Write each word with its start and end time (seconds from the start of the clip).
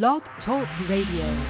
Blog 0.00 0.22
Talk 0.46 0.66
Radio. 0.88 1.44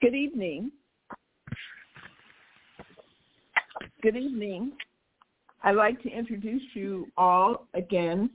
Good 0.00 0.14
evening. 0.14 0.72
Good 4.00 4.16
evening. 4.16 4.72
I'd 5.62 5.72
like 5.72 6.02
to 6.04 6.08
introduce 6.08 6.62
you 6.72 7.06
all 7.18 7.66
again 7.74 8.30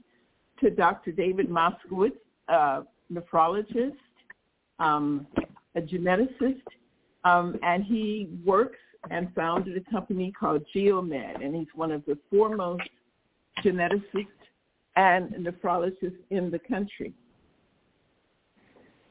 to 0.60 0.70
Dr. 0.70 1.10
David 1.10 1.48
Moskowitz, 1.48 2.12
a 2.46 2.84
nephrologist, 3.12 3.96
um, 4.78 5.26
a 5.74 5.80
geneticist, 5.80 6.62
um, 7.24 7.58
and 7.64 7.82
he 7.82 8.28
works 8.46 8.78
and 9.10 9.34
founded 9.34 9.76
a 9.76 9.90
company 9.90 10.30
called 10.30 10.64
GeoMed, 10.72 11.44
and 11.44 11.56
he's 11.56 11.66
one 11.74 11.90
of 11.90 12.04
the 12.06 12.16
foremost 12.30 12.88
geneticists 13.64 14.28
and 15.00 15.32
nephrologists 15.46 16.18
in 16.28 16.50
the 16.50 16.58
country. 16.58 17.14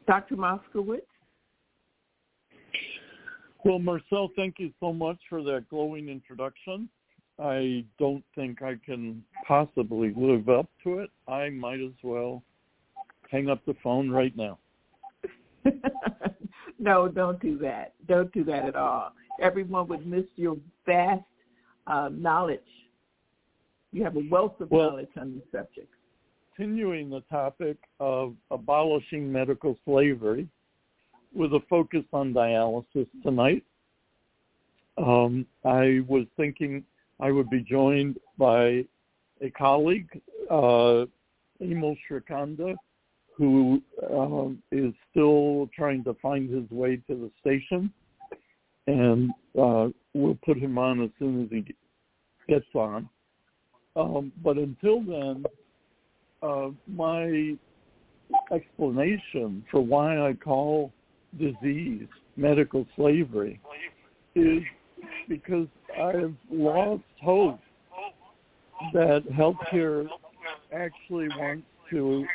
Dr. 0.05 0.35
Moskowitz? 0.35 1.01
Well, 3.65 3.79
Marcel, 3.79 4.29
thank 4.35 4.55
you 4.59 4.71
so 4.79 4.93
much 4.93 5.17
for 5.27 5.41
that 5.43 5.67
glowing 5.69 6.09
introduction. 6.09 6.89
I 7.39 7.85
don't 7.97 8.23
think 8.35 8.61
I 8.61 8.75
can 8.85 9.23
possibly 9.47 10.13
live 10.15 10.47
up 10.47 10.69
to 10.83 10.99
it. 10.99 11.09
I 11.27 11.49
might 11.49 11.79
as 11.79 11.93
well 12.03 12.43
hang 13.31 13.49
up 13.49 13.65
the 13.65 13.75
phone 13.83 14.11
right 14.11 14.35
now. 14.37 14.59
no, 16.79 17.07
don't 17.07 17.41
do 17.41 17.57
that. 17.59 17.93
Don't 18.07 18.31
do 18.31 18.43
that 18.43 18.65
at 18.65 18.75
all. 18.75 19.13
Everyone 19.41 19.87
would 19.87 20.05
miss 20.05 20.25
your 20.35 20.57
vast 20.85 21.23
uh, 21.87 22.09
knowledge. 22.11 22.59
You 23.91 24.03
have 24.03 24.15
a 24.15 24.23
wealth 24.29 24.59
of 24.59 24.69
well, 24.69 24.91
knowledge 24.91 25.09
on 25.17 25.33
the 25.33 25.57
subject. 25.57 25.87
Continuing 26.55 27.09
the 27.09 27.21
topic 27.29 27.77
of 27.99 28.35
abolishing 28.51 29.31
medical 29.31 29.77
slavery 29.85 30.47
with 31.33 31.53
a 31.53 31.61
focus 31.69 32.03
on 32.13 32.33
dialysis 32.33 33.07
tonight. 33.23 33.63
Um, 34.97 35.45
I 35.63 36.01
was 36.07 36.25
thinking 36.35 36.83
I 37.19 37.31
would 37.31 37.49
be 37.49 37.61
joined 37.61 38.19
by 38.37 38.85
a 39.41 39.49
colleague, 39.57 40.21
uh, 40.49 41.05
Amol 41.61 41.97
Shrikhande, 42.09 42.75
who 43.35 43.81
um, 44.13 44.61
is 44.71 44.93
still 45.09 45.69
trying 45.73 46.03
to 46.03 46.13
find 46.15 46.49
his 46.49 46.69
way 46.69 46.97
to 47.07 47.15
the 47.15 47.31
station, 47.39 47.91
and 48.87 49.31
uh, 49.57 49.87
we'll 50.13 50.37
put 50.45 50.57
him 50.57 50.77
on 50.77 51.01
as 51.01 51.09
soon 51.17 51.43
as 51.43 51.49
he 51.49 51.73
gets 52.49 52.65
on. 52.73 53.07
Um, 53.95 54.31
but 54.43 54.57
until 54.57 55.01
then, 55.01 55.45
uh, 56.41 56.69
my 56.87 57.55
explanation 58.51 59.65
for 59.71 59.81
why 59.81 60.29
I 60.29 60.33
call 60.33 60.91
disease 61.37 62.07
medical 62.35 62.85
slavery 62.95 63.59
is 64.35 64.63
because 65.27 65.67
I've 65.99 66.35
lost 66.51 67.03
hope 67.21 67.59
that 68.93 69.23
healthcare 69.31 70.07
actually 70.73 71.27
wants 71.37 71.67
to 71.91 72.25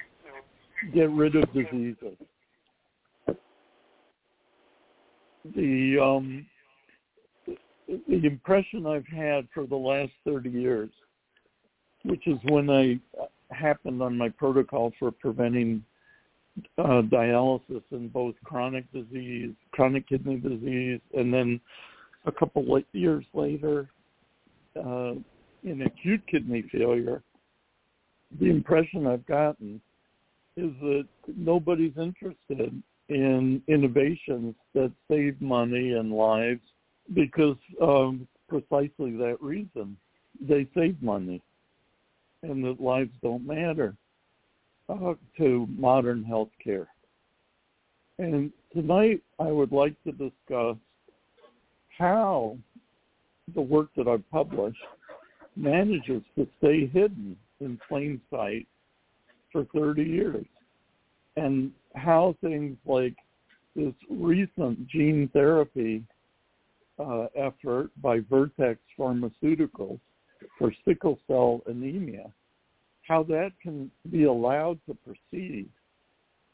get 0.93 1.11
rid 1.11 1.37
of 1.37 1.53
diseases. 1.53 2.17
The 5.55 5.99
um, 6.03 6.47
the 7.87 8.27
impression 8.27 8.87
I've 8.87 9.07
had 9.07 9.47
for 9.53 9.67
the 9.67 9.77
last 9.77 10.13
30 10.25 10.51
years, 10.51 10.91
which 12.05 12.27
is 12.27 12.39
when 12.45 12.71
I 12.71 12.99
happened 13.55 14.03
on 14.03 14.17
my 14.17 14.29
protocol 14.29 14.93
for 14.99 15.11
preventing 15.11 15.85
uh, 16.79 17.03
dialysis 17.03 17.83
in 17.91 18.09
both 18.09 18.35
chronic 18.45 18.91
disease, 18.93 19.51
chronic 19.73 20.09
kidney 20.09 20.37
disease, 20.37 21.01
and 21.17 21.33
then 21.33 21.61
a 22.27 22.33
couple 22.33 22.77
of 22.77 22.85
years 22.93 23.25
later 23.35 23.89
uh, 24.77 25.15
in 25.65 25.83
acute 25.83 26.23
kidney 26.31 26.65
failure. 26.71 27.23
The 28.41 28.51
impression 28.51 29.07
I've 29.07 29.27
gotten 29.27 29.81
is 30.57 30.71
that 30.81 31.07
nobody's 31.37 31.97
interested 31.97 32.83
in 33.09 33.63
innovations 33.69 34.55
that 34.75 34.93
save 35.11 35.41
money 35.41 35.93
and 35.93 36.13
lives 36.13 36.63
because 37.13 37.57
um, 37.83 38.27
precisely 38.49 39.17
that 39.17 39.37
reason. 39.41 39.97
They 40.41 40.67
save 40.75 41.01
money 41.03 41.43
and 42.45 42.65
that 42.65 42.81
lives 42.81 43.13
don't 43.23 43.47
matter 43.47 43.97
uh, 44.89 45.15
to 45.39 45.67
modern 45.77 46.25
healthcare. 46.25 46.87
And 48.19 48.53
tonight 48.73 49.23
I 49.39 49.51
would 49.51 49.73
like 49.73 49.95
to 50.05 50.13
discuss 50.13 50.77
how 51.97 52.57
the 53.55 53.61
work 53.61 53.89
that 53.97 54.09
I've 54.09 54.29
published 54.31 54.79
manages 55.57 56.23
to 56.37 56.47
stay 56.59 56.87
hidden 56.87 57.37
in 57.61 57.79
plain 57.89 58.21
sight 58.31 58.67
for 59.53 59.65
30 59.75 60.03
years 60.03 60.47
and 61.37 61.71
how 61.95 62.37
things 62.41 62.77
like 62.87 63.15
this 63.77 63.95
recent 64.11 64.87
gene 64.89 65.29
therapy 65.33 66.03
uh, 66.99 67.27
effort 67.37 67.91
by 68.01 68.21
Vertex 68.31 68.79
Pharmaceuticals 68.99 69.99
for 70.59 70.73
sickle 70.87 71.19
cell 71.27 71.63
anemia, 71.67 72.33
how 73.07 73.23
that 73.25 73.53
can 73.63 73.91
be 74.11 74.25
allowed 74.25 74.79
to 74.87 74.97
proceed 75.05 75.69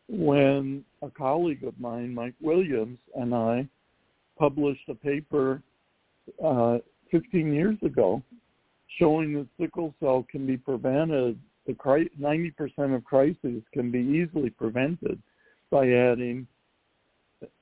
when 0.08 0.84
a 1.02 1.10
colleague 1.10 1.64
of 1.64 1.78
mine, 1.78 2.12
Mike 2.12 2.34
Williams, 2.40 2.98
and 3.14 3.34
I 3.34 3.68
published 4.38 4.88
a 4.88 4.94
paper 4.94 5.62
uh, 6.44 6.78
15 7.10 7.52
years 7.52 7.76
ago 7.82 8.22
showing 8.98 9.34
that 9.34 9.46
sickle 9.58 9.94
cell 10.00 10.26
can 10.30 10.46
be 10.46 10.56
prevented 10.56 11.38
the 11.66 12.08
90% 12.20 12.94
of 12.94 13.04
crises 13.04 13.62
can 13.72 13.90
be 13.90 13.98
easily 14.00 14.50
prevented 14.50 15.20
by 15.70 15.88
adding 15.88 16.46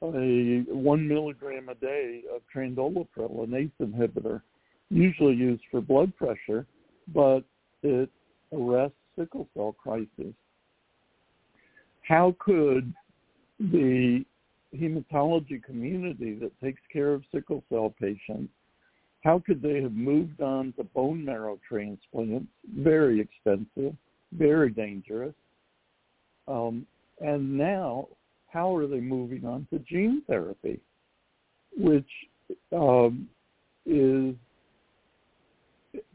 a 0.03 0.65
one 0.73 1.07
milligram 1.07 1.69
a 1.69 1.75
day 1.75 2.23
of 2.35 2.43
trandolapril, 2.55 3.45
an 3.45 3.55
ACE 3.55 3.71
inhibitor, 3.87 4.43
usually 4.91 5.35
used 5.35 5.63
for 5.71 5.81
blood 5.81 6.15
pressure, 6.17 6.67
but 7.15 7.41
it 7.83 8.11
arrests 8.53 8.97
sickle 9.19 9.49
cell 9.55 9.73
crisis. 9.73 10.35
How 12.03 12.35
could 12.39 12.93
the 13.59 14.25
hematology 14.75 15.63
community 15.63 16.35
that 16.35 16.53
takes 16.61 16.81
care 16.93 17.13
of 17.13 17.23
sickle 17.33 17.63
cell 17.71 17.95
patients 18.01 18.51
how 19.23 19.43
could 19.45 19.61
they 19.61 19.83
have 19.83 19.93
moved 19.93 20.41
on 20.41 20.73
to 20.77 20.85
bone 20.85 21.25
marrow 21.25 21.59
transplants? 21.69 22.47
Very 22.77 23.21
expensive, 23.21 23.97
very 24.33 24.71
dangerous. 24.71 25.35
Um, 26.47 26.87
and 27.21 27.59
now, 27.59 28.09
how 28.47 28.75
are 28.75 28.87
they 28.87 29.01
moving 29.01 29.45
on 29.45 29.67
to 29.71 29.81
gene 29.81 30.23
therapy, 30.27 30.81
which 31.77 32.09
um, 32.73 33.29
is 33.85 34.35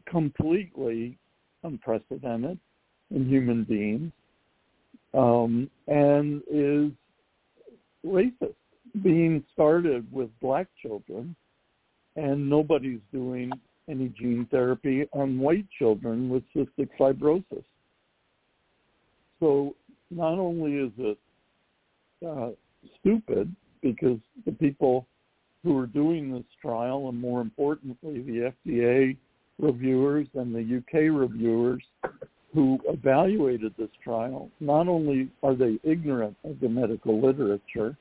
completely 0.06 1.18
unprecedented 1.62 2.58
in 3.10 3.28
human 3.28 3.64
beings 3.64 4.12
um, 5.14 5.70
and 5.86 6.42
is 6.50 6.90
racist, 8.04 8.54
being 9.02 9.44
started 9.52 10.10
with 10.12 10.28
black 10.40 10.66
children 10.80 11.34
and 12.16 12.48
nobody's 12.48 13.00
doing 13.12 13.50
any 13.88 14.08
gene 14.18 14.46
therapy 14.50 15.06
on 15.12 15.38
white 15.38 15.66
children 15.78 16.28
with 16.28 16.42
cystic 16.54 16.88
fibrosis. 16.98 17.64
So 19.40 19.74
not 20.10 20.38
only 20.38 20.74
is 20.74 20.92
it 20.98 21.18
uh, 22.26 22.50
stupid 23.00 23.54
because 23.82 24.18
the 24.46 24.52
people 24.52 25.06
who 25.62 25.76
are 25.78 25.86
doing 25.86 26.32
this 26.32 26.44
trial, 26.60 27.08
and 27.08 27.20
more 27.20 27.40
importantly, 27.40 28.22
the 28.22 28.52
FDA 28.66 29.16
reviewers 29.58 30.26
and 30.34 30.54
the 30.54 30.78
UK 30.78 31.12
reviewers 31.14 31.82
who 32.52 32.78
evaluated 32.86 33.74
this 33.76 33.90
trial, 34.02 34.50
not 34.60 34.86
only 34.88 35.28
are 35.42 35.54
they 35.54 35.78
ignorant 35.82 36.36
of 36.44 36.58
the 36.60 36.68
medical 36.68 37.20
literature, 37.20 37.96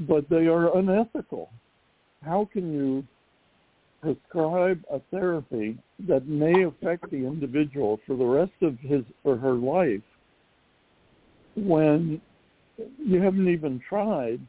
but 0.00 0.28
they 0.28 0.46
are 0.46 0.76
unethical. 0.78 1.50
How 2.24 2.48
can 2.52 2.72
you 2.72 3.04
prescribe 4.00 4.82
a 4.92 5.00
therapy 5.10 5.78
that 6.08 6.26
may 6.26 6.64
affect 6.64 7.10
the 7.10 7.16
individual 7.16 8.00
for 8.06 8.16
the 8.16 8.24
rest 8.24 8.52
of 8.62 8.78
his 8.80 9.02
or 9.24 9.36
her 9.36 9.54
life 9.54 10.02
when 11.56 12.20
you 12.98 13.20
haven't 13.20 13.48
even 13.48 13.80
tried 13.88 14.40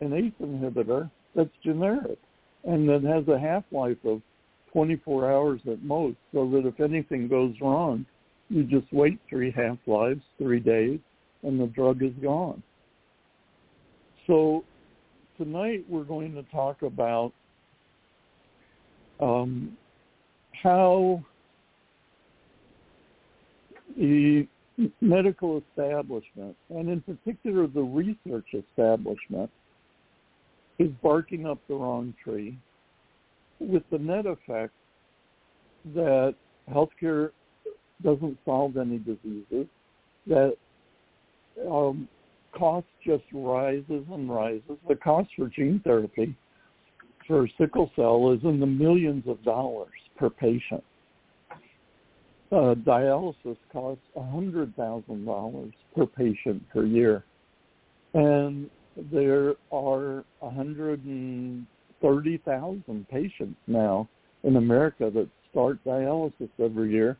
an 0.00 0.12
ACE 0.12 0.32
inhibitor 0.40 1.10
that's 1.34 1.50
generic 1.64 2.18
and 2.64 2.88
that 2.88 3.02
has 3.04 3.26
a 3.28 3.38
half-life 3.38 3.98
of 4.04 4.20
24 4.72 5.30
hours 5.30 5.60
at 5.70 5.82
most 5.82 6.16
so 6.32 6.48
that 6.50 6.66
if 6.66 6.80
anything 6.80 7.28
goes 7.28 7.54
wrong, 7.60 8.06
You 8.48 8.64
just 8.64 8.92
wait 8.92 9.18
three 9.28 9.50
half-lives, 9.50 10.20
three 10.38 10.60
days, 10.60 11.00
and 11.42 11.60
the 11.60 11.66
drug 11.66 12.02
is 12.02 12.12
gone. 12.22 12.62
So 14.26 14.64
tonight 15.36 15.84
we're 15.88 16.04
going 16.04 16.34
to 16.34 16.42
talk 16.44 16.82
about 16.82 17.32
um, 19.20 19.76
how 20.62 21.24
the 23.96 24.46
medical 25.00 25.62
establishment, 25.70 26.56
and 26.70 26.88
in 26.88 27.00
particular 27.02 27.66
the 27.66 27.82
research 27.82 28.46
establishment, 28.54 29.50
is 30.78 30.90
barking 31.02 31.46
up 31.46 31.58
the 31.68 31.74
wrong 31.74 32.14
tree 32.22 32.58
with 33.68 33.82
the 33.90 33.98
net 33.98 34.26
effect 34.26 34.72
that 35.94 36.34
healthcare 36.70 37.30
doesn't 38.02 38.38
solve 38.44 38.76
any 38.76 38.98
diseases, 38.98 39.66
that 40.26 40.54
um, 41.68 42.08
cost 42.52 42.86
just 43.04 43.24
rises 43.32 44.04
and 44.10 44.30
rises. 44.30 44.78
The 44.88 44.96
cost 44.96 45.30
for 45.36 45.48
gene 45.48 45.80
therapy 45.84 46.36
for 47.26 47.48
sickle 47.58 47.90
cell 47.96 48.32
is 48.32 48.40
in 48.44 48.60
the 48.60 48.66
millions 48.66 49.24
of 49.26 49.42
dollars 49.44 49.92
per 50.16 50.30
patient. 50.30 50.84
Uh, 52.50 52.74
dialysis 52.74 53.56
costs 53.72 54.02
$100,000 54.16 55.72
per 55.96 56.06
patient 56.06 56.62
per 56.70 56.84
year. 56.84 57.24
And 58.12 58.68
there 59.10 59.54
are 59.72 60.24
130,000 62.02 63.08
patients 63.08 63.56
now 63.66 64.08
in 64.44 64.56
America 64.56 65.10
that 65.14 65.28
start 65.50 65.78
dialysis 65.84 66.48
every 66.62 66.92
year. 66.92 67.16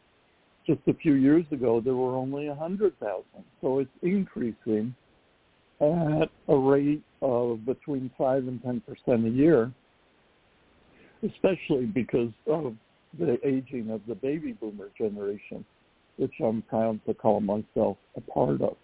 Just 0.66 0.80
a 0.86 0.94
few 0.94 1.14
years 1.14 1.44
ago, 1.50 1.80
there 1.80 1.94
were 1.94 2.14
only 2.14 2.48
100,000. 2.48 3.24
So 3.60 3.78
it's 3.80 3.90
increasing 4.02 4.94
at 5.80 6.30
a 6.48 6.56
rate 6.56 7.02
of 7.20 7.64
between 7.66 8.10
5 8.16 8.46
and 8.46 8.62
10% 8.62 9.26
a 9.26 9.30
year, 9.30 9.72
especially 11.24 11.86
because 11.86 12.30
of 12.46 12.74
the 13.18 13.38
aging 13.46 13.90
of 13.90 14.00
the 14.06 14.14
baby 14.14 14.52
boomer 14.52 14.88
generation, 14.96 15.64
which 16.16 16.32
I'm 16.42 16.62
proud 16.62 17.00
to 17.06 17.14
call 17.14 17.40
myself 17.40 17.96
a 18.16 18.20
part 18.20 18.62
of. 18.62 18.76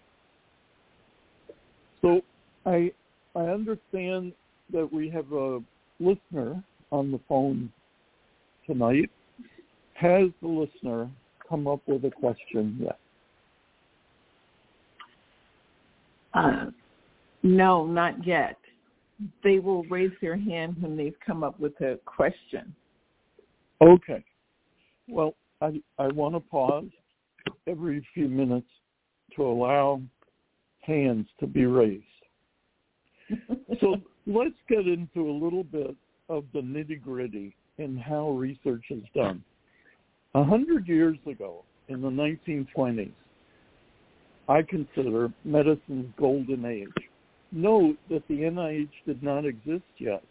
So 2.01 2.21
I 2.65 2.91
I 3.35 3.41
understand 3.41 4.33
that 4.71 4.91
we 4.91 5.09
have 5.09 5.31
a 5.31 5.61
listener 5.99 6.63
on 6.91 7.11
the 7.11 7.19
phone 7.27 7.71
tonight. 8.65 9.09
Has 9.93 10.29
the 10.41 10.47
listener 10.47 11.09
come 11.47 11.67
up 11.67 11.81
with 11.87 12.05
a 12.05 12.11
question 12.11 12.77
yet? 12.81 12.99
Uh, 16.33 16.65
no, 17.43 17.85
not 17.85 18.25
yet. 18.25 18.57
They 19.43 19.59
will 19.59 19.83
raise 19.85 20.11
their 20.21 20.37
hand 20.37 20.77
when 20.79 20.95
they've 20.95 21.17
come 21.25 21.43
up 21.43 21.59
with 21.59 21.79
a 21.81 21.99
question. 22.05 22.73
Okay. 23.81 24.23
Well, 25.07 25.35
I, 25.61 25.81
I 25.97 26.07
want 26.07 26.35
to 26.35 26.39
pause 26.39 26.85
every 27.67 28.05
few 28.13 28.29
minutes 28.29 28.67
to 29.35 29.43
allow 29.43 30.01
hands 30.81 31.27
to 31.39 31.47
be 31.47 31.65
raised. 31.65 32.03
so 33.81 33.95
let's 34.29 34.55
get 34.69 34.87
into 34.87 35.27
a 35.27 35.37
little 35.43 35.63
bit 35.63 35.95
of 36.29 36.45
the 36.53 36.59
nitty 36.61 37.01
gritty 37.01 37.55
in 37.79 37.97
how 37.97 38.29
research 38.29 38.83
is 38.91 39.03
done. 39.15 39.43
A 40.35 40.43
hundred 40.43 40.87
years 40.87 41.17
ago, 41.25 41.63
in 41.87 42.01
the 42.01 42.09
1920s, 42.09 43.11
I 44.47 44.61
consider 44.61 45.33
medicine's 45.43 46.13
golden 46.17 46.65
age. 46.65 46.87
Note 47.51 47.97
that 48.09 48.27
the 48.27 48.35
NIH 48.35 48.89
did 49.07 49.23
not 49.23 49.45
exist 49.45 49.83
yet. 49.97 50.23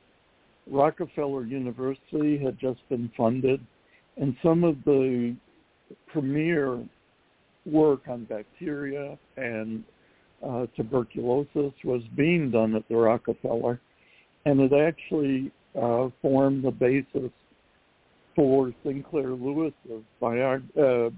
Rockefeller 0.70 1.44
University 1.44 2.38
had 2.38 2.58
just 2.60 2.80
been 2.88 3.10
funded, 3.16 3.60
and 4.16 4.36
some 4.42 4.62
of 4.62 4.76
the 4.84 5.34
premier 6.06 6.84
work 7.66 8.02
on 8.08 8.24
bacteria 8.24 9.18
and 9.36 9.82
uh, 10.46 10.66
tuberculosis 10.76 11.72
was 11.82 12.02
being 12.16 12.50
done 12.50 12.76
at 12.76 12.86
the 12.88 12.94
Rockefeller, 12.94 13.80
and 14.48 14.60
it 14.60 14.72
actually 14.72 15.52
uh, 15.80 16.08
formed 16.22 16.64
the 16.64 16.70
basis 16.70 17.30
for 18.34 18.72
Sinclair 18.82 19.30
Lewis's 19.32 20.04
biog- 20.22 20.78
uh, 20.78 21.10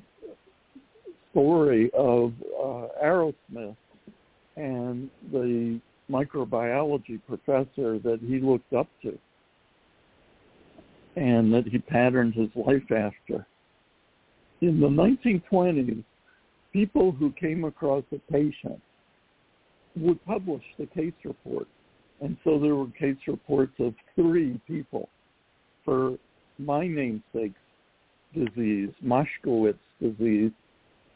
story 1.31 1.91
of 1.97 2.33
uh, 2.61 2.89
Arrowsmith 3.05 3.77
and 4.57 5.09
the 5.31 5.81
microbiology 6.11 7.21
professor 7.29 8.01
that 8.01 8.19
he 8.21 8.41
looked 8.41 8.73
up 8.73 8.89
to 9.03 9.17
and 11.15 11.55
that 11.55 11.69
he 11.69 11.79
patterned 11.79 12.35
his 12.35 12.49
life 12.57 12.91
after. 12.91 13.47
In 14.61 14.81
the 14.81 14.89
1920s, 14.89 16.03
people 16.73 17.13
who 17.13 17.33
came 17.33 17.65
across 17.65 18.03
a 18.13 18.33
patient 18.33 18.81
would 19.97 20.25
publish 20.25 20.65
the 20.81 20.87
case 20.87 21.13
report. 21.25 21.69
And 22.21 22.37
so 22.45 22.59
there 22.59 22.75
were 22.75 22.87
case 22.99 23.17
reports 23.27 23.73
of 23.79 23.95
three 24.15 24.61
people 24.67 25.09
for 25.85 26.19
my 26.59 26.87
namesake's 26.87 27.55
disease, 28.35 28.91
Moschcowitz 29.05 29.79
disease, 30.01 30.53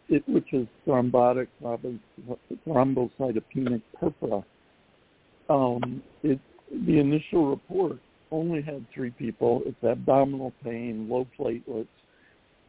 it, 0.09 0.27
which 0.29 0.53
is 0.53 0.67
thrombotic 0.87 1.49
thrombocytopenic 2.67 3.83
purpura. 3.99 4.45
Um, 5.49 6.03
it, 6.23 6.39
the 6.87 6.99
initial 6.99 7.51
report 7.51 7.99
only 8.31 8.63
had 8.63 8.85
three 8.93 9.11
people. 9.11 9.63
It's 9.67 9.83
abdominal 9.85 10.53
pain, 10.63 11.09
low 11.09 11.27
platelets, 11.39 11.87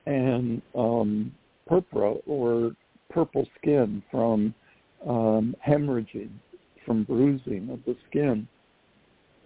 and 0.06 0.62
um, 0.76 1.34
purpura 1.68 2.16
or 2.28 2.72
purple 3.10 3.48
skin 3.60 4.04
from 4.12 4.54
um, 5.08 5.56
hemorrhaging, 5.66 6.30
from 6.86 7.04
bruising 7.04 7.70
of 7.72 7.80
the 7.86 7.96
skin. 8.10 8.48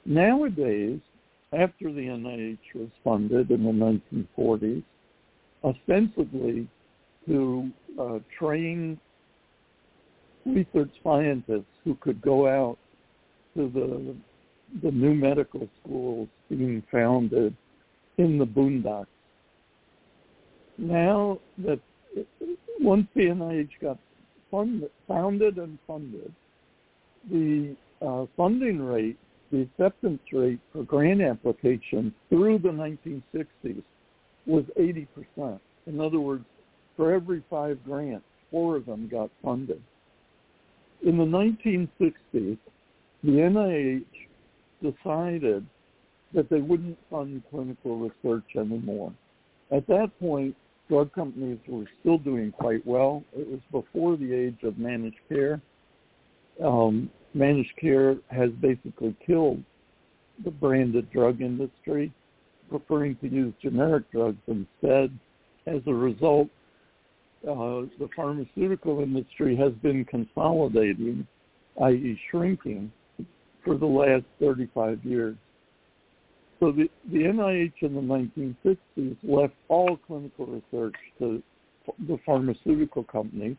Nowadays, 0.06 1.00
after 1.54 1.92
the 1.92 2.02
NIH 2.02 2.58
was 2.76 2.90
funded 3.04 3.52
in 3.52 3.64
the 3.64 4.26
1940s, 4.38 4.84
ostensibly 5.64 6.68
to 7.28 7.70
uh, 8.00 8.20
train 8.38 9.00
research 10.46 10.92
scientists 11.04 11.66
who 11.84 11.96
could 11.96 12.22
go 12.22 12.48
out 12.48 12.78
to 13.56 13.70
the 13.74 14.16
the 14.84 14.92
new 14.92 15.16
medical 15.16 15.68
schools 15.82 16.28
being 16.48 16.84
founded 16.92 17.56
in 18.20 18.38
the 18.38 18.46
boondocks. 18.46 19.08
Now 20.78 21.40
that 21.66 21.80
once 22.80 23.08
the 23.16 23.24
NIH 23.24 23.70
got 23.82 23.98
funded, 24.52 24.92
founded 25.08 25.58
and 25.58 25.80
funded, 25.88 26.32
the 27.30 27.76
uh, 28.02 28.26
funding 28.38 28.82
rate, 28.82 29.18
the 29.52 29.62
acceptance 29.62 30.22
rate 30.32 30.60
for 30.72 30.84
grant 30.84 31.22
applications 31.22 32.14
through 32.30 32.60
the 32.60 32.70
1960s 32.70 33.84
was 34.46 34.64
80%. 34.80 35.60
In 35.88 36.00
other 36.00 36.20
words, 36.20 36.46
for 36.96 37.14
every 37.14 37.44
five 37.50 37.84
grants, 37.84 38.26
four 38.52 38.76
of 38.76 38.86
them 38.86 39.08
got 39.10 39.30
funded. 39.44 39.82
In 41.06 41.18
the 41.18 41.24
1960s, 41.24 42.58
the 43.24 43.32
NIH 43.32 44.04
decided 44.82 45.66
that 46.34 46.50
they 46.50 46.62
wouldn't 46.62 46.98
fund 47.10 47.42
clinical 47.50 47.98
research 47.98 48.46
anymore. 48.56 49.14
At 49.72 49.88
that 49.88 50.12
point, 50.20 50.56
drug 50.88 51.14
companies 51.14 51.60
were 51.68 51.86
still 52.02 52.18
doing 52.18 52.52
quite 52.52 52.86
well. 52.86 53.24
It 53.34 53.48
was 53.48 53.60
before 53.72 54.18
the 54.18 54.34
age 54.34 54.58
of 54.64 54.78
managed 54.78 55.18
care. 55.28 55.62
Um, 56.64 57.10
managed 57.34 57.76
care 57.80 58.18
has 58.30 58.50
basically 58.62 59.16
killed 59.26 59.64
the 60.44 60.52
branded 60.52 61.12
drug 61.12 61.42
industry, 61.42 62.12
preferring 62.70 63.16
to 63.18 63.28
use 63.28 63.54
generic 63.62 64.10
drugs 64.12 64.42
instead. 64.48 65.18
As 65.68 65.82
a 65.88 65.94
result, 65.94 66.48
uh, 67.48 67.88
the 68.00 68.10
pharmaceutical 68.16 69.02
industry 69.02 69.56
has 69.56 69.74
been 69.82 70.06
consolidating, 70.06 71.26
i.e. 71.84 72.20
shrinking, 72.30 72.92
for 73.64 73.78
the 73.78 73.86
last 73.86 74.26
35 74.40 75.04
years. 75.04 75.36
So 76.60 76.72
the, 76.72 76.90
the 77.12 77.20
NIH 77.20 77.74
in 77.82 77.96
the 77.96 78.02
1960s 78.02 79.18
left 79.24 79.54
all 79.70 79.98
clinical 80.08 80.46
research 80.46 80.96
to 81.20 81.42
the 82.08 82.18
pharmaceutical 82.26 83.04
companies 83.04 83.56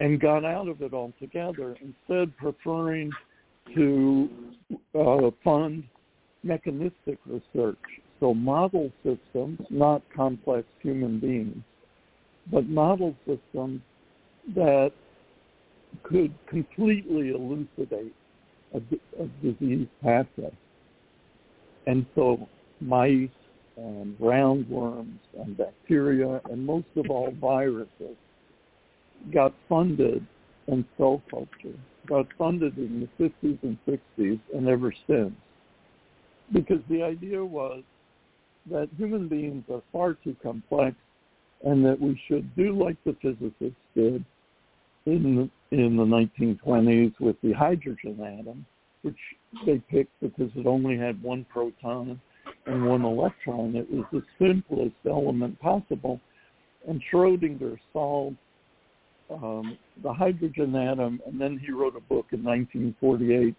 and 0.00 0.20
got 0.20 0.44
out 0.44 0.68
of 0.68 0.82
it 0.82 0.92
altogether, 0.92 1.76
instead 1.80 2.36
preferring 2.36 3.10
to 3.74 4.28
uh, 4.94 5.30
fund 5.42 5.84
mechanistic 6.42 7.18
research, 7.26 7.78
so 8.20 8.32
model 8.32 8.90
systems, 9.02 9.58
not 9.70 10.02
complex 10.14 10.66
human 10.82 11.18
beings. 11.18 11.62
but 12.50 12.68
model 12.68 13.14
systems 13.26 13.80
that 14.54 14.92
could 16.02 16.32
completely 16.48 17.30
elucidate 17.30 18.14
a, 18.74 18.78
a 19.20 19.26
disease 19.42 19.88
pathway. 20.02 20.52
And 21.86 22.06
so 22.14 22.48
mice 22.80 23.28
and 23.76 24.18
roundworms 24.18 25.18
and 25.38 25.56
bacteria 25.56 26.40
and 26.50 26.64
most 26.64 26.86
of 26.96 27.10
all 27.10 27.32
viruses 27.40 28.16
got 29.32 29.52
funded 29.68 30.26
and 30.68 30.84
cell 30.96 31.22
culture 31.30 31.76
got 32.06 32.26
funded 32.38 32.76
in 32.78 33.00
the 33.18 33.24
50s 33.24 33.58
and 33.62 33.76
60s 33.86 34.40
and 34.54 34.68
ever 34.68 34.92
since. 35.06 35.32
Because 36.52 36.80
the 36.88 37.02
idea 37.02 37.44
was 37.44 37.82
that 38.70 38.88
human 38.96 39.28
beings 39.28 39.64
are 39.72 39.82
far 39.92 40.14
too 40.14 40.36
complex 40.42 40.96
and 41.64 41.84
that 41.84 42.00
we 42.00 42.20
should 42.28 42.54
do 42.54 42.72
like 42.72 42.96
the 43.04 43.16
physicists 43.20 43.80
did 43.94 44.24
in 45.06 45.50
the, 45.70 45.76
in 45.76 45.96
the 45.96 46.04
1920s 46.04 47.18
with 47.20 47.36
the 47.42 47.52
hydrogen 47.52 48.20
atom, 48.20 48.64
which 49.02 49.16
they 49.64 49.78
picked 49.90 50.12
because 50.20 50.50
it 50.54 50.66
only 50.66 50.96
had 50.96 51.20
one 51.22 51.44
proton 51.52 52.20
and 52.66 52.86
one 52.86 53.04
electron. 53.04 53.74
It 53.74 53.90
was 53.90 54.04
the 54.12 54.22
simplest 54.38 54.94
element 55.08 55.58
possible. 55.60 56.20
And 56.88 57.02
Schrodinger 57.12 57.78
solved 57.92 58.36
um, 59.30 59.78
the 60.02 60.12
hydrogen 60.12 60.74
atom, 60.74 61.20
and 61.26 61.40
then 61.40 61.58
he 61.58 61.72
wrote 61.72 61.96
a 61.96 62.00
book 62.00 62.26
in 62.32 62.44
1948, 62.44 63.54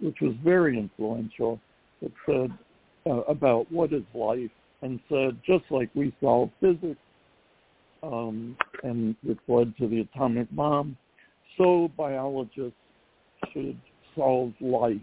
which 0.00 0.16
was 0.20 0.34
very 0.44 0.78
influential. 0.78 1.60
It 2.00 2.12
said 2.26 2.50
uh, 3.06 3.20
about 3.22 3.70
what 3.70 3.92
is 3.92 4.02
life, 4.14 4.50
and 4.82 5.00
said 5.08 5.38
just 5.46 5.64
like 5.70 5.90
we 5.94 6.14
solve 6.20 6.50
physics, 6.60 7.00
um, 8.02 8.56
and 8.82 9.14
it 9.26 9.38
led 9.48 9.76
to 9.78 9.88
the 9.88 10.00
atomic 10.00 10.50
bomb, 10.54 10.96
so 11.56 11.90
biologists 11.96 12.76
should 13.52 13.78
solve 14.14 14.52
life 14.60 14.96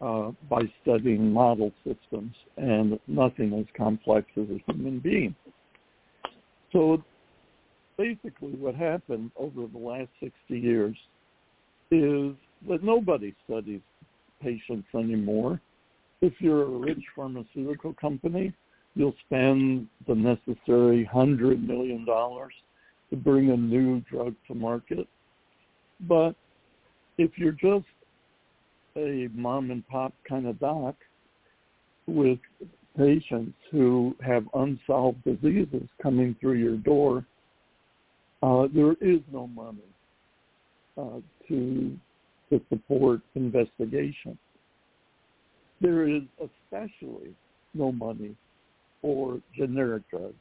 uh, 0.00 0.30
by 0.48 0.62
studying 0.82 1.32
model 1.32 1.72
systems 1.84 2.32
and 2.56 2.98
nothing 3.06 3.52
as 3.54 3.66
complex 3.76 4.26
as 4.36 4.46
a 4.50 4.72
human 4.72 5.00
being. 5.00 5.34
So 6.72 7.02
basically 7.98 8.52
what 8.52 8.76
happened 8.76 9.30
over 9.36 9.66
the 9.66 9.78
last 9.78 10.08
60 10.20 10.32
years 10.48 10.96
is 11.90 12.34
that 12.68 12.82
nobody 12.82 13.34
studies 13.44 13.80
patients 14.40 14.86
anymore. 14.94 15.60
If 16.20 16.34
you're 16.38 16.62
a 16.62 16.78
rich 16.78 17.02
pharmaceutical 17.14 17.94
company, 17.94 18.54
you'll 18.94 19.14
spend 19.26 19.88
the 20.06 20.14
necessary 20.14 21.08
$100 21.12 21.66
million 21.66 22.06
to 22.06 23.16
bring 23.16 23.50
a 23.50 23.56
new 23.56 24.00
drug 24.10 24.34
to 24.46 24.54
market. 24.54 25.08
But 26.00 26.34
if 27.18 27.32
you're 27.36 27.52
just 27.52 27.86
a 28.96 29.28
mom 29.34 29.70
and 29.70 29.86
pop 29.88 30.12
kind 30.28 30.46
of 30.46 30.58
doc 30.60 30.94
with 32.06 32.38
patients 32.96 33.54
who 33.70 34.14
have 34.24 34.44
unsolved 34.54 35.22
diseases 35.24 35.88
coming 36.02 36.34
through 36.40 36.54
your 36.54 36.76
door 36.76 37.24
uh, 38.42 38.68
there 38.74 38.92
is 39.00 39.20
no 39.32 39.46
money 39.46 39.78
uh, 40.96 41.20
to 41.48 41.96
to 42.50 42.60
support 42.70 43.20
investigation. 43.34 44.38
There 45.80 46.08
is 46.08 46.22
especially 46.40 47.34
no 47.74 47.92
money 47.92 48.34
for 49.02 49.40
generic 49.56 50.02
drugs. 50.10 50.34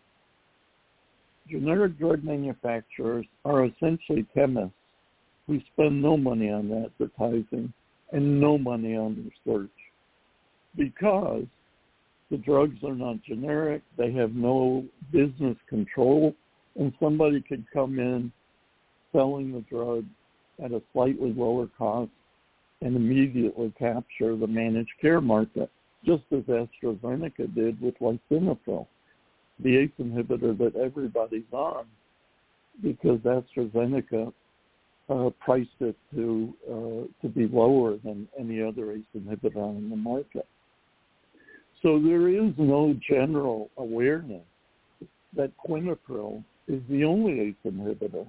Generic 1.49 1.97
drug 1.97 2.23
manufacturers 2.23 3.25
are 3.45 3.65
essentially 3.65 4.25
chemists 4.33 4.73
who 5.47 5.59
spend 5.73 6.01
no 6.01 6.17
money 6.17 6.49
on 6.49 6.85
advertising 6.85 7.71
and 8.11 8.41
no 8.41 8.57
money 8.57 8.95
on 8.95 9.31
research 9.45 9.69
because 10.75 11.45
the 12.31 12.37
drugs 12.37 12.77
are 12.83 12.95
not 12.95 13.21
generic. 13.23 13.81
They 13.97 14.11
have 14.13 14.33
no 14.33 14.85
business 15.11 15.57
control 15.69 16.33
and 16.77 16.93
somebody 16.99 17.41
could 17.41 17.65
come 17.73 17.99
in 17.99 18.31
selling 19.11 19.51
the 19.51 19.61
drug 19.61 20.05
at 20.63 20.71
a 20.71 20.81
slightly 20.93 21.33
lower 21.33 21.67
cost 21.77 22.11
and 22.81 22.95
immediately 22.95 23.73
capture 23.77 24.35
the 24.35 24.47
managed 24.47 24.91
care 25.01 25.21
market, 25.21 25.69
just 26.05 26.23
as 26.31 26.43
AstraZeneca 26.43 27.53
did 27.55 27.81
with 27.81 27.97
lisinopril, 27.99 28.87
the 29.63 29.77
ACE 29.77 29.91
inhibitor 29.99 30.55
that 30.57 30.75
everybody's 30.75 31.51
on, 31.51 31.85
because 32.83 33.19
AstraZeneca 33.21 34.31
uh, 35.09 35.29
priced 35.39 35.69
it 35.79 35.95
to 36.13 36.53
uh, 36.69 37.21
to 37.21 37.29
be 37.33 37.47
lower 37.47 37.97
than 38.03 38.27
any 38.37 38.61
other 38.61 38.91
ACE 38.91 39.03
inhibitor 39.17 39.57
on 39.57 39.89
the 39.89 39.95
market. 39.95 40.45
So 41.81 41.99
there 41.99 42.27
is 42.27 42.51
no 42.57 42.95
general 43.09 43.69
awareness 43.77 44.43
that 45.35 45.51
quinapril 45.67 46.43
is 46.67 46.81
the 46.89 47.03
only 47.03 47.39
ACE 47.39 47.55
inhibitor 47.65 48.27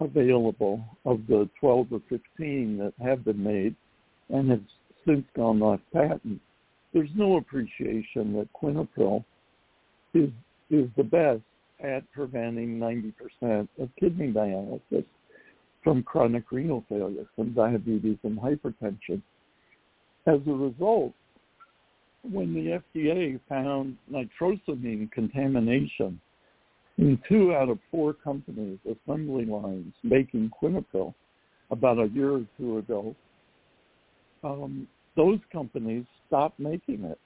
available 0.00 0.84
of 1.04 1.20
the 1.26 1.48
12 1.60 1.86
or 1.92 2.02
15 2.08 2.78
that 2.78 2.92
have 3.02 3.24
been 3.24 3.42
made 3.42 3.74
and 4.28 4.50
have 4.50 4.62
since 5.06 5.24
gone 5.36 5.62
off 5.62 5.80
patent. 5.92 6.40
There's 6.92 7.10
no 7.14 7.36
appreciation 7.36 8.32
that 8.34 8.48
quinapril 8.52 9.24
is 10.14 10.30
is 10.70 10.88
the 10.96 11.04
best 11.04 11.42
at 11.80 12.10
preventing 12.12 12.78
90% 12.78 13.68
of 13.78 13.88
kidney 14.00 14.32
dialysis 14.32 15.04
from 15.84 16.02
chronic 16.02 16.50
renal 16.50 16.84
failure, 16.88 17.26
from 17.36 17.52
diabetes 17.52 18.18
and 18.24 18.38
hypertension. 18.38 19.22
As 20.26 20.40
a 20.48 20.50
result, 20.50 21.12
when 22.28 22.52
the 22.52 22.80
FDA 22.98 23.38
found 23.48 23.96
nitrosamine 24.10 25.12
contamination 25.12 26.20
in 26.98 27.18
two 27.28 27.54
out 27.54 27.68
of 27.68 27.78
four 27.90 28.14
companies, 28.14 28.78
assembly 28.84 29.44
lines 29.44 29.92
making 30.02 30.50
quinapril 30.62 31.14
about 31.70 31.98
a 31.98 32.08
year 32.08 32.32
or 32.32 32.46
two 32.58 32.78
ago, 32.78 33.14
um, 34.44 34.86
those 35.16 35.40
companies 35.52 36.04
stopped 36.26 36.58
making 36.58 37.04
it 37.04 37.18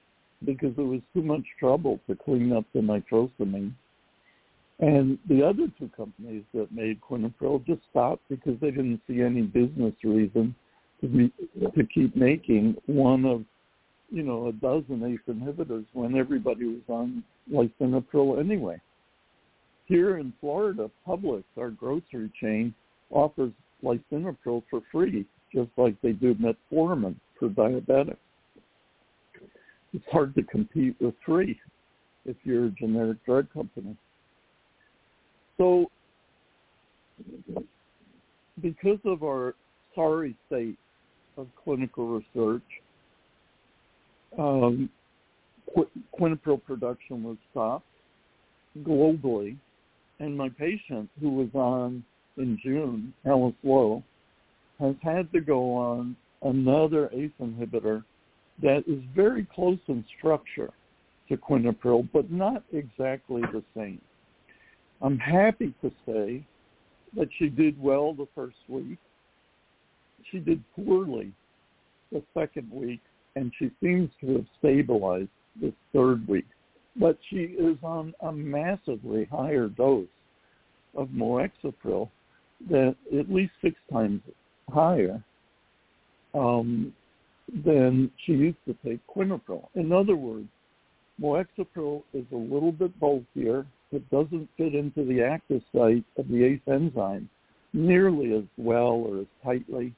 because 0.45 0.73
it 0.77 0.83
was 0.83 1.01
too 1.15 1.23
much 1.23 1.43
trouble 1.59 2.01
to 2.09 2.17
clean 2.17 2.53
up 2.53 2.65
the 2.75 2.81
nitrosamine. 2.81 3.73
And 4.81 5.19
the 5.29 5.47
other 5.47 5.67
two 5.79 5.91
companies 5.95 6.43
that 6.55 6.73
made 6.73 7.01
quinapril 7.03 7.65
just 7.67 7.83
stopped 7.91 8.23
because 8.29 8.59
they 8.61 8.71
didn't 8.71 9.01
see 9.07 9.21
any 9.21 9.43
business 9.43 9.93
reason 10.03 10.55
to 11.03 11.07
be, 11.07 11.33
to 11.61 11.85
keep 11.93 12.17
making 12.17 12.77
one 12.87 13.27
of, 13.27 13.45
you 14.11 14.23
know, 14.23 14.49
a 14.49 14.53
dozen 14.53 15.05
ACE 15.05 15.35
inhibitors 15.35 15.85
when 15.93 16.17
everybody 16.17 16.65
was 16.65 16.83
on 16.89 17.23
lisinopril 17.53 18.41
anyway. 18.41 18.81
Here 19.91 20.19
in 20.19 20.33
Florida, 20.41 20.89
Publix, 21.05 21.43
our 21.59 21.71
grocery 21.71 22.31
chain, 22.41 22.73
offers 23.11 23.51
lisinopril 23.83 24.63
for 24.71 24.83
free, 24.93 25.27
just 25.53 25.71
like 25.77 26.01
they 26.01 26.13
do 26.13 26.33
metformin 26.37 27.17
for 27.37 27.49
diabetics. 27.49 28.17
It's 29.93 30.05
hard 30.13 30.37
to 30.37 30.45
compete 30.45 30.95
with 31.01 31.17
free 31.27 31.59
if 32.25 32.37
you're 32.45 32.67
a 32.67 32.71
generic 32.71 33.19
drug 33.27 33.53
company. 33.53 33.97
So 35.59 35.91
because 38.63 39.01
of 39.05 39.25
our 39.25 39.57
sorry 39.97 40.37
state 40.47 40.79
of 41.37 41.49
clinical 41.65 42.23
research, 42.37 42.63
um, 44.39 44.89
quinapril 46.17 46.63
production 46.63 47.25
was 47.25 47.37
stopped 47.51 47.87
globally 48.85 49.57
and 50.21 50.37
my 50.37 50.51
patient 50.51 51.09
who 51.21 51.31
was 51.31 51.49
on 51.55 52.05
in 52.37 52.59
June, 52.63 53.13
Alice 53.27 53.55
Lowe, 53.65 54.05
has 54.79 54.95
had 55.03 55.33
to 55.33 55.41
go 55.41 55.75
on 55.75 56.15
another 56.43 57.11
ACE 57.13 57.33
inhibitor 57.41 58.05
that 58.63 58.85
is 58.87 59.03
very 59.17 59.47
close 59.55 59.79
in 59.89 60.05
structure 60.19 60.71
to 61.29 61.37
quinapril, 61.37 62.09
but 62.13 62.31
not 62.31 62.63
exactly 62.73 63.43
the 63.53 63.63
same. 63.75 64.01
I'm 65.03 65.19
happy 65.19 65.75
to 65.83 65.91
say 66.07 66.45
that 67.17 67.29
she 67.39 67.49
did 67.49 67.81
well 67.83 68.13
the 68.13 68.29
first 68.35 68.57
week. 68.69 68.99
She 70.31 70.39
did 70.39 70.63
poorly 70.77 71.33
the 72.13 72.23
second 72.35 72.71
week, 72.71 73.01
and 73.37 73.53
she 73.59 73.71
seems 73.83 74.11
to 74.21 74.35
have 74.35 74.47
stabilized 74.59 75.29
this 75.61 75.73
third 75.95 76.27
week 76.29 76.47
but 76.97 77.19
she 77.29 77.37
is 77.37 77.77
on 77.83 78.15
a 78.21 78.33
massively 78.33 79.27
higher 79.31 79.69
dose 79.69 80.09
of 80.97 81.09
moexipril 81.09 82.11
that 82.69 82.97
at 83.17 83.31
least 83.31 83.53
six 83.63 83.77
times 83.93 84.21
higher 84.69 85.23
um, 86.35 86.93
than 87.65 88.11
she 88.25 88.33
used 88.33 88.59
to 88.67 88.75
take 88.85 89.01
quinapril. 89.07 89.69
In 89.75 89.93
other 89.93 90.17
words, 90.17 90.49
moexipril 91.21 92.03
is 92.13 92.25
a 92.33 92.37
little 92.37 92.73
bit 92.73 92.99
bulkier 93.01 93.67
that 93.93 94.11
doesn't 94.11 94.49
fit 94.57 94.75
into 94.75 95.05
the 95.05 95.23
active 95.23 95.63
site 95.75 96.05
of 96.17 96.29
the 96.29 96.45
ACE 96.45 96.61
enzyme 96.67 97.29
nearly 97.73 98.35
as 98.35 98.45
well 98.57 99.05
or 99.09 99.21
as 99.21 99.27
tightly 99.45 99.95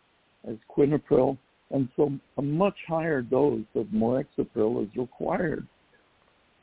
as 0.48 0.56
quinapril, 0.74 1.38
and 1.70 1.88
so 1.96 2.12
a 2.36 2.42
much 2.42 2.76
higher 2.86 3.22
dose 3.22 3.64
of 3.74 3.86
moexipril 3.86 4.82
is 4.82 4.96
required 4.96 5.66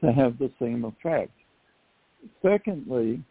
to 0.02 0.12
have 0.12 0.38
the 0.38 0.52
same 0.60 0.86
effect. 0.86 1.32
Secondly, 2.42 3.22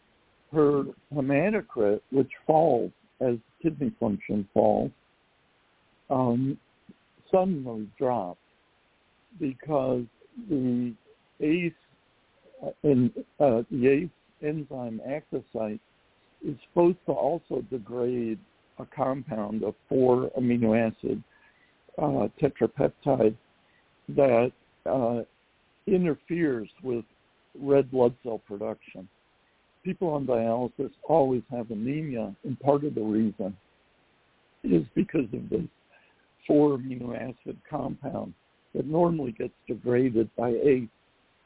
her 0.52 0.84
hematocrit, 1.14 2.00
which 2.10 2.30
falls 2.46 2.90
as 3.20 3.36
kidney 3.62 3.92
function 4.00 4.48
falls, 4.54 4.90
um, 6.10 6.56
suddenly 7.30 7.86
drops 7.98 8.40
because 9.38 10.04
the 10.48 10.94
ACE 11.40 11.72
in 12.82 13.12
uh, 13.40 13.62
the 13.70 13.86
ACE 13.88 14.10
enzyme 14.42 15.00
active 15.06 15.44
is 16.44 16.56
supposed 16.68 16.98
to 17.06 17.12
also 17.12 17.62
degrade 17.70 18.38
a 18.78 18.86
compound 18.86 19.62
of 19.64 19.74
four 19.88 20.30
amino 20.38 20.76
acid 20.76 21.22
uh, 21.98 22.28
tetrapeptide 22.40 23.36
that 24.08 24.52
uh, 24.86 25.20
interferes 25.94 26.68
with 26.82 27.04
red 27.60 27.90
blood 27.90 28.14
cell 28.22 28.40
production. 28.46 29.08
People 29.84 30.08
on 30.08 30.26
dialysis 30.26 30.90
always 31.08 31.42
have 31.50 31.70
anemia, 31.70 32.34
and 32.44 32.58
part 32.60 32.84
of 32.84 32.94
the 32.94 33.00
reason 33.00 33.56
is 34.64 34.84
because 34.94 35.26
of 35.32 35.48
this 35.48 35.62
four 36.46 36.76
amino 36.78 37.14
acid 37.16 37.56
compound 37.68 38.34
that 38.74 38.86
normally 38.86 39.32
gets 39.32 39.52
degraded 39.66 40.28
by 40.36 40.50
ACE, 40.50 40.88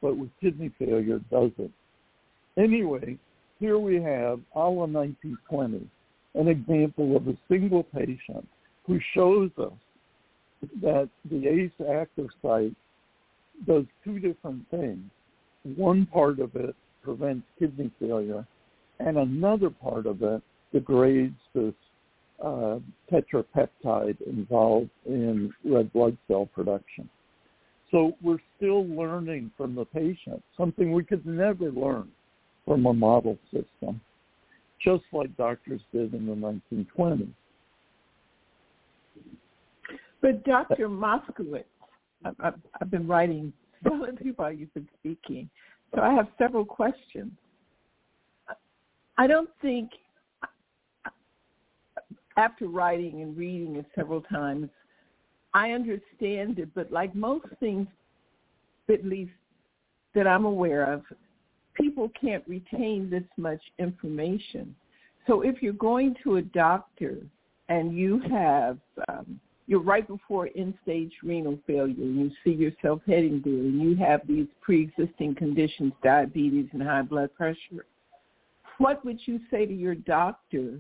but 0.00 0.16
with 0.16 0.30
kidney 0.40 0.70
failure 0.78 1.20
doesn't. 1.30 1.72
Anyway, 2.56 3.18
here 3.58 3.78
we 3.78 3.94
have 3.94 4.40
ALA 4.54 4.87
1920, 4.87 5.88
an 6.34 6.49
example 6.49 7.16
of 7.16 7.28
a 7.28 7.37
single 7.49 7.84
patient 7.84 8.46
who 8.87 8.99
shows 9.14 9.50
us 9.58 9.72
that 10.80 11.08
the 11.30 11.46
ACE 11.46 11.87
active 11.88 12.28
site 12.40 12.75
does 13.66 13.85
two 14.04 14.18
different 14.18 14.68
things. 14.71 15.02
One 15.76 16.06
part 16.06 16.40
of 16.40 16.54
it 16.56 16.75
prevents 17.02 17.47
kidney 17.59 17.90
failure, 18.00 18.47
and 18.99 19.18
another 19.18 19.71
part 19.71 20.06
of 20.06 20.23
it 20.23 20.42
degrades 20.73 21.37
this 21.54 21.75
uh, 22.42 22.78
tetrapeptide 23.11 24.21
involved 24.26 24.90
in 25.06 25.52
red 25.64 25.92
blood 25.92 26.16
cell 26.28 26.47
production. 26.47 27.09
So 27.90 28.12
we're 28.23 28.38
still 28.56 28.87
learning 28.87 29.52
from 29.56 29.75
the 29.75 29.85
patient, 29.85 30.42
something 30.56 30.92
we 30.92 31.04
could 31.04 31.25
never 31.26 31.71
learn 31.71 32.09
from 32.64 32.87
a 32.87 32.92
model 32.92 33.38
system, 33.52 34.00
just 34.82 35.04
like 35.12 35.37
doctors 35.37 35.80
did 35.92 36.14
in 36.14 36.26
the 36.26 36.32
1920s. 36.73 37.28
But 40.23 40.44
Dr. 40.44 40.88
Moskowitz, 40.88 41.64
I've, 42.25 42.55
I've 42.81 42.91
been 42.91 43.07
writing 43.07 43.52
silently 43.83 44.33
while 44.37 44.52
you've 44.52 44.73
been 44.75 44.88
speaking, 44.99 45.49
so 45.95 46.00
I 46.00 46.12
have 46.14 46.29
several 46.38 46.64
questions. 46.64 47.33
I 49.19 49.26
don't 49.26 49.50
think, 49.61 49.91
after 52.37 52.67
writing 52.67 53.23
and 53.23 53.37
reading 53.37 53.76
it 53.76 53.87
several 53.95 54.23
times, 54.23 54.69
I 55.55 55.73
understand 55.73 56.59
it, 56.59 56.71
but 56.75 56.91
like 56.91 57.14
most 57.14 57.47
things, 57.61 57.87
at 58.91 59.05
least 59.05 59.33
that 60.14 60.26
I'm 60.26 60.45
aware 60.45 60.91
of, 60.93 61.02
people 61.75 62.11
can't 62.19 62.45
retain 62.47 63.11
this 63.11 63.25
much 63.37 63.61
information. 63.79 64.75
So 65.26 65.43
if 65.43 65.62
you're 65.62 65.73
going 65.75 66.17
to 66.25 66.37
a 66.37 66.43
doctor 66.43 67.19
and 67.69 67.97
you 67.97 68.20
have, 68.31 68.79
um, 69.09 69.38
you're 69.66 69.83
right 69.83 70.07
before 70.07 70.48
end-stage 70.57 71.12
renal 71.22 71.59
failure 71.66 71.94
and 71.96 72.16
you 72.16 72.31
see 72.44 72.53
yourself 72.53 73.01
heading 73.07 73.40
there 73.44 73.55
and 73.55 73.81
you 73.81 73.96
have 73.96 74.20
these 74.27 74.46
pre-existing 74.61 75.35
conditions, 75.35 75.92
diabetes 76.03 76.68
and 76.72 76.83
high 76.83 77.03
blood 77.03 77.33
pressure, 77.35 77.87
what 78.79 79.05
would 79.05 79.20
you 79.27 79.40
say 79.51 79.66
to 79.66 79.72
your 79.72 79.94
doctor 79.94 80.79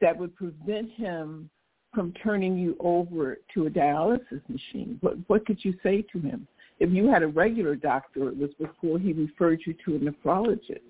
that 0.00 0.16
would 0.16 0.34
prevent 0.36 0.90
him 0.92 1.48
from 1.94 2.12
turning 2.22 2.58
you 2.58 2.76
over 2.80 3.38
to 3.54 3.66
a 3.66 3.70
dialysis 3.70 4.42
machine? 4.48 4.98
What, 5.00 5.16
what 5.28 5.46
could 5.46 5.64
you 5.64 5.74
say 5.82 6.02
to 6.12 6.20
him? 6.20 6.46
If 6.78 6.90
you 6.90 7.08
had 7.08 7.22
a 7.22 7.28
regular 7.28 7.74
doctor, 7.74 8.28
it 8.28 8.36
was 8.36 8.50
before 8.58 8.98
he 8.98 9.14
referred 9.14 9.60
you 9.64 9.74
to 9.86 9.96
a 9.96 9.98
nephrologist. 9.98 10.80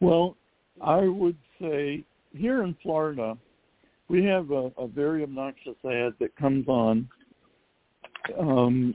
Well, 0.00 0.36
I 0.80 1.00
would 1.08 1.36
say 1.60 2.04
here 2.36 2.62
in 2.62 2.76
Florida, 2.82 3.36
we 4.08 4.24
have 4.24 4.50
a, 4.50 4.70
a 4.78 4.86
very 4.86 5.22
obnoxious 5.22 5.76
ad 5.84 6.14
that 6.18 6.34
comes 6.36 6.66
on 6.68 7.08
um, 8.38 8.94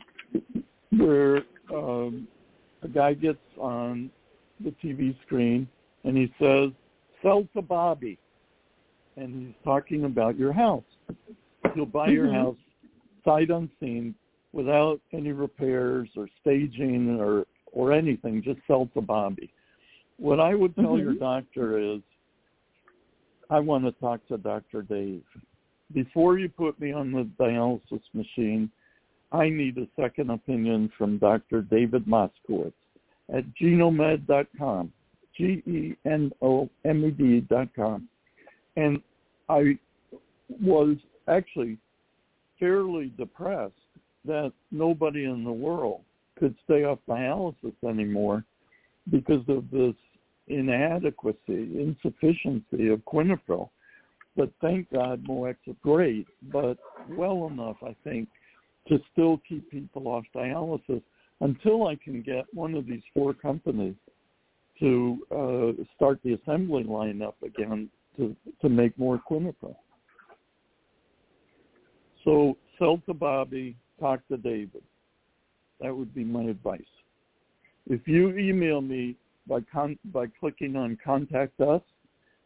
where 0.92 1.44
um, 1.74 2.28
a 2.82 2.88
guy 2.88 3.14
gets 3.14 3.40
on 3.58 4.10
the 4.64 4.74
TV 4.84 5.16
screen 5.26 5.68
and 6.04 6.18
he 6.18 6.32
says, 6.40 6.72
sell 7.22 7.48
to 7.56 7.62
Bobby. 7.62 8.18
And 9.16 9.48
he's 9.48 9.56
talking 9.64 10.06
about 10.06 10.38
your 10.38 10.52
house. 10.52 10.84
He'll 11.76 11.86
buy 11.86 12.08
your 12.08 12.26
mm-hmm. 12.26 12.36
house 12.36 12.58
sight 13.24 13.50
unseen 13.50 14.16
without 14.52 15.00
any 15.12 15.32
repairs 15.32 16.10
or 16.16 16.28
staging 16.42 17.20
or, 17.20 17.46
or 17.72 17.92
anything, 17.92 18.42
just 18.44 18.60
sell 18.68 18.90
to 18.94 19.02
Bobby. 19.02 19.52
What 20.18 20.40
I 20.40 20.56
would 20.56 20.76
tell 20.76 20.86
mm-hmm. 20.86 21.04
your 21.04 21.14
doctor 21.14 21.78
is, 21.80 22.02
I 23.54 23.60
want 23.60 23.86
to 23.86 23.92
talk 23.92 24.28
to 24.30 24.38
Dr. 24.40 24.82
Dave. 24.82 25.22
Before 25.94 26.40
you 26.40 26.50
put 26.50 26.80
me 26.80 26.92
on 26.92 27.12
the 27.12 27.30
dialysis 27.40 28.02
machine, 28.14 28.72
I 29.32 29.48
need 29.48 29.78
a 29.78 29.86
second 29.96 30.32
opinion 30.32 30.92
from 30.98 31.20
Dr. 31.20 31.62
David 31.62 32.08
Moskowitz 32.08 32.74
at 33.32 33.44
genomed.com, 33.62 34.92
G-E-N-O-M-E-D 35.38 35.80
dot 37.42 37.68
com. 37.76 38.10
And 38.76 39.00
I 39.48 39.78
was 40.60 40.98
actually 41.28 41.78
fairly 42.60 43.14
depressed 43.20 43.74
that 44.26 44.52
nobody 44.72 45.26
in 45.26 45.44
the 45.44 45.52
world 45.52 46.02
could 46.40 46.56
stay 46.64 46.86
off 46.86 46.98
dialysis 47.08 47.76
anymore 47.88 48.46
because 49.12 49.48
of 49.48 49.70
this 49.70 49.94
inadequacy, 50.48 51.38
insufficiency 51.48 52.90
of 52.90 53.00
quinapril. 53.06 53.70
But 54.36 54.52
thank 54.62 54.92
God 54.92 55.24
Moex 55.28 55.56
is 55.68 55.76
great, 55.84 56.28
but 56.52 56.78
well 57.10 57.48
enough, 57.48 57.78
I 57.84 57.96
think, 58.04 58.28
to 58.88 59.00
still 59.12 59.40
keep 59.48 59.70
people 59.70 60.08
off 60.08 60.26
dialysis 60.36 61.02
until 61.42 61.88
I 61.88 61.96
can 61.96 62.22
get 62.22 62.46
one 62.54 62.74
of 62.74 62.86
these 62.86 63.04
four 63.14 63.34
companies 63.34 63.96
to 64.80 65.20
uh, 65.32 65.84
start 65.96 66.20
the 66.24 66.34
assembly 66.34 66.84
line 66.84 67.22
up 67.22 67.36
again 67.44 67.90
to, 68.18 68.36
to 68.62 68.70
make 68.70 68.98
more 68.98 69.22
quinapril. 69.30 69.76
So 72.24 72.58
sell 72.80 73.02
to 73.06 73.14
Bobby, 73.14 73.76
talk 74.00 74.28
to 74.30 74.38
David. 74.38 74.82
That 75.80 75.96
would 75.96 76.14
be 76.16 76.24
my 76.24 76.44
advice. 76.44 76.82
If 77.88 78.08
you 78.08 78.38
email 78.38 78.82
me 78.82 79.18
by 79.48 79.60
con- 79.72 80.00
by 80.06 80.28
clicking 80.40 80.76
on 80.76 80.98
contact 81.04 81.60
us 81.62 81.82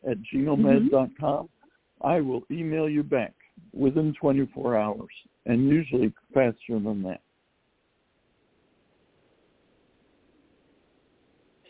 at 0.09 0.17
genomed.com, 0.33 1.09
mm-hmm. 1.19 2.07
I 2.07 2.21
will 2.21 2.43
email 2.51 2.89
you 2.89 3.03
back 3.03 3.33
within 3.73 4.13
24 4.19 4.77
hours 4.77 5.09
and 5.45 5.67
usually 5.67 6.13
faster 6.33 6.79
than 6.79 7.03
that. 7.03 7.21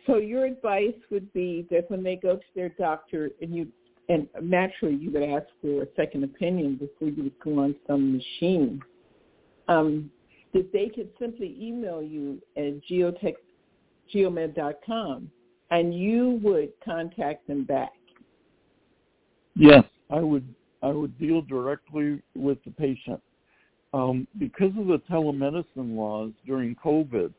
So 0.06 0.18
your 0.18 0.46
advice 0.46 0.96
would 1.12 1.32
be 1.34 1.68
that 1.70 1.90
when 1.92 2.02
they 2.02 2.16
go 2.16 2.38
to 2.38 2.44
their 2.56 2.70
doctor 2.70 3.30
and 3.42 3.54
you 3.54 3.68
and 4.10 4.28
naturally 4.42 4.96
you 4.96 5.12
would 5.12 5.24
ask 5.24 5.48
for 5.62 5.84
a 5.84 5.88
second 5.98 6.24
opinion 6.24 6.76
before 6.76 7.10
you 7.10 7.24
would 7.24 7.40
go 7.44 7.60
on 7.60 7.76
some 7.86 8.14
machine, 8.14 8.82
um, 9.68 10.10
that 10.54 10.72
they 10.72 10.88
could 10.88 11.10
simply 11.20 11.58
email 11.60 12.02
you 12.02 12.42
at 12.56 12.82
geotech 12.90 13.36
geomed.com, 14.12 15.30
and 15.72 15.94
you 15.98 16.40
would 16.44 16.72
contact 16.84 17.48
them 17.48 17.64
back. 17.64 17.94
Yes, 19.56 19.84
I 20.10 20.20
would. 20.20 20.48
I 20.84 20.90
would 20.90 21.18
deal 21.18 21.42
directly 21.42 22.22
with 22.36 22.64
the 22.64 22.70
patient 22.70 23.20
um, 23.94 24.28
because 24.38 24.72
of 24.78 24.86
the 24.86 25.02
telemedicine 25.10 25.96
laws 25.96 26.32
during 26.46 26.76
COVID. 26.76 27.34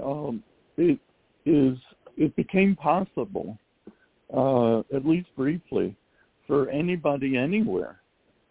Um, 0.00 0.42
it 0.76 1.00
is 1.44 1.76
it 2.16 2.34
became 2.36 2.76
possible, 2.76 3.58
uh, 4.34 4.80
at 4.94 5.04
least 5.04 5.28
briefly, 5.36 5.96
for 6.46 6.68
anybody 6.70 7.36
anywhere 7.36 8.00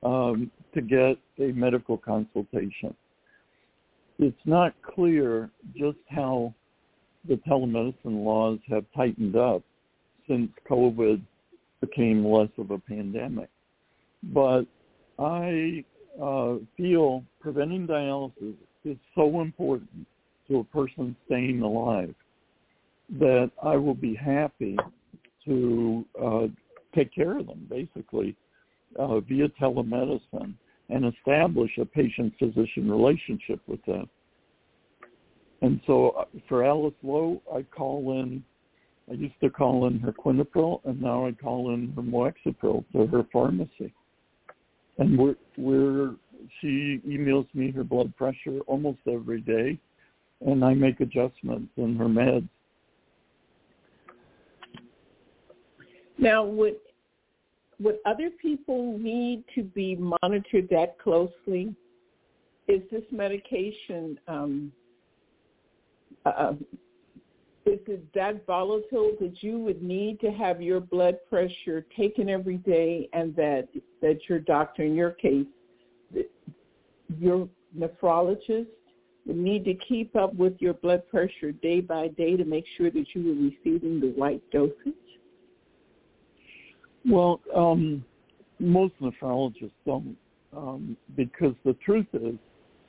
um, 0.04 0.52
to 0.74 0.82
get 0.82 1.18
a 1.40 1.52
medical 1.54 1.98
consultation. 1.98 2.94
It's 4.20 4.38
not 4.46 4.74
clear 4.82 5.50
just 5.76 5.98
how 6.10 6.54
the 7.28 7.36
telemedicine 7.48 8.24
laws 8.24 8.60
have 8.70 8.86
tightened 8.96 9.36
up 9.36 9.62
since 10.28 10.50
COVID 10.70 11.22
became 11.82 12.26
less 12.26 12.50
of 12.58 12.72
a 12.72 12.80
pandemic. 12.80 13.50
But 14.24 14.66
I 15.20 15.84
uh, 16.22 16.56
feel 16.76 17.24
preventing 17.40 17.88
dialysis 17.88 18.56
is 18.84 18.98
so 19.16 19.42
important 19.42 20.08
to 20.48 20.60
a 20.60 20.64
person 20.66 21.16
staying 21.26 21.62
alive 21.62 22.14
that 23.20 23.52
I 23.64 23.76
will 23.78 23.96
be 23.96 24.16
happy 24.16 24.78
to 25.46 26.06
uh, 26.22 26.48
take 26.96 27.14
care 27.14 27.38
of 27.38 27.48
them 27.48 27.68
basically 27.70 28.36
uh, 28.98 29.20
via 29.22 29.48
telemedicine 29.62 30.54
and 30.90 31.06
establish 31.06 31.72
a 31.80 31.86
patient-physician 31.86 32.90
relationship 32.90 33.60
with 33.68 33.84
them. 33.86 34.10
And 35.62 35.82
so 35.88 36.10
uh, 36.12 36.26
for 36.48 36.64
Alice 36.64 36.94
Lowe, 37.04 37.42
I 37.54 37.64
call 37.64 38.20
in, 38.20 38.44
I 39.10 39.14
used 39.14 39.40
to 39.42 39.50
call 39.50 39.88
in 39.88 40.00
her 40.00 40.12
Quinapril, 40.14 40.82
and 40.86 41.02
now 41.02 41.26
I 41.26 41.32
call 41.32 41.74
in 41.74 41.94
her 41.96 42.02
Moexipril 42.02 42.86
to 42.92 43.08
her 43.08 43.26
pharmacy. 43.32 43.94
And 45.00 45.18
we're, 45.18 45.36
we're, 45.58 46.16
she 46.62 47.02
emails 47.08 47.48
me 47.54 47.72
her 47.72 47.84
blood 47.84 48.16
pressure 48.16 48.60
almost 48.68 49.00
every 49.08 49.42
day, 49.42 49.80
and 50.46 50.64
I 50.64 50.74
make 50.74 51.00
adjustments 51.00 51.72
in 51.78 51.96
her 51.96 52.06
meds. 52.06 52.48
Now, 56.20 56.44
would 56.44 56.78
would 57.80 57.98
other 58.08 58.32
people 58.42 58.98
need 58.98 59.44
to 59.54 59.64
be 59.64 59.96
monitored 60.24 60.68
that 60.70 60.98
closely? 60.98 61.76
Is 62.68 62.82
this 62.92 63.04
medication 63.12 64.20
um, 64.28 64.72
uh, 66.38 66.54
is 67.66 67.80
it 67.88 68.14
that 68.14 68.46
volatile 68.46 69.12
that 69.20 69.44
you 69.44 69.60
would 69.60 69.84
need 69.84 70.20
to 70.22 70.32
have 70.32 70.62
your 70.62 70.80
blood 70.80 71.18
pressure 71.30 71.86
taken 71.96 72.30
every 72.30 72.58
day, 72.58 73.10
and 73.14 73.36
that 73.36 73.68
that 74.02 74.20
your 74.30 74.40
doctor, 74.40 74.84
in 74.84 74.96
your 74.96 75.12
case, 75.12 75.46
your 77.20 77.48
nephrologist, 77.78 78.68
would 79.26 79.38
need 79.38 79.66
to 79.66 79.74
keep 79.74 80.16
up 80.16 80.34
with 80.36 80.54
your 80.60 80.74
blood 80.74 81.08
pressure 81.10 81.52
day 81.52 81.82
by 81.82 82.08
day 82.10 82.38
to 82.38 82.46
make 82.46 82.66
sure 82.78 82.90
that 82.90 83.06
you 83.14 83.24
were 83.24 83.50
receiving 83.50 84.00
the 84.00 84.16
right 84.18 84.42
dosage? 84.52 84.94
Well, 87.06 87.42
um, 87.56 88.04
most 88.60 88.94
nephrologists 89.02 89.72
don't, 89.86 90.18
um, 90.56 90.98
because 91.16 91.54
the 91.66 91.74
truth 91.86 92.08
is, 92.14 92.36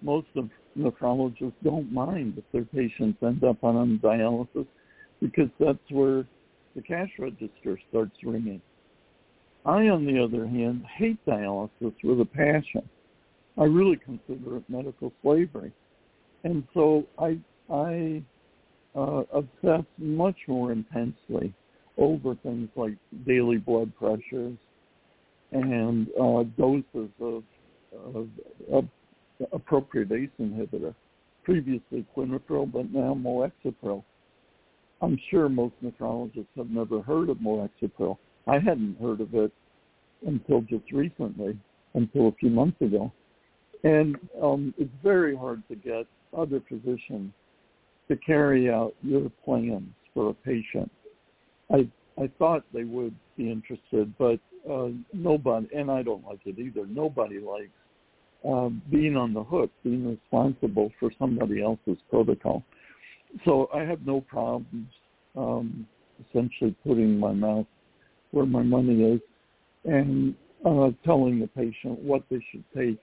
most 0.02 0.28
of 0.36 0.48
nephrologists 0.78 1.52
don't 1.62 1.92
mind 1.92 2.34
if 2.36 2.44
their 2.52 2.64
patients 2.64 3.18
end 3.22 3.44
up 3.44 3.62
on 3.62 4.00
dialysis, 4.02 4.66
because 5.20 5.48
that's 5.58 5.78
where 5.90 6.24
the 6.76 6.82
cash 6.82 7.10
register 7.18 7.78
starts 7.88 8.16
ringing. 8.22 8.60
I, 9.64 9.88
on 9.88 10.06
the 10.06 10.22
other 10.22 10.46
hand, 10.46 10.84
hate 10.96 11.18
dialysis 11.26 11.94
with 12.02 12.20
a 12.20 12.24
passion. 12.24 12.88
I 13.58 13.64
really 13.64 13.96
consider 13.96 14.58
it 14.58 14.64
medical 14.68 15.12
slavery, 15.22 15.72
and 16.44 16.62
so 16.74 17.04
I 17.18 17.38
I 17.70 18.22
uh, 18.94 19.22
obsess 19.32 19.84
much 19.98 20.36
more 20.46 20.72
intensely 20.72 21.52
over 21.98 22.34
things 22.36 22.68
like 22.76 22.94
daily 23.26 23.58
blood 23.58 23.92
pressures 23.98 24.56
and 25.52 26.08
uh, 26.20 26.44
doses 26.56 27.10
of, 27.20 27.42
of, 28.14 28.28
of 28.72 28.84
appropriate 29.52 30.12
ACE 30.12 30.30
inhibitor, 30.40 30.94
previously 31.44 32.04
Quinapril, 32.16 32.70
but 32.70 32.92
now 32.92 33.14
Moexipril. 33.14 34.02
I'm 35.00 35.18
sure 35.30 35.48
most 35.48 35.74
nephrologists 35.82 36.46
have 36.56 36.70
never 36.70 37.02
heard 37.02 37.28
of 37.28 37.38
Moexipril. 37.38 38.18
I 38.46 38.58
hadn't 38.58 38.96
heard 39.00 39.20
of 39.20 39.34
it 39.34 39.52
until 40.26 40.62
just 40.62 40.90
recently, 40.92 41.56
until 41.94 42.28
a 42.28 42.32
few 42.32 42.50
months 42.50 42.80
ago. 42.80 43.12
And 43.84 44.16
um, 44.42 44.74
it's 44.76 44.90
very 45.02 45.36
hard 45.36 45.62
to 45.68 45.76
get 45.76 46.06
other 46.36 46.60
physicians 46.68 47.32
to 48.08 48.16
carry 48.16 48.70
out 48.70 48.94
your 49.02 49.30
plans 49.44 49.90
for 50.14 50.30
a 50.30 50.34
patient. 50.34 50.90
I 51.70 51.88
I 52.20 52.28
thought 52.38 52.64
they 52.74 52.84
would 52.84 53.14
be 53.36 53.50
interested, 53.50 54.12
but 54.18 54.40
uh, 54.68 54.88
nobody, 55.12 55.68
and 55.74 55.90
I 55.90 56.02
don't 56.02 56.26
like 56.26 56.40
it 56.44 56.58
either. 56.58 56.84
Nobody 56.86 57.38
likes 57.38 57.70
um, 58.46 58.82
being 58.90 59.16
on 59.16 59.34
the 59.34 59.42
hook, 59.42 59.70
being 59.82 60.08
responsible 60.08 60.90
for 60.98 61.10
somebody 61.18 61.62
else's 61.62 61.98
protocol. 62.10 62.62
So 63.44 63.68
I 63.74 63.82
have 63.82 64.06
no 64.06 64.20
problems 64.20 64.88
um, 65.36 65.86
essentially 66.28 66.74
putting 66.86 67.18
my 67.18 67.32
mouth 67.32 67.66
where 68.30 68.46
my 68.46 68.62
money 68.62 69.02
is 69.02 69.20
and 69.84 70.34
uh, 70.64 70.90
telling 71.04 71.40
the 71.40 71.46
patient 71.46 71.98
what 72.00 72.22
they 72.30 72.44
should 72.50 72.64
take, 72.76 72.98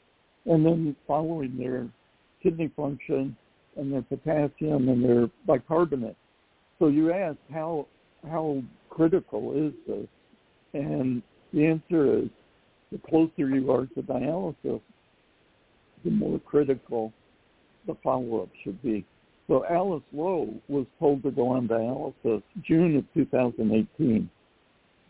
and 0.45 0.65
then 0.65 0.95
following 1.07 1.57
their 1.57 1.87
kidney 2.43 2.69
function 2.75 3.35
and 3.77 3.91
their 3.91 4.01
potassium 4.01 4.89
and 4.89 5.03
their 5.03 5.29
bicarbonate. 5.47 6.17
So 6.79 6.87
you 6.87 7.11
ask 7.13 7.37
how 7.51 7.87
how 8.29 8.61
critical 8.89 9.53
is 9.55 9.73
this? 9.87 10.07
And 10.73 11.21
the 11.53 11.65
answer 11.65 12.19
is 12.19 12.29
the 12.91 12.99
closer 13.09 13.49
you 13.49 13.71
are 13.71 13.85
to 13.85 14.01
dialysis, 14.01 14.81
the 16.05 16.11
more 16.11 16.39
critical 16.39 17.11
the 17.87 17.95
follow-up 18.03 18.49
should 18.63 18.81
be. 18.81 19.05
So 19.47 19.65
Alice 19.69 20.03
Lowe 20.13 20.53
was 20.67 20.85
told 20.99 21.23
to 21.23 21.31
go 21.31 21.49
on 21.49 21.67
dialysis 21.67 22.41
June 22.63 22.95
of 22.95 23.05
2018. 23.13 24.29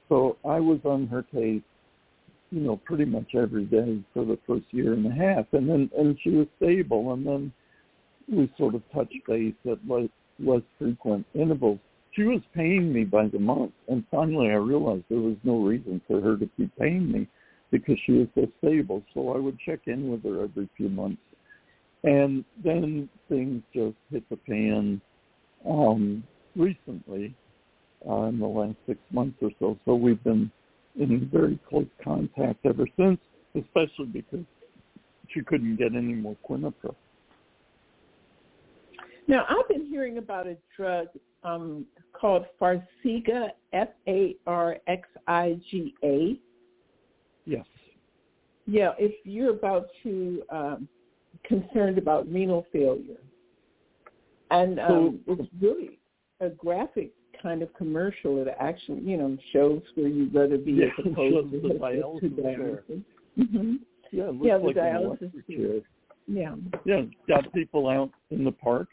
So 0.10 0.38
I 0.46 0.60
was 0.60 0.80
on 0.84 1.08
her 1.08 1.24
case, 1.24 1.62
you 2.52 2.62
know, 2.62 2.78
pretty 2.78 3.06
much 3.06 3.36
every 3.36 3.66
day 3.66 4.02
for 4.14 4.26
the 4.26 4.38
first 4.46 4.66
year 4.72 4.94
and 4.94 5.06
a 5.06 5.12
half, 5.12 5.46
and 5.54 5.70
then 5.70 5.90
and 5.98 6.18
she 6.22 6.32
was 6.32 6.48
stable, 6.58 7.14
and 7.14 7.26
then 7.26 7.54
we 8.32 8.52
sort 8.58 8.76
of 8.76 8.82
touched 8.94 9.16
base 9.28 9.54
at 9.70 9.78
less, 9.88 10.10
less 10.40 10.62
frequent 10.78 11.26
intervals. 11.34 11.80
She 12.12 12.24
was 12.24 12.42
paying 12.54 12.94
me 12.94 13.04
by 13.04 13.28
the 13.28 13.40
month, 13.40 13.72
and 13.88 14.04
finally 14.12 14.48
I 14.48 14.56
realized 14.56 15.04
there 15.10 15.20
was 15.20 15.38
no 15.44 15.60
reason 15.60 16.02
for 16.08 16.22
her 16.22 16.38
to 16.38 16.50
keep 16.58 16.76
paying 16.78 17.12
me 17.12 17.28
because 17.72 17.98
she 18.06 18.14
was 18.14 18.28
so 18.36 18.48
stable. 18.60 19.04
So 19.14 19.34
I 19.34 19.38
would 19.38 19.58
check 19.66 19.82
in 19.88 20.10
with 20.10 20.24
her 20.24 20.44
every 20.44 20.70
few 20.78 20.90
months, 20.90 21.22
and 22.04 22.46
then 22.64 23.10
things 23.30 23.64
just 23.74 23.96
hit 24.12 24.24
the 24.30 24.38
fan 24.48 25.02
um, 25.68 26.24
recently 26.56 27.36
uh, 28.08 28.24
in 28.24 28.40
the 28.40 28.48
last 28.48 28.76
six 28.86 29.00
months 29.12 29.38
or 29.42 29.50
so. 29.60 29.78
So 29.86 29.96
we've 29.96 30.24
been 30.24 30.52
in 30.98 31.30
very 31.32 31.60
close 31.68 31.88
contact 32.04 32.66
ever 32.66 32.86
since, 32.98 33.20
especially 33.56 34.06
because 34.06 34.46
she 35.34 35.42
couldn't 35.42 35.78
get 35.78 35.96
any 35.96 36.14
more 36.14 36.36
Quinapril. 36.48 36.96
Now, 39.28 39.46
I've 39.50 39.68
been 39.68 39.88
hearing 39.88 40.20
about 40.20 40.46
a 40.46 40.56
drug 40.78 41.08
um, 41.44 41.88
called 42.14 42.46
Farxiga, 42.62 43.50
F-A-R-X-I-G-A. 43.74 44.40
Yes. 47.46 47.66
Yeah, 48.68 48.92
if 48.98 49.14
you're 49.24 49.52
about 49.52 49.88
to 50.04 50.44
um, 50.50 50.88
concerned 51.44 51.98
about 51.98 52.32
renal 52.32 52.66
failure, 52.74 53.22
and 54.52 54.80
um, 54.80 55.20
so, 55.26 55.34
it's 55.34 55.50
really 55.62 56.00
a 56.40 56.50
graphic 56.50 57.12
kind 57.42 57.62
of 57.62 57.74
commercial. 57.76 58.42
It 58.42 58.48
actually, 58.60 59.02
you 59.02 59.18
know, 59.18 59.38
shows 59.54 59.82
where 59.96 60.08
you'd 60.08 60.34
rather 60.34 60.58
be 60.58 60.74
yeah, 60.74 60.86
as 60.98 61.12
opposed 61.12 61.52
to, 61.52 61.62
the 61.62 61.68
dialysis 61.76 62.20
to 62.22 62.30
dialysis. 62.30 63.04
Mm-hmm. 63.38 63.74
Yeah, 64.12 64.32
yeah, 64.42 64.58
the 64.58 64.66
like 64.66 64.76
dialysis 64.76 65.32
chair. 65.48 65.82
Yeah. 66.28 66.56
Yeah, 66.86 67.02
got 67.28 67.52
people 67.54 67.88
out 67.88 68.10
in 68.32 68.44
the 68.44 68.52
park, 68.52 68.88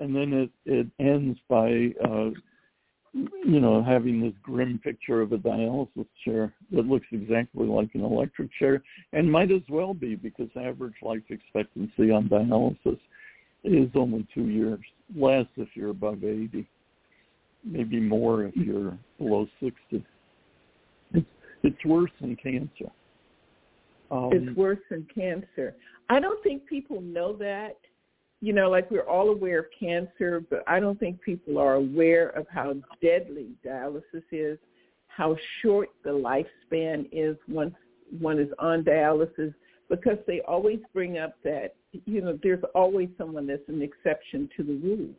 and 0.00 0.14
then 0.14 0.32
it 0.32 0.50
it 0.64 0.86
ends 0.98 1.38
by 1.48 1.94
uh, 2.04 2.30
you 3.14 3.60
know, 3.60 3.82
having 3.82 4.20
this 4.20 4.32
grim 4.42 4.80
picture 4.82 5.20
of 5.20 5.32
a 5.32 5.38
dialysis 5.38 6.06
chair 6.24 6.52
that 6.70 6.86
looks 6.86 7.06
exactly 7.12 7.66
like 7.66 7.90
an 7.94 8.02
electric 8.02 8.50
chair 8.58 8.82
and 9.12 9.30
might 9.30 9.50
as 9.50 9.60
well 9.68 9.92
be 9.92 10.14
because 10.14 10.48
average 10.56 10.94
life 11.02 11.22
expectancy 11.28 12.10
on 12.10 12.28
dialysis 12.28 12.98
is 13.64 13.90
only 13.94 14.26
two 14.34 14.48
years, 14.48 14.80
less 15.14 15.46
if 15.56 15.68
you're 15.74 15.90
above 15.90 16.24
80, 16.24 16.66
maybe 17.64 18.00
more 18.00 18.44
if 18.44 18.56
you're 18.56 18.96
below 19.18 19.46
60. 19.60 20.04
It's, 21.12 21.26
it's 21.62 21.84
worse 21.84 22.10
than 22.20 22.34
cancer. 22.36 22.90
Um, 24.10 24.30
it's 24.32 24.56
worse 24.56 24.80
than 24.90 25.06
cancer. 25.14 25.74
I 26.08 26.18
don't 26.18 26.42
think 26.42 26.66
people 26.66 27.00
know 27.00 27.36
that 27.36 27.76
you 28.42 28.52
know, 28.52 28.68
like 28.68 28.90
we're 28.90 29.08
all 29.08 29.30
aware 29.30 29.60
of 29.60 29.66
cancer, 29.78 30.44
but 30.50 30.64
I 30.66 30.80
don't 30.80 30.98
think 30.98 31.22
people 31.22 31.58
are 31.58 31.74
aware 31.74 32.30
of 32.30 32.44
how 32.52 32.74
deadly 33.00 33.52
dialysis 33.64 34.24
is, 34.32 34.58
how 35.06 35.36
short 35.62 35.90
the 36.02 36.10
lifespan 36.10 37.08
is 37.12 37.36
once 37.48 37.74
one 38.18 38.40
is 38.40 38.48
on 38.58 38.82
dialysis, 38.82 39.54
because 39.88 40.18
they 40.26 40.40
always 40.40 40.80
bring 40.92 41.18
up 41.18 41.36
that, 41.44 41.76
you 42.04 42.20
know, 42.20 42.36
there's 42.42 42.62
always 42.74 43.08
someone 43.16 43.46
that's 43.46 43.68
an 43.68 43.80
exception 43.80 44.50
to 44.56 44.64
the 44.64 44.74
rule. 44.74 45.10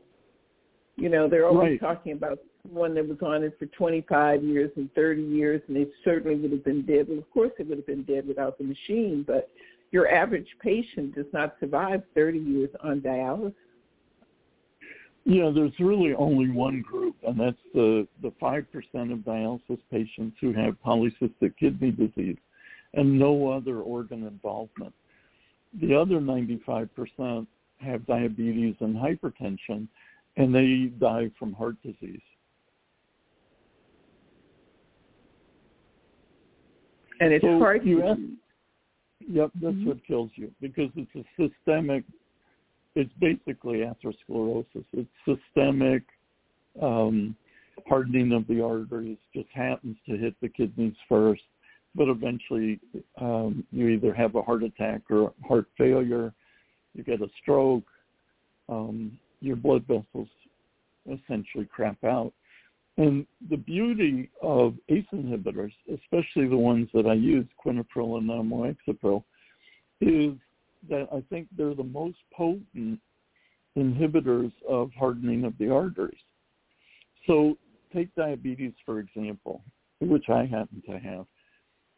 You 0.97 1.07
know, 1.07 1.29
they're 1.29 1.47
always 1.47 1.71
Right. 1.71 1.79
talking 1.79 2.11
about 2.11 2.39
one 2.69 2.93
that 2.95 3.07
was 3.07 3.21
on 3.21 3.43
it 3.43 3.57
for 3.57 3.67
25 3.67 4.43
years 4.43 4.69
and 4.75 4.93
30 4.93 5.21
years, 5.21 5.61
and 5.67 5.77
they 5.77 5.87
certainly 6.03 6.35
would 6.35 6.51
have 6.51 6.63
been 6.65 6.85
dead. 6.85 7.07
Well, 7.07 7.19
of 7.19 7.29
course, 7.31 7.51
they 7.57 7.63
would 7.63 7.77
have 7.77 7.87
been 7.87 8.03
dead 8.03 8.27
without 8.27 8.57
the 8.57 8.65
machine, 8.65 9.23
but 9.25 9.49
your 9.93 10.11
average 10.11 10.47
patient 10.59 11.13
does 11.13 11.27
not 11.31 11.55
survive 11.59 12.01
30 12.15 12.39
years 12.39 12.69
on 12.83 12.99
dialysis. 12.99 13.53
Yeah, 15.23 15.51
there's 15.55 15.71
really 15.79 16.13
only 16.15 16.49
one 16.49 16.81
group, 16.81 17.15
and 17.25 17.39
that's 17.39 17.55
the 17.73 18.05
the 18.21 18.33
five 18.41 18.69
percent 18.73 19.13
of 19.13 19.19
dialysis 19.19 19.79
patients 19.89 20.35
who 20.41 20.51
have 20.51 20.75
polycystic 20.85 21.53
kidney 21.57 21.91
disease 21.91 22.35
and 22.93 23.17
no 23.17 23.49
other 23.49 23.79
organ 23.79 24.27
involvement. 24.27 24.93
The 25.81 25.95
other 25.95 26.19
95% 26.19 27.47
have 27.77 28.05
diabetes 28.05 28.75
and 28.81 28.95
hypertension, 28.95 29.87
and 30.37 30.53
they 30.53 30.91
die 30.99 31.31
from 31.39 31.53
heart 31.53 31.77
disease. 31.81 32.21
And 37.21 37.31
it's 37.33 37.43
So 37.43 37.57
hard 37.59 37.85
you 37.85 38.01
to 38.01 38.17
Yep, 39.27 39.51
that's 39.55 39.75
Mhm. 39.75 39.85
what 39.87 40.03
kills 40.05 40.31
you 40.35 40.53
because 40.59 40.91
it's 40.95 41.15
a 41.15 41.25
systemic. 41.35 42.03
It's 42.95 43.13
basically 43.13 43.79
atherosclerosis. 43.79 44.85
It's 44.93 45.09
systemic 45.25 46.03
um, 46.81 47.35
hardening 47.87 48.31
of 48.31 48.47
the 48.47 48.61
arteries. 48.61 49.17
Just 49.33 49.49
happens 49.49 49.97
to 50.05 50.17
hit 50.17 50.35
the 50.41 50.49
kidneys 50.49 50.95
first, 51.07 51.43
but 51.95 52.07
eventually 52.07 52.79
um, 53.17 53.65
you 53.71 53.87
either 53.89 54.13
have 54.13 54.35
a 54.35 54.41
heart 54.41 54.63
attack 54.63 55.01
or 55.09 55.33
heart 55.47 55.67
failure. 55.77 56.33
You 56.93 57.03
get 57.03 57.21
a 57.21 57.29
stroke. 57.41 57.85
Um, 58.69 59.19
your 59.41 59.55
blood 59.55 59.85
vessels 59.85 60.29
essentially 61.05 61.65
crap 61.65 62.03
out. 62.03 62.33
And 62.97 63.25
the 63.49 63.57
beauty 63.57 64.29
of 64.41 64.75
ACE 64.89 65.05
inhibitors, 65.11 65.73
especially 65.91 66.47
the 66.47 66.57
ones 66.57 66.89
that 66.93 67.07
I 67.07 67.13
use, 67.13 67.47
quinapril 67.63 68.17
and 68.17 68.29
amoxicillin, 68.29 69.23
is 70.01 70.37
that 70.89 71.07
I 71.11 71.23
think 71.29 71.47
they're 71.57 71.73
the 71.73 71.83
most 71.83 72.17
potent 72.31 72.99
inhibitors 73.75 74.51
of 74.69 74.91
hardening 74.97 75.43
of 75.43 75.57
the 75.57 75.69
arteries. 75.71 76.17
So 77.25 77.57
take 77.93 78.13
diabetes, 78.15 78.73
for 78.85 78.99
example, 78.99 79.61
which 79.99 80.29
I 80.29 80.45
happen 80.45 80.83
to 80.87 80.99
have. 80.99 81.25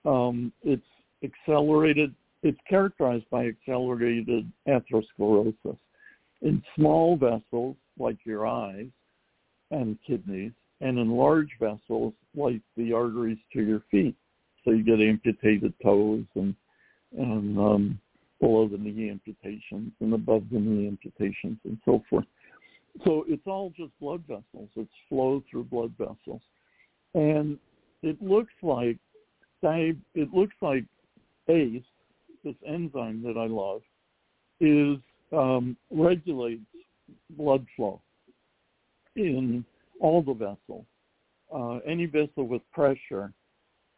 Um, 0.06 0.54
it's 0.64 0.86
accelerated, 1.24 2.14
it's 2.44 2.60
characterized 2.70 3.30
by 3.30 3.48
accelerated 3.48 4.50
atherosclerosis 4.68 5.78
in 6.42 6.64
small 6.76 7.18
vessels 7.18 7.76
like 7.98 8.18
your 8.24 8.46
eyes 8.46 8.88
and 9.72 9.98
kidneys, 10.06 10.52
and 10.82 11.00
in 11.00 11.12
large 11.12 11.50
vessels 11.60 12.14
like 12.36 12.62
the 12.78 12.94
arteries 12.94 13.38
to 13.54 13.62
your 13.62 13.82
feet. 13.92 14.16
So 14.64 14.72
you 14.72 14.84
get 14.84 15.00
amputated 15.00 15.74
toes 15.84 16.26
and 16.36 16.56
and 17.18 17.58
um, 17.58 18.00
below 18.42 18.68
the 18.68 18.78
knee 18.78 19.10
amputations 19.10 19.94
and 20.02 20.14
above 20.14 20.44
the 20.52 20.60
knee 20.60 20.88
amputations 20.88 21.58
and 21.64 21.78
so 21.86 22.04
forth. 22.10 22.26
So 23.06 23.26
it's 23.28 23.46
all 23.46 23.72
just 23.76 23.92
blood 24.00 24.24
vessels. 24.28 24.70
It's 24.76 24.92
flow 25.10 25.44
through 25.50 25.66
blood 25.66 25.94
vessels, 25.98 26.42
and 27.14 27.58
it 28.04 28.22
looks 28.22 28.54
like 28.62 28.98
it 29.64 30.32
looks 30.32 30.54
like 30.62 30.84
ACE, 31.50 31.82
this 32.44 32.56
enzyme 32.68 33.24
that 33.24 33.36
I 33.36 33.48
love, 33.48 33.82
is 34.60 34.98
um, 35.32 35.76
regulates 35.90 36.62
blood 37.32 37.66
flow 37.76 38.00
in 39.16 39.66
all 40.00 40.22
the 40.22 40.34
vessels. 40.34 40.86
Uh, 41.54 41.78
any 41.86 42.06
vessel 42.06 42.48
with 42.48 42.62
pressure, 42.72 43.32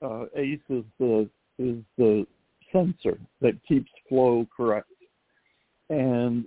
uh, 0.01 0.25
ACE 0.35 0.59
is 0.69 0.83
the 0.99 1.29
is 1.59 1.77
the 1.97 2.25
sensor 2.71 3.17
that 3.41 3.53
keeps 3.67 3.89
flow 4.07 4.45
correct, 4.55 4.91
and 5.89 6.45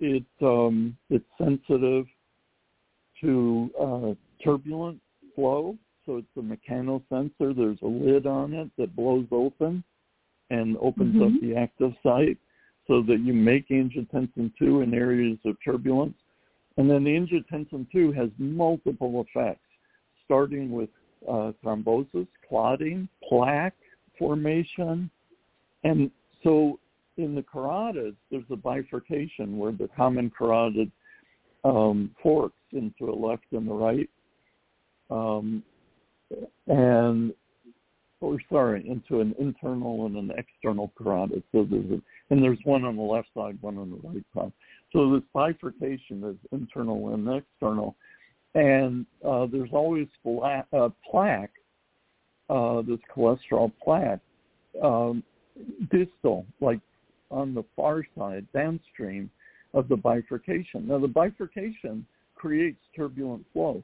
it 0.00 0.24
um, 0.42 0.96
it's 1.10 1.24
sensitive 1.38 2.06
to 3.20 3.70
uh, 3.80 4.14
turbulent 4.42 5.00
flow. 5.34 5.76
So 6.06 6.16
it's 6.18 6.26
a 6.36 6.40
mechanosensor. 6.40 7.56
There's 7.56 7.78
a 7.82 7.86
lid 7.86 8.26
on 8.26 8.52
it 8.52 8.70
that 8.76 8.94
blows 8.94 9.26
open 9.30 9.82
and 10.50 10.76
opens 10.78 11.14
Mhm. 11.14 11.26
up 11.34 11.40
the 11.40 11.56
active 11.56 11.96
site 12.02 12.38
so 12.86 13.00
that 13.02 13.20
you 13.20 13.32
make 13.32 13.68
angiotensin 13.68 14.54
2 14.56 14.82
in 14.82 14.92
areas 14.92 15.38
of 15.46 15.56
turbulence. 15.64 16.18
And 16.76 16.90
then 16.90 17.04
the 17.04 17.10
angiotensin 17.10 17.90
2 17.92 18.12
has 18.12 18.30
multiple 18.38 19.24
effects, 19.28 19.66
starting 20.24 20.70
with 20.70 20.88
uh, 21.28 21.52
thrombosis, 21.64 22.26
clotting, 22.48 23.08
plaque 23.28 23.76
formation. 24.18 25.10
And 25.84 26.10
so 26.42 26.78
in 27.16 27.34
the 27.34 27.42
carotids, 27.42 28.16
there's 28.30 28.44
a 28.50 28.56
bifurcation 28.56 29.56
where 29.56 29.72
the 29.72 29.88
common 29.96 30.32
carotid 30.36 30.90
um, 31.64 32.10
forks 32.22 32.58
into 32.72 33.10
a 33.10 33.14
left 33.14 33.44
and 33.52 33.68
the 33.68 33.72
right. 33.72 34.10
Um, 35.10 35.62
and 36.66 37.32
or 38.20 38.38
sorry, 38.50 38.88
into 38.88 39.20
an 39.20 39.34
internal 39.38 40.06
and 40.06 40.16
an 40.16 40.32
external 40.36 40.92
carotid. 40.96 41.42
So 41.52 41.66
there's 41.70 41.90
a, 41.90 42.00
and 42.30 42.42
there's 42.42 42.58
one 42.64 42.84
on 42.84 42.96
the 42.96 43.02
left 43.02 43.28
side, 43.34 43.58
one 43.60 43.76
on 43.76 43.90
the 43.90 44.08
right 44.08 44.24
side. 44.34 44.52
So 44.94 45.12
this 45.12 45.24
bifurcation 45.34 46.22
is 46.22 46.36
internal 46.52 47.12
and 47.12 47.28
external, 47.28 47.96
and 48.54 49.04
uh, 49.26 49.46
there's 49.50 49.70
always 49.72 50.06
fla- 50.22 50.64
uh, 50.72 50.88
plaque, 51.10 51.50
uh, 52.48 52.82
this 52.82 53.00
cholesterol 53.14 53.72
plaque, 53.82 54.20
um, 54.80 55.24
distal, 55.90 56.46
like 56.60 56.78
on 57.32 57.54
the 57.54 57.64
far 57.74 58.04
side, 58.16 58.46
downstream 58.54 59.28
of 59.72 59.88
the 59.88 59.96
bifurcation. 59.96 60.86
Now 60.86 61.00
the 61.00 61.08
bifurcation 61.08 62.06
creates 62.36 62.78
turbulent 62.96 63.44
flow. 63.52 63.82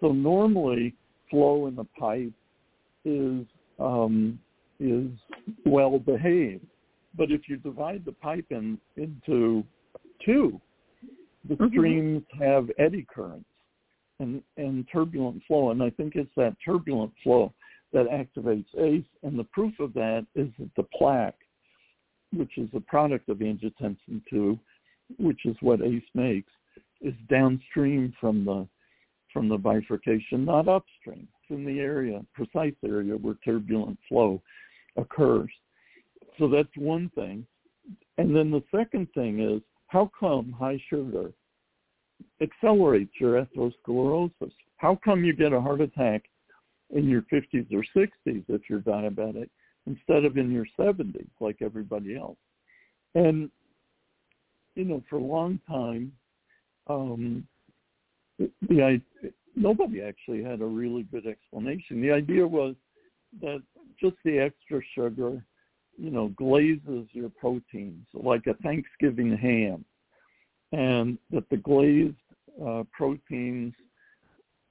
So 0.00 0.12
normally 0.12 0.94
flow 1.30 1.66
in 1.66 1.76
the 1.76 1.86
pipe 1.98 2.32
is 3.06 3.46
um, 3.78 4.38
is 4.78 5.08
well 5.64 5.98
behaved. 5.98 6.66
But 7.16 7.30
if 7.30 7.48
you 7.48 7.56
divide 7.56 8.04
the 8.04 8.12
pipe 8.12 8.46
in, 8.50 8.78
into 8.96 9.64
two, 10.24 10.60
the 11.44 11.56
Mhm. 11.56 11.70
streams 11.70 12.24
have 12.38 12.70
eddy 12.78 13.04
currents 13.04 13.48
and, 14.20 14.42
and 14.56 14.88
turbulent 14.88 15.42
flow. 15.44 15.70
And 15.70 15.82
I 15.82 15.90
think 15.90 16.16
it's 16.16 16.34
that 16.36 16.56
turbulent 16.64 17.12
flow 17.22 17.52
that 17.92 18.06
activates 18.06 18.66
ACE. 18.78 19.06
And 19.22 19.38
the 19.38 19.44
proof 19.44 19.78
of 19.80 19.92
that 19.94 20.26
is 20.34 20.48
that 20.58 20.74
the 20.76 20.84
plaque, 20.84 21.38
which 22.32 22.56
is 22.58 22.68
a 22.74 22.80
product 22.80 23.28
of 23.28 23.38
angiotensin 23.38 24.24
2, 24.30 24.58
which 25.18 25.44
is 25.44 25.56
what 25.60 25.82
ACE 25.82 26.08
makes, 26.14 26.52
is 27.00 27.14
downstream 27.28 28.12
from 28.20 28.44
the 28.44 28.66
from 29.32 29.48
the 29.48 29.56
bifurcation, 29.56 30.44
not 30.44 30.68
upstream. 30.68 31.26
It's 31.40 31.50
in 31.50 31.64
the 31.64 31.80
area, 31.80 32.22
precise 32.34 32.74
area 32.84 33.16
where 33.16 33.34
turbulent 33.42 33.98
flow 34.06 34.42
occurs. 34.96 35.50
So 36.38 36.48
that's 36.48 36.76
one 36.76 37.08
thing. 37.14 37.46
And 38.18 38.36
then 38.36 38.50
the 38.50 38.62
second 38.70 39.08
thing 39.14 39.40
is, 39.40 39.62
how 39.92 40.10
come 40.18 40.50
high 40.58 40.82
sugar 40.88 41.32
accelerates 42.40 43.12
your 43.20 43.44
atherosclerosis? 43.44 44.52
How 44.78 44.98
come 45.04 45.22
you 45.22 45.34
get 45.34 45.52
a 45.52 45.60
heart 45.60 45.82
attack 45.82 46.22
in 46.90 47.08
your 47.10 47.22
50s 47.30 47.66
or 47.70 47.84
60s 47.94 48.44
if 48.48 48.62
you're 48.70 48.80
diabetic 48.80 49.50
instead 49.86 50.24
of 50.24 50.38
in 50.38 50.50
your 50.50 50.64
70s 50.80 51.28
like 51.40 51.58
everybody 51.60 52.16
else? 52.16 52.38
And, 53.14 53.50
you 54.76 54.84
know, 54.84 55.02
for 55.10 55.16
a 55.16 55.22
long 55.22 55.60
time, 55.68 56.12
um, 56.86 57.46
the 58.38 58.98
nobody 59.54 60.00
actually 60.00 60.42
had 60.42 60.62
a 60.62 60.66
really 60.66 61.02
good 61.02 61.26
explanation. 61.26 62.00
The 62.00 62.12
idea 62.12 62.46
was 62.46 62.74
that 63.42 63.62
just 64.00 64.16
the 64.24 64.38
extra 64.38 64.80
sugar, 64.94 65.44
you 66.02 66.10
know, 66.10 66.28
glazes 66.36 67.06
your 67.12 67.28
proteins 67.28 68.04
like 68.12 68.48
a 68.48 68.54
Thanksgiving 68.54 69.36
ham, 69.36 69.84
and 70.72 71.16
that 71.30 71.48
the 71.48 71.58
glazed 71.58 72.16
uh, 72.60 72.82
proteins 72.92 73.72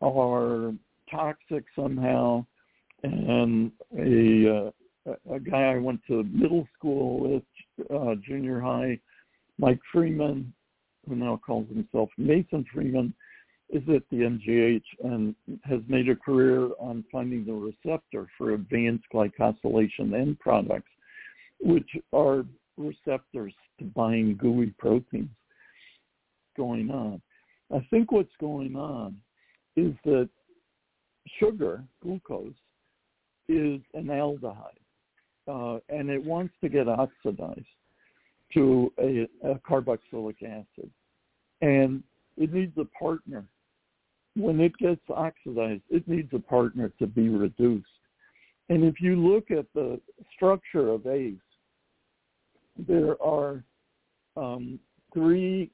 are 0.01 0.73
toxic 1.09 1.63
somehow. 1.73 2.45
And 3.03 3.71
a 3.97 4.67
uh, 4.67 4.71
a 5.31 5.39
guy 5.39 5.71
I 5.73 5.77
went 5.77 6.01
to 6.07 6.23
middle 6.23 6.67
school 6.77 7.21
with, 7.21 7.89
uh, 7.89 8.15
junior 8.27 8.59
high, 8.59 8.99
Mike 9.57 9.79
Freeman, 9.91 10.53
who 11.07 11.15
now 11.15 11.39
calls 11.43 11.67
himself 11.69 12.09
Mason 12.17 12.65
Freeman, 12.73 13.13
is 13.69 13.81
at 13.87 14.03
the 14.11 14.17
MGH 14.17 14.83
and 15.05 15.33
has 15.63 15.79
made 15.87 16.09
a 16.09 16.15
career 16.15 16.69
on 16.77 17.05
finding 17.09 17.45
the 17.45 17.53
receptor 17.53 18.27
for 18.37 18.51
advanced 18.51 19.05
glycosylation 19.13 20.13
end 20.13 20.37
products, 20.39 20.90
which 21.61 21.89
are 22.13 22.45
receptors 22.77 23.53
to 23.79 23.85
bind 23.85 24.37
gooey 24.37 24.73
proteins 24.77 25.29
going 26.57 26.89
on. 26.89 27.21
I 27.73 27.85
think 27.89 28.11
what's 28.11 28.35
going 28.39 28.75
on 28.75 29.17
is 29.75 29.93
that 30.05 30.29
sugar, 31.39 31.83
glucose, 32.03 32.53
is 33.47 33.81
an 33.93 34.05
aldehyde, 34.07 34.55
uh, 35.47 35.79
and 35.89 36.09
it 36.09 36.23
wants 36.23 36.53
to 36.61 36.69
get 36.69 36.87
oxidized 36.87 37.65
to 38.53 38.91
a, 38.99 39.27
a 39.47 39.55
carboxylic 39.59 40.43
acid, 40.43 40.89
and 41.61 42.03
it 42.37 42.53
needs 42.53 42.77
a 42.77 42.85
partner. 42.85 43.45
When 44.35 44.59
it 44.61 44.75
gets 44.77 45.01
oxidized, 45.09 45.83
it 45.89 46.07
needs 46.07 46.29
a 46.33 46.39
partner 46.39 46.91
to 46.99 47.07
be 47.07 47.29
reduced. 47.29 47.87
And 48.69 48.83
if 48.83 49.01
you 49.01 49.15
look 49.15 49.51
at 49.51 49.65
the 49.75 49.99
structure 50.35 50.89
of 50.89 51.05
ACE, 51.05 51.35
there 52.87 53.21
are 53.21 53.63
um, 54.37 54.79
three 55.13 55.69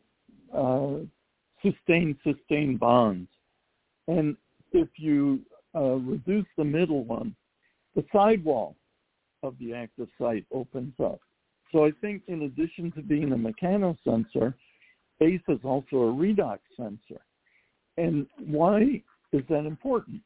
uh, 0.54 0.96
sustained-sustained 1.62 2.80
bonds. 2.80 3.30
And 4.08 4.38
if 4.72 4.88
you 4.98 5.42
uh, 5.76 5.96
reduce 5.96 6.46
the 6.58 6.64
middle 6.64 7.04
one, 7.04 7.36
the 7.96 8.06
sidewall 8.14 8.76
of 9.44 9.56
the 9.60 9.74
active 9.74 10.08
site 10.20 10.46
opens 10.52 10.94
up. 11.04 11.20
So 11.72 11.86
I 11.86 11.92
think 12.02 12.24
in 12.28 12.44
addition 12.44 12.92
to 12.94 13.02
being 13.02 13.32
a 13.34 13.36
mechanosensor, 13.36 14.54
ACE 15.22 15.42
is 15.48 15.60
also 15.64 15.98
a 15.98 16.14
redox 16.14 16.60
sensor. 16.76 17.22
And 17.98 18.28
why 18.38 19.02
is 19.34 19.42
that 19.50 19.66
important? 19.66 20.22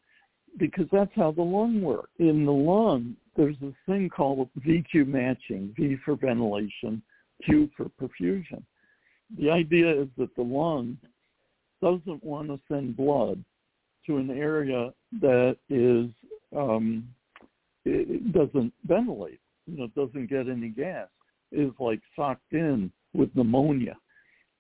Because 0.58 0.86
that's 0.92 1.12
how 1.16 1.32
the 1.32 1.42
lung 1.42 1.82
works. 1.82 2.12
In 2.20 2.46
the 2.46 2.52
lung, 2.52 3.16
there's 3.36 3.56
this 3.62 3.74
thing 3.88 4.10
called 4.10 4.50
VQ 4.60 5.08
matching, 5.08 5.74
V 5.78 5.98
for 6.04 6.16
ventilation, 6.16 7.02
Q 7.46 7.70
for 7.76 7.90
perfusion. 8.02 8.64
The 9.38 9.50
idea 9.50 9.90
is 10.02 10.08
that 10.18 10.36
the 10.36 10.42
lung 10.42 10.98
doesn't 11.82 12.24
want 12.24 12.50
to 12.50 12.60
send 12.68 12.98
blood 12.98 13.44
to 14.06 14.18
an 14.18 14.30
area 14.30 14.92
that 15.22 15.58
is 15.70 16.10
um, 16.56 17.08
it 17.86 18.32
doesn't 18.34 18.74
ventilate, 18.86 19.40
you 19.66 19.78
know, 19.78 19.88
doesn't 19.96 20.30
get 20.30 20.48
any 20.48 20.70
gas, 20.70 21.08
is 21.52 21.72
like 21.80 22.02
socked 22.16 22.52
in 22.52 22.92
with 23.14 23.30
pneumonia. 23.36 23.98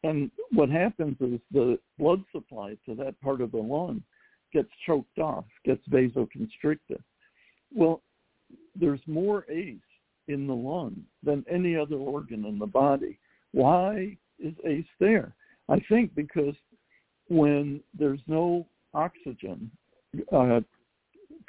And 0.03 0.31
what 0.51 0.69
happens 0.69 1.15
is 1.19 1.39
the 1.51 1.77
blood 1.99 2.23
supply 2.31 2.75
to 2.87 2.95
that 2.95 3.19
part 3.21 3.41
of 3.41 3.51
the 3.51 3.59
lung 3.59 4.01
gets 4.53 4.69
choked 4.85 5.19
off, 5.19 5.45
gets 5.65 5.81
vasoconstricted. 5.89 7.01
Well, 7.73 8.01
there's 8.75 9.01
more 9.07 9.45
ACE 9.49 9.79
in 10.27 10.47
the 10.47 10.53
lung 10.53 11.03
than 11.23 11.45
any 11.49 11.75
other 11.75 11.95
organ 11.95 12.45
in 12.45 12.59
the 12.59 12.65
body. 12.65 13.19
Why 13.51 14.17
is 14.39 14.53
ACE 14.65 14.85
there? 14.99 15.33
I 15.69 15.79
think 15.89 16.13
because 16.15 16.55
when 17.27 17.81
there's 17.97 18.19
no 18.27 18.67
oxygen 18.93 19.71
uh, 20.31 20.61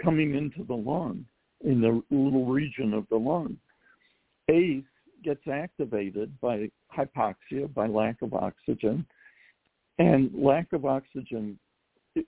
coming 0.03 0.35
into 0.35 0.65
the 0.65 0.75
lung 0.75 1.25
in 1.65 1.81
the 1.81 2.03
little 2.11 2.47
region 2.47 2.95
of 2.95 3.07
the 3.11 3.17
lung, 3.17 3.57
ACE 4.49 4.85
gets 5.25 5.47
activated 5.49 6.33
by 6.41 6.69
hypoxia, 6.97 7.73
by 7.73 7.87
lack 7.87 8.23
of 8.23 8.35
oxygen, 8.35 9.07
and 9.99 10.31
lack 10.35 10.73
of 10.73 10.85
oxygen 10.85 11.59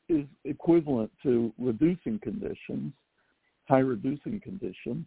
is 0.08 0.24
equivalent 0.44 1.10
to 1.22 1.52
reducing 1.58 2.18
conditions, 2.20 2.92
high 3.68 3.80
reducing 3.80 4.40
conditions, 4.40 5.06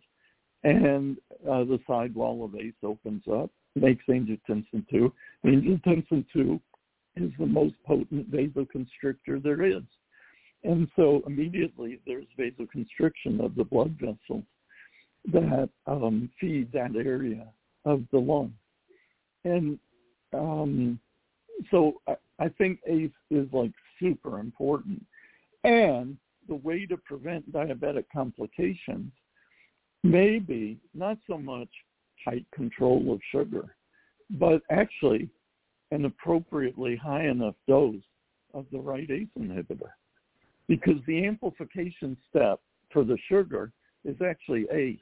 and 0.63 1.17
uh, 1.49 1.63
the 1.63 1.79
sidewall 1.87 2.43
of 2.43 2.55
ACE 2.55 2.73
opens 2.83 3.23
up, 3.31 3.49
makes 3.75 4.03
angiotensin 4.09 4.87
2. 4.89 5.13
Angiotensin 5.45 6.25
2 6.33 6.59
is 7.15 7.31
the 7.39 7.45
most 7.45 7.75
potent 7.85 8.31
vasoconstrictor 8.31 9.41
there 9.41 9.63
is. 9.63 9.83
And 10.63 10.87
so 10.95 11.21
immediately 11.27 11.99
there's 12.05 12.25
vasoconstriction 12.37 13.43
of 13.43 13.55
the 13.55 13.63
blood 13.63 13.97
vessels 13.99 14.43
that 15.31 15.69
um, 15.85 16.29
feed 16.39 16.71
that 16.71 16.95
area 16.95 17.47
of 17.85 18.03
the 18.11 18.19
lung. 18.19 18.53
And 19.45 19.79
um, 20.33 20.99
so 21.71 22.01
I, 22.07 22.15
I 22.39 22.49
think 22.49 22.79
ACE 22.87 23.11
is 23.31 23.47
like 23.51 23.71
super 23.99 24.39
important. 24.39 25.03
And 25.63 26.17
the 26.47 26.55
way 26.55 26.85
to 26.85 26.97
prevent 26.97 27.51
diabetic 27.51 28.05
complications 28.13 29.11
may 30.03 30.39
be 30.39 30.77
not 30.93 31.17
so 31.27 31.37
much 31.37 31.69
tight 32.23 32.45
control 32.53 33.11
of 33.11 33.19
sugar, 33.31 33.75
but 34.31 34.61
actually 34.71 35.29
an 35.91 36.05
appropriately 36.05 36.95
high 36.95 37.27
enough 37.27 37.55
dose 37.67 37.95
of 38.53 38.65
the 38.71 38.79
right 38.79 39.09
ACE 39.09 39.27
inhibitor. 39.37 39.91
Because 40.67 40.97
the 41.05 41.25
amplification 41.25 42.17
step 42.29 42.59
for 42.91 43.03
the 43.03 43.17
sugar 43.29 43.71
is 44.03 44.15
actually 44.21 44.65
ACE. 44.71 44.99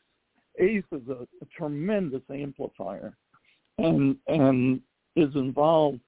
ACE 0.60 0.84
is 0.92 1.08
a, 1.10 1.28
a 1.42 1.46
tremendous 1.58 2.22
amplifier 2.32 3.16
and, 3.78 4.16
and 4.28 4.80
is 5.16 5.34
involved 5.36 6.00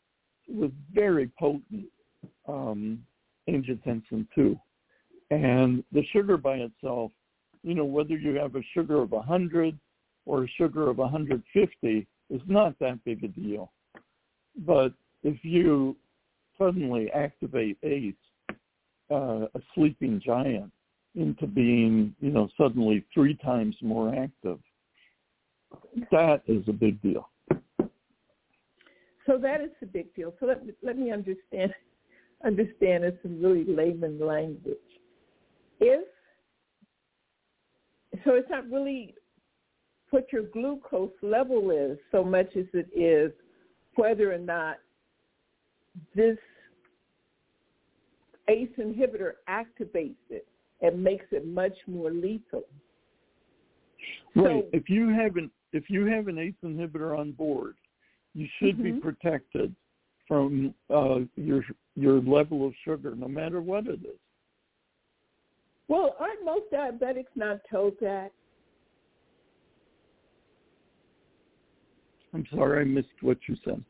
with 0.48 0.72
very 0.94 1.30
potent 1.40 1.86
um, 2.48 3.04
angiotensin 3.50 4.28
2. 4.36 4.60
And 5.30 5.84
the 5.92 6.04
sugar 6.14 6.38
by 6.38 6.58
itself, 6.58 7.12
you 7.64 7.76
know, 7.76 7.86
whether 7.86 8.18
you 8.18 8.36
have 8.36 8.56
a 8.56 8.62
sugar 8.74 9.02
of 9.02 9.12
100 9.12 9.78
or 10.26 10.44
a 10.44 10.48
sugar 10.58 10.90
of 10.90 10.98
150 10.98 12.08
is 12.30 12.42
not 12.48 12.78
that 12.80 13.04
big 13.04 13.24
a 13.24 13.28
deal. 13.28 13.72
But 14.66 14.94
if 15.24 15.44
you 15.44 15.96
suddenly 16.58 17.12
activate 17.12 17.78
ACE, 17.84 18.14
uh, 19.10 19.46
a 19.54 19.62
sleeping 19.74 20.22
giant, 20.24 20.72
into 21.16 21.48
being, 21.48 22.14
you 22.20 22.30
know, 22.30 22.48
suddenly 22.58 23.04
three 23.14 23.36
times 23.36 23.76
more 23.82 24.14
active, 24.16 24.60
that 26.12 26.42
is 26.48 26.64
a 26.68 26.74
big 26.74 27.02
deal. 27.02 27.30
So 29.26 29.38
that 29.40 29.62
is 29.62 29.72
a 29.82 29.86
big 29.86 30.14
deal. 30.16 30.34
So 30.40 30.46
let, 30.46 30.62
let 30.84 30.98
me 30.98 31.12
understand 31.12 31.74
understand 32.46 33.04
in 33.04 33.18
some 33.22 33.42
really 33.42 33.66
layman 33.66 34.20
language. 34.20 34.78
If 35.80 36.08
so 38.26 38.34
it's 38.34 38.50
not 38.50 38.70
really 38.70 39.16
what 40.10 40.32
your 40.32 40.44
glucose 40.44 41.12
level 41.22 41.72
is 41.72 41.98
so 42.12 42.24
much 42.24 42.48
as 42.56 42.66
it 42.74 42.88
is 42.96 43.32
whether 43.96 44.34
or 44.34 44.38
not 44.38 44.78
this 46.16 46.38
ACE 48.48 48.70
inhibitor 48.78 49.34
activates 49.50 50.16
it 50.30 50.48
and 50.82 51.04
makes 51.04 51.26
it 51.32 51.46
much 51.46 51.76
more 51.88 52.12
lethal. 52.12 52.64
Right. 54.36 54.64
So, 54.64 54.70
if 54.72 54.90
you 54.90 55.10
have 55.10 55.36
an 55.36 55.52
if 55.74 55.90
you 55.90 56.06
have 56.06 56.28
an 56.28 56.38
ACE 56.38 56.54
inhibitor 56.64 57.18
on 57.18 57.32
board, 57.32 57.76
you 58.34 58.48
should 58.60 58.78
mm-hmm. 58.78 58.96
be 58.96 59.00
protected 59.00 59.76
from 60.28 60.74
uh, 60.94 61.20
your 61.36 61.64
your 61.96 62.22
level 62.22 62.66
of 62.66 62.74
sugar, 62.84 63.16
no 63.16 63.28
matter 63.28 63.62
what 63.62 63.88
it 63.88 64.00
is. 64.04 64.20
Well, 65.88 66.16
aren't 66.20 66.44
most 66.44 66.66
diabetics 66.72 67.36
not 67.36 67.60
told 67.72 67.94
that? 68.02 68.32
I'm 72.34 72.46
sorry, 72.54 72.82
I 72.82 72.84
missed 72.84 73.08
what 73.22 73.38
you 73.48 73.56
said. 73.64 73.84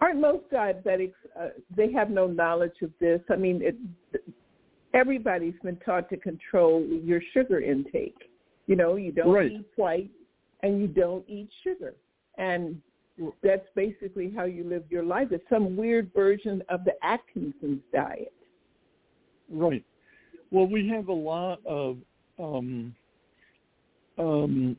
Aren't 0.00 0.20
most 0.20 0.44
diabetics? 0.50 1.14
Uh, 1.38 1.48
they 1.76 1.92
have 1.92 2.08
no 2.08 2.26
knowledge 2.26 2.80
of 2.82 2.90
this. 3.00 3.20
I 3.30 3.36
mean, 3.36 3.60
it, 3.62 3.76
everybody's 4.94 5.54
been 5.62 5.76
taught 5.76 6.08
to 6.10 6.16
control 6.16 6.84
your 6.84 7.20
sugar 7.34 7.60
intake. 7.60 8.16
You 8.66 8.76
know, 8.76 8.96
you 8.96 9.12
don't 9.12 9.32
right. 9.32 9.52
eat 9.52 9.66
white 9.76 10.10
and 10.62 10.80
you 10.80 10.86
don't 10.86 11.28
eat 11.28 11.48
sugar. 11.64 11.94
And 12.38 12.80
that's 13.42 13.66
basically 13.74 14.32
how 14.34 14.44
you 14.44 14.64
live 14.64 14.84
your 14.90 15.04
life. 15.04 15.28
It's 15.30 15.48
some 15.48 15.76
weird 15.76 16.10
version 16.14 16.62
of 16.68 16.84
the 16.84 16.92
Atkinson's 17.02 17.82
diet. 17.92 18.32
Right. 19.50 19.84
Well, 20.50 20.66
we 20.66 20.88
have 20.88 21.08
a 21.08 21.12
lot 21.12 21.60
of 21.66 21.98
um, 22.38 22.94
um, 24.18 24.76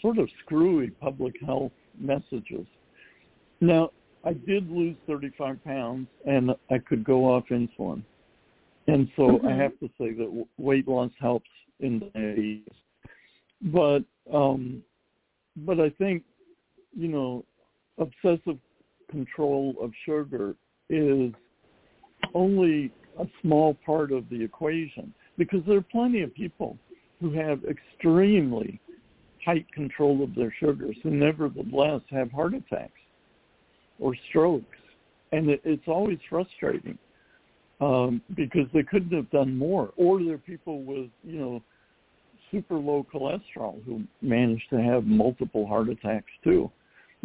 sort 0.00 0.18
of 0.18 0.28
screwy 0.44 0.90
public 0.90 1.34
health 1.44 1.72
messages. 1.98 2.66
Now, 3.60 3.90
I 4.24 4.32
did 4.32 4.70
lose 4.70 4.96
35 5.06 5.62
pounds, 5.64 6.08
and 6.26 6.50
I 6.70 6.78
could 6.78 7.04
go 7.04 7.24
off 7.24 7.44
insulin. 7.50 8.02
And 8.88 9.08
so 9.16 9.22
mm-hmm. 9.22 9.46
I 9.46 9.54
have 9.54 9.78
to 9.80 9.88
say 9.98 10.12
that 10.12 10.46
weight 10.58 10.86
loss 10.86 11.10
helps 11.18 11.50
in 11.80 12.00
the 12.00 12.06
days. 12.18 12.60
But 13.62 14.04
um, 14.32 14.82
but 15.58 15.80
I 15.80 15.90
think 15.90 16.22
you 16.96 17.08
know 17.08 17.44
obsessive 17.98 18.58
control 19.10 19.74
of 19.80 19.90
sugar 20.04 20.54
is 20.90 21.32
only 22.34 22.92
a 23.18 23.24
small 23.42 23.74
part 23.86 24.12
of 24.12 24.28
the 24.28 24.42
equation 24.42 25.12
because 25.38 25.60
there 25.66 25.78
are 25.78 25.86
plenty 25.92 26.22
of 26.22 26.34
people 26.34 26.76
who 27.20 27.32
have 27.32 27.60
extremely 27.64 28.80
tight 29.44 29.66
control 29.72 30.22
of 30.22 30.34
their 30.34 30.52
sugars 30.60 30.96
who 31.02 31.10
nevertheless 31.10 32.02
have 32.10 32.30
heart 32.32 32.52
attacks 32.54 32.92
or 33.98 34.14
strokes 34.28 34.76
and 35.32 35.50
it, 35.50 35.60
it's 35.64 35.86
always 35.86 36.18
frustrating 36.28 36.98
um, 37.80 38.22
because 38.34 38.66
they 38.72 38.82
couldn't 38.82 39.12
have 39.12 39.30
done 39.30 39.56
more. 39.56 39.92
Or 39.96 40.22
there 40.22 40.34
are 40.34 40.38
people 40.38 40.82
with 40.82 41.08
you 41.22 41.38
know 41.38 41.62
super 42.50 42.76
low 42.76 43.06
cholesterol 43.12 43.82
who 43.84 44.02
manage 44.22 44.62
to 44.70 44.80
have 44.80 45.04
multiple 45.04 45.66
heart 45.66 45.88
attacks 45.88 46.30
too. 46.44 46.70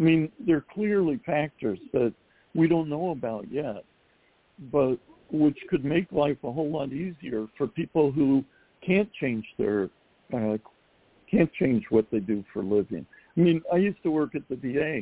I 0.01 0.03
mean, 0.03 0.31
there 0.39 0.57
are 0.57 0.65
clearly 0.73 1.19
factors 1.27 1.77
that 1.93 2.11
we 2.55 2.67
don't 2.67 2.89
know 2.89 3.11
about 3.11 3.45
yet, 3.51 3.83
but 4.71 4.97
which 5.31 5.57
could 5.69 5.85
make 5.85 6.11
life 6.11 6.37
a 6.43 6.51
whole 6.51 6.71
lot 6.71 6.91
easier 6.91 7.45
for 7.55 7.67
people 7.67 8.11
who 8.11 8.43
can't 8.85 9.09
change 9.13 9.45
their 9.59 9.89
uh, 10.33 10.57
can't 11.29 11.53
change 11.53 11.83
what 11.91 12.07
they 12.11 12.19
do 12.19 12.43
for 12.51 12.61
a 12.61 12.65
living. 12.65 13.05
I 13.37 13.39
mean, 13.39 13.61
I 13.71 13.77
used 13.77 14.01
to 14.03 14.11
work 14.11 14.33
at 14.33 14.41
the 14.49 14.55
VA, 14.55 15.01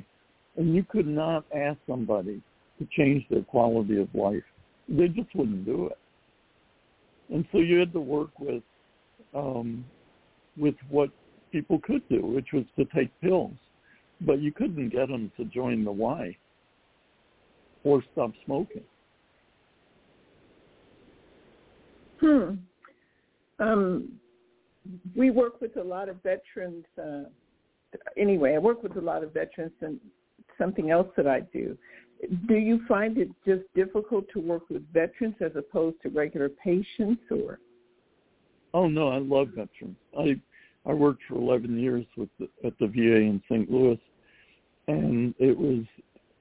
and 0.57 0.75
you 0.75 0.83
could 0.83 1.07
not 1.07 1.45
ask 1.55 1.79
somebody 1.87 2.41
to 2.77 2.87
change 2.91 3.25
their 3.29 3.43
quality 3.43 4.01
of 4.01 4.13
life. 4.13 4.43
They 4.89 5.07
just 5.07 5.33
wouldn't 5.33 5.65
do 5.65 5.87
it. 5.87 5.97
And 7.33 7.45
so 7.51 7.59
you 7.59 7.79
had 7.79 7.93
to 7.93 8.01
work 8.01 8.37
with 8.37 8.63
um, 9.33 9.85
with 10.57 10.75
what 10.89 11.09
people 11.53 11.79
could 11.79 12.07
do, 12.09 12.25
which 12.25 12.47
was 12.51 12.65
to 12.77 12.85
take 12.93 13.09
pills, 13.21 13.53
but 14.21 14.41
you 14.41 14.51
couldn't 14.51 14.89
get 14.89 15.07
them 15.07 15.31
to 15.37 15.45
join 15.45 15.83
the 15.83 15.91
Y 15.91 16.35
or 17.83 18.03
stop 18.11 18.31
smoking. 18.45 18.83
Hmm. 22.19 22.55
Um, 23.59 24.11
we 25.15 25.31
work 25.31 25.61
with 25.61 25.77
a 25.77 25.83
lot 25.83 26.09
of 26.09 26.21
veterans. 26.23 26.85
Uh, 27.01 27.23
anyway, 28.17 28.55
I 28.55 28.57
work 28.57 28.83
with 28.83 28.97
a 28.97 29.01
lot 29.01 29.23
of 29.23 29.33
veterans, 29.33 29.71
and 29.81 29.99
something 30.57 30.91
else 30.91 31.07
that 31.15 31.27
I 31.27 31.41
do. 31.41 31.77
Do 32.47 32.55
you 32.55 32.81
find 32.87 33.17
it 33.17 33.29
just 33.45 33.63
difficult 33.75 34.25
to 34.33 34.39
work 34.39 34.69
with 34.69 34.83
veterans 34.93 35.35
as 35.39 35.51
opposed 35.55 36.01
to 36.01 36.09
regular 36.09 36.49
patients, 36.49 37.21
or? 37.31 37.59
Oh 38.73 38.87
no, 38.89 39.09
I 39.09 39.19
love 39.19 39.49
veterans. 39.49 39.95
I 40.17 40.39
I 40.85 40.93
worked 40.93 41.21
for 41.27 41.35
11 41.35 41.77
years 41.77 42.05
with 42.17 42.29
the, 42.39 42.49
at 42.65 42.73
the 42.79 42.87
VA 42.87 43.17
in 43.17 43.41
St. 43.49 43.69
Louis, 43.69 43.99
and 44.89 45.35
it 45.37 45.57
was 45.57 45.85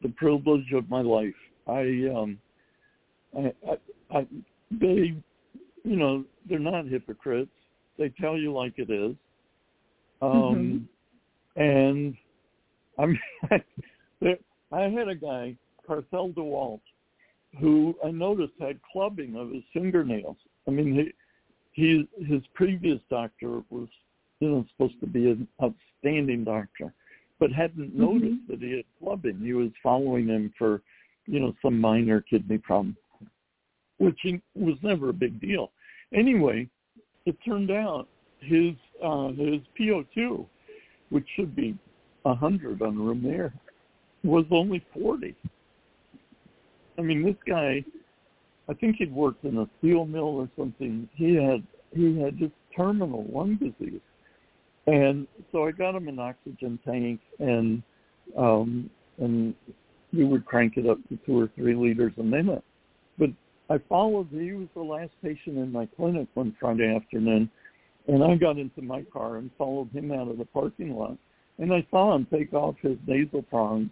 the 0.03 0.09
privilege 0.11 0.73
of 0.75 0.89
my 0.89 1.03
life. 1.03 1.35
I 1.67 1.83
um, 2.17 2.39
I, 3.37 3.53
I, 3.69 4.19
I 4.19 4.27
they, 4.71 5.15
you 5.85 5.97
know, 5.97 6.25
they're 6.49 6.59
not 6.59 6.87
hypocrites. 6.87 7.51
They 7.99 8.13
tell 8.21 8.37
you 8.39 8.53
like 8.53 8.75
it 8.77 8.91
is. 8.91 9.17
Um, 10.23 10.89
mm-hmm. 11.57 11.63
and 11.63 12.15
I 12.99 13.07
mean, 13.07 13.21
I 14.73 14.83
had 14.83 15.09
a 15.09 15.15
guy, 15.15 15.57
Carcel 15.87 16.33
DeWalt, 16.33 16.81
who 17.61 17.95
I 18.05 18.11
noticed 18.11 18.55
had 18.61 18.81
clubbing 18.93 19.37
of 19.37 19.51
his 19.51 19.63
fingernails. 19.73 20.37
I 20.67 20.71
mean, 20.71 21.13
he, 21.73 22.09
he 22.17 22.25
his 22.25 22.43
previous 22.55 23.01
doctor 23.11 23.63
was, 23.71 23.89
you 24.41 24.49
know, 24.49 24.65
supposed 24.73 25.01
to 25.01 25.07
be 25.07 25.31
an 25.31 25.49
outstanding 25.63 26.45
doctor, 26.45 26.93
but 27.39 27.53
hadn't 27.53 27.91
mm-hmm. 27.91 28.01
noticed 28.01 28.49
that 28.49 28.61
he 28.61 28.73
had 28.73 28.85
clubbing. 29.03 29.41
He 29.43 29.53
was 29.53 29.71
following 29.83 30.29
him 30.29 30.53
for, 30.59 30.83
you 31.27 31.41
know, 31.41 31.55
some 31.63 31.81
minor 31.81 32.21
kidney 32.21 32.59
problem, 32.59 32.97
which 33.99 34.19
was 34.55 34.77
never 34.83 35.11
a 35.11 35.15
big 35.15 35.41
deal. 35.41 35.71
Anyway, 36.15 36.69
it 37.27 37.37
turned 37.45 37.71
out 37.71 38.09
his 38.41 38.75
uh, 39.03 39.29
his 39.29 39.61
PO2, 39.79 40.47
which 41.11 41.27
should 41.37 41.55
be 41.55 41.77
a 42.25 42.35
hundred 42.35 42.83
on 42.83 42.99
room 42.99 43.27
air, 43.27 43.53
was 44.25 44.45
only 44.51 44.85
forty. 44.95 45.35
I 46.99 47.03
mean, 47.03 47.23
this 47.23 47.37
guy, 47.47 47.85
I 48.69 48.75
think 48.75 48.97
he'd 48.97 49.13
worked 49.13 49.45
in 49.45 49.59
a 49.59 49.69
steel 49.79 50.05
mill 50.05 50.25
or 50.25 50.49
something. 50.59 51.09
He 51.15 51.35
had 51.35 51.63
he 51.95 52.19
had 52.19 52.39
just 52.39 52.53
terminal 52.77 53.27
lung 53.31 53.57
disease, 53.57 54.01
and 54.89 55.27
so 55.53 55.67
I 55.67 55.73
got 55.73 55.95
him 55.95 56.09
an 56.09 56.19
oxygen 56.19 56.79
tank, 56.85 57.21
and 57.39 57.83
um, 58.37 58.89
and 59.19 59.55
we 60.13 60.25
would 60.25 60.47
crank 60.47 60.75
it 60.77 60.89
up 60.89 60.99
to 61.09 61.19
two 61.27 61.39
or 61.39 61.51
three 61.55 61.75
liters 61.75 62.13
a 62.19 62.23
minute. 62.23 62.65
But 63.19 63.31
I 63.69 63.79
followed. 63.89 64.29
He 64.31 64.53
was 64.53 64.69
the 64.75 64.83
last 64.83 65.11
patient 65.23 65.59
in 65.59 65.71
my 65.73 65.87
clinic 65.97 66.29
one 66.35 66.57
Friday 66.59 66.95
afternoon, 66.95 67.51
and 68.07 68.25
I 68.25 68.37
got 68.37 68.59
into 68.59 68.81
my 68.81 69.03
car 69.13 69.37
and 69.37 69.51
followed 69.59 69.91
him 69.93 70.11
out 70.11 70.29
of 70.29 70.39
the 70.39 70.47
parking 70.47 70.97
lot. 70.97 71.19
And 71.59 71.73
I 71.73 71.87
saw 71.91 72.15
him 72.15 72.27
take 72.33 72.55
off 72.55 72.77
his 72.81 72.97
nasal 73.07 73.43
prongs 73.43 73.91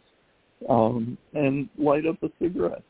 um, 0.68 1.18
and 1.34 1.68
light 1.76 2.06
up 2.06 2.22
a 2.22 2.28
cigarette. 2.40 2.84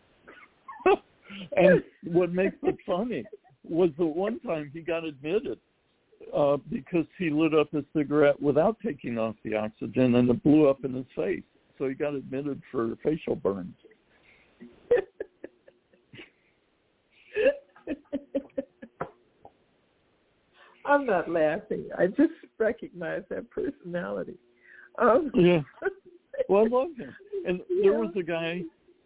and 1.57 1.82
what 2.04 2.32
makes 2.32 2.57
it 2.62 2.76
funny 2.86 3.24
was 3.64 3.90
the 3.98 4.07
one 4.07 4.38
time 4.40 4.70
he 4.72 4.80
got 4.80 5.04
admitted 5.04 5.59
uh, 6.35 6.57
because 6.70 7.07
he 7.18 7.31
lit 7.31 7.55
up 7.55 7.70
his 7.72 7.85
cigarette 7.95 8.41
without 8.41 8.77
taking 8.85 9.18
off 9.18 9.37
the 9.45 9.55
oxygen 9.55 10.14
and 10.16 10.29
it 10.31 10.43
blew 10.43 10.68
up 10.68 10.85
in 10.85 10.95
his 10.95 11.07
face. 11.14 11.43
So 11.79 11.89
he 11.89 11.95
got 11.95 12.14
admitted 12.14 12.61
for 12.70 12.97
facial 13.03 13.37
burns. 13.37 13.74
I'm 20.85 21.05
not 21.05 21.31
laughing. 21.31 21.89
I 21.99 22.07
just 22.07 22.33
recognize 22.59 23.22
that 23.29 23.51
personality. 23.51 24.37
Um, 24.99 25.31
yeah. 25.35 25.61
Well, 26.51 26.64
I 26.64 26.68
love 26.68 26.89
him. 26.97 27.16
And 27.47 27.61
yeah. 27.70 27.91
there 27.91 27.99
was 27.99 28.11
a 28.14 28.22
guy, 28.22 28.62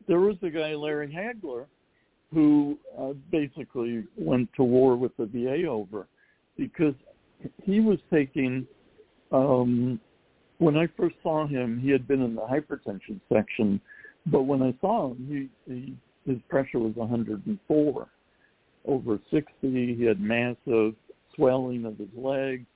there 0.09 0.19
was 0.19 0.35
a 0.43 0.51
guy, 0.51 0.75
Larry 0.75 1.09
Hagler, 1.09 1.67
who 2.35 2.77
uh, 2.99 3.13
basically 3.31 4.05
went 4.17 4.53
to 4.55 4.65
war 4.65 4.97
with 4.97 5.17
the 5.17 5.27
VA 5.27 5.67
over 5.67 6.09
because 6.57 6.95
he 7.65 7.81
was 7.81 7.99
taking. 8.13 8.67
Um, 9.33 10.01
when 10.59 10.77
I 10.77 10.89
first 10.97 11.15
saw 11.23 11.47
him, 11.47 11.81
he 11.81 11.91
had 11.91 12.07
been 12.07 12.21
in 12.21 12.35
the 12.35 12.43
hypertension 12.43 13.21
section, 13.33 13.81
but 14.27 14.43
when 14.43 14.63
I 14.63 14.75
saw 14.81 15.13
him, 15.13 15.51
he, 15.67 15.73
he 15.73 15.97
his 16.31 16.39
pressure 16.49 16.79
was 16.79 16.95
104 16.95 18.09
over 18.87 19.19
60. 19.31 19.51
He 19.63 20.05
had 20.05 20.21
massive 20.21 20.95
swelling 21.35 21.85
of 21.85 21.99
his 21.99 22.09
legs. 22.15 22.67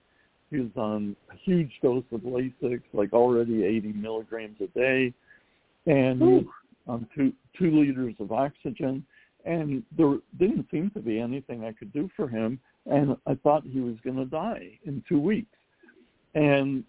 He 0.51 0.61
was 0.61 0.71
on 0.77 1.17
a 1.31 1.37
huge 1.45 1.73
dose 1.83 2.05
of 2.13 2.21
Lasix, 2.21 2.83
like 2.93 3.13
already 3.13 3.65
80 3.65 3.93
milligrams 3.95 4.57
a 4.61 4.67
day, 4.79 5.13
and 5.87 6.21
he 6.21 6.29
was 6.29 6.45
on 6.87 7.09
two 7.15 7.33
two 7.59 7.71
liters 7.71 8.15
of 8.21 8.31
oxygen. 8.33 9.05
And 9.45 9.83
there 9.97 10.17
didn't 10.39 10.67
seem 10.71 10.91
to 10.91 11.01
be 11.01 11.21
anything 11.21 11.65
I 11.65 11.73
could 11.73 11.93
do 11.93 12.09
for 12.17 12.29
him, 12.29 12.59
and 12.87 13.17
I 13.27 13.35
thought 13.35 13.65
he 13.65 13.81
was 13.81 13.97
going 14.05 14.17
to 14.17 14.27
die 14.27 14.79
in 14.85 15.03
two 15.09 15.19
weeks. 15.19 15.57
And 16.35 16.85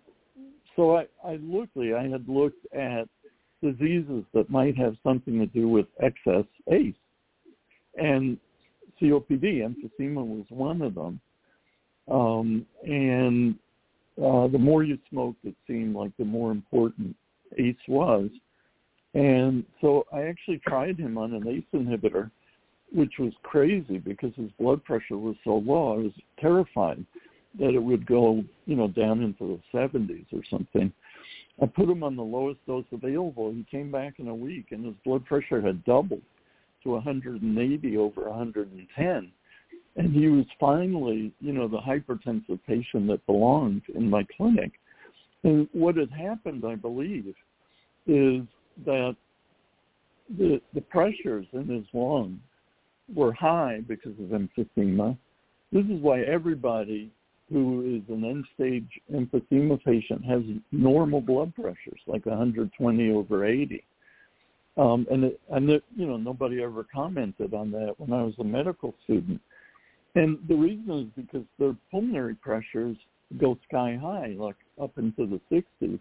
so 0.75 0.97
I, 0.97 1.05
I 1.23 1.37
looked. 1.37 1.77
I 1.77 2.03
had 2.03 2.27
looked 2.27 2.65
at 2.73 3.07
diseases 3.61 4.23
that 4.33 4.49
might 4.49 4.77
have 4.77 4.95
something 5.03 5.39
to 5.39 5.45
do 5.47 5.67
with 5.67 5.85
excess 6.01 6.45
ACE, 6.71 6.95
and 7.97 8.37
COPD, 9.01 9.61
emphysema 9.61 10.25
was 10.25 10.45
one 10.49 10.81
of 10.81 10.95
them. 10.95 11.19
Um, 12.09 12.65
and 12.83 13.55
uh, 14.17 14.47
the 14.47 14.59
more 14.59 14.83
you 14.83 14.97
smoked, 15.09 15.43
it 15.43 15.55
seemed 15.67 15.95
like 15.95 16.11
the 16.17 16.25
more 16.25 16.51
important 16.51 17.15
ACE 17.57 17.75
was. 17.87 18.29
And 19.13 19.63
so 19.81 20.05
I 20.13 20.23
actually 20.23 20.61
tried 20.67 20.99
him 20.99 21.17
on 21.17 21.33
an 21.33 21.47
ACE 21.47 21.63
inhibitor, 21.73 22.29
which 22.95 23.13
was 23.19 23.33
crazy 23.43 23.97
because 23.97 24.31
his 24.35 24.49
blood 24.59 24.83
pressure 24.83 25.17
was 25.17 25.35
so 25.43 25.57
low. 25.57 25.93
I 25.93 25.97
was 25.97 26.13
terrified 26.39 27.05
that 27.59 27.73
it 27.73 27.83
would 27.83 28.05
go, 28.05 28.43
you 28.65 28.75
know, 28.75 28.87
down 28.87 29.21
into 29.21 29.59
the 29.73 29.77
70s 29.77 30.25
or 30.33 30.41
something. 30.49 30.91
I 31.61 31.65
put 31.65 31.89
him 31.89 32.03
on 32.03 32.15
the 32.15 32.23
lowest 32.23 32.65
dose 32.65 32.85
available. 32.91 33.51
He 33.51 33.65
came 33.69 33.91
back 33.91 34.15
in 34.19 34.27
a 34.27 34.35
week, 34.35 34.67
and 34.71 34.85
his 34.85 34.95
blood 35.05 35.25
pressure 35.25 35.61
had 35.61 35.83
doubled 35.85 36.21
to 36.83 36.89
180 36.91 37.97
over 37.97 38.29
110 38.29 39.31
and 39.97 40.13
he 40.13 40.27
was 40.27 40.45
finally, 40.59 41.31
you 41.39 41.53
know, 41.53 41.67
the 41.67 41.77
hypertensive 41.77 42.59
patient 42.67 43.07
that 43.07 43.25
belonged 43.25 43.81
in 43.93 44.09
my 44.09 44.25
clinic. 44.35 44.71
And 45.43 45.67
what 45.71 45.95
had 45.95 46.11
happened, 46.11 46.63
I 46.67 46.75
believe, 46.75 47.33
is 48.07 48.41
that 48.85 49.15
the 50.37 50.59
the 50.73 50.81
pressures 50.81 51.45
in 51.53 51.67
his 51.67 51.85
lungs 51.93 52.39
were 53.13 53.33
high 53.33 53.81
because 53.87 54.13
of 54.19 54.29
emphysema. 54.29 55.17
This 55.71 55.85
is 55.85 56.01
why 56.01 56.21
everybody 56.21 57.11
who 57.51 57.81
is 57.81 58.15
an 58.15 58.23
end-stage 58.23 58.89
emphysema 59.13 59.83
patient 59.83 60.25
has 60.25 60.41
normal 60.71 61.21
blood 61.21 61.53
pressures, 61.53 61.99
like 62.07 62.25
120 62.25 63.11
over 63.11 63.45
80. 63.45 63.83
Um, 64.77 65.05
and 65.11 65.25
it, 65.25 65.39
and 65.51 65.69
it, 65.69 65.83
you 65.95 66.05
know 66.05 66.17
nobody 66.17 66.61
ever 66.61 66.85
commented 66.93 67.53
on 67.53 67.71
that 67.71 67.93
when 67.97 68.11
I 68.11 68.23
was 68.23 68.33
a 68.39 68.43
medical 68.43 68.93
student. 69.03 69.39
And 70.15 70.37
the 70.47 70.55
reason 70.55 70.99
is 70.99 71.23
because 71.23 71.45
their 71.59 71.75
pulmonary 71.91 72.35
pressures 72.35 72.97
go 73.37 73.57
sky 73.67 73.97
high, 74.01 74.35
like 74.37 74.55
up 74.81 74.97
into 74.97 75.25
the 75.25 75.39
60s. 75.51 75.99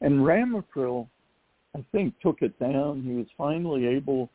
And 0.00 0.20
Ramipril 0.20 1.08
I 1.74 1.84
think, 1.92 2.14
took 2.20 2.42
it 2.42 2.58
down. 2.58 3.02
He 3.02 3.12
was 3.12 3.26
finally 3.36 3.86
able 3.86 4.30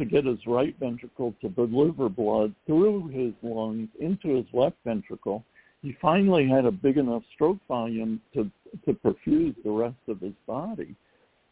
to 0.00 0.06
get 0.06 0.24
his 0.24 0.38
right 0.46 0.74
ventricle 0.80 1.34
to 1.42 1.48
deliver 1.50 2.08
blood 2.08 2.54
through 2.66 3.08
his 3.08 3.32
lungs 3.42 3.88
into 4.00 4.34
his 4.36 4.46
left 4.52 4.76
ventricle. 4.84 5.44
He 5.82 5.96
finally 6.00 6.48
had 6.48 6.64
a 6.64 6.72
big 6.72 6.96
enough 6.96 7.22
stroke 7.34 7.58
volume 7.68 8.20
to 8.34 8.50
to 8.84 8.94
perfuse 8.94 9.54
the 9.64 9.70
rest 9.70 9.96
of 10.08 10.20
his 10.20 10.34
body, 10.46 10.94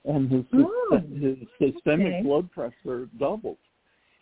and 0.05 0.31
his 0.31 0.45
Oh, 0.55 1.03
his 1.21 1.37
systemic 1.61 2.15
okay. 2.15 2.23
blood 2.23 2.51
pressure 2.53 3.09
doubled. 3.19 3.59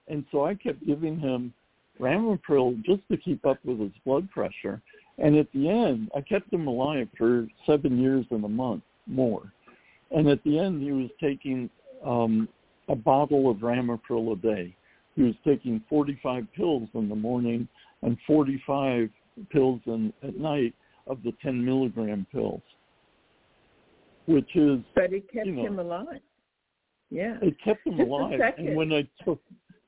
And 0.09 0.25
so 0.33 0.45
I 0.45 0.55
kept 0.55 0.87
giving 0.87 1.19
him 1.19 1.53
Ramipril 2.01 2.83
just 2.85 3.03
to 3.11 3.17
keep 3.17 3.45
up 3.47 3.59
with 3.65 3.81
his 3.81 3.93
blood 4.05 4.31
pressure. 4.31 4.81
And 5.19 5.37
at 5.37 5.51
the 5.53 5.69
end, 5.69 6.11
I 6.17 6.21
kept 6.21 6.53
him 6.53 6.67
alive 6.67 7.09
for 7.17 7.47
seven 7.67 7.99
years 7.99 8.27
and 8.31 8.45
a 8.45 8.49
month 8.49 8.83
more. 9.07 9.53
And 10.11 10.29
at 10.29 10.43
the 10.45 10.59
end, 10.59 10.83
he 10.83 10.93
was 10.93 11.11
taking 11.21 11.71
um, 12.05 12.49
a 12.89 12.97
bottle 12.97 13.51
of 13.51 13.59
Ramipril 13.59 14.33
a 14.33 14.37
day. 14.37 14.77
He 15.15 15.23
was 15.23 15.35
taking 15.45 15.83
45 15.89 16.47
pills 16.55 16.89
in 16.95 17.09
the 17.09 17.15
morning 17.15 17.69
and 18.03 18.17
45 18.27 19.09
pills 19.51 19.81
in, 19.87 20.13
at 20.23 20.37
night 20.37 20.75
of 21.07 21.23
the 21.23 21.33
10 21.43 21.65
milligram 21.65 22.27
pills, 22.33 22.63
which 24.27 24.55
is 24.57 24.81
but 24.95 25.13
it 25.13 25.31
kept 25.33 25.47
you 25.47 25.53
know, 25.53 25.67
him 25.67 25.79
alive. 25.79 26.21
Yeah. 27.11 27.37
it 27.43 27.57
kept 27.63 27.87
him 27.87 27.97
Just 27.97 28.09
alive. 28.09 28.41
And 28.59 28.77
when 28.77 28.93
I 28.93 29.09
took 29.25 29.41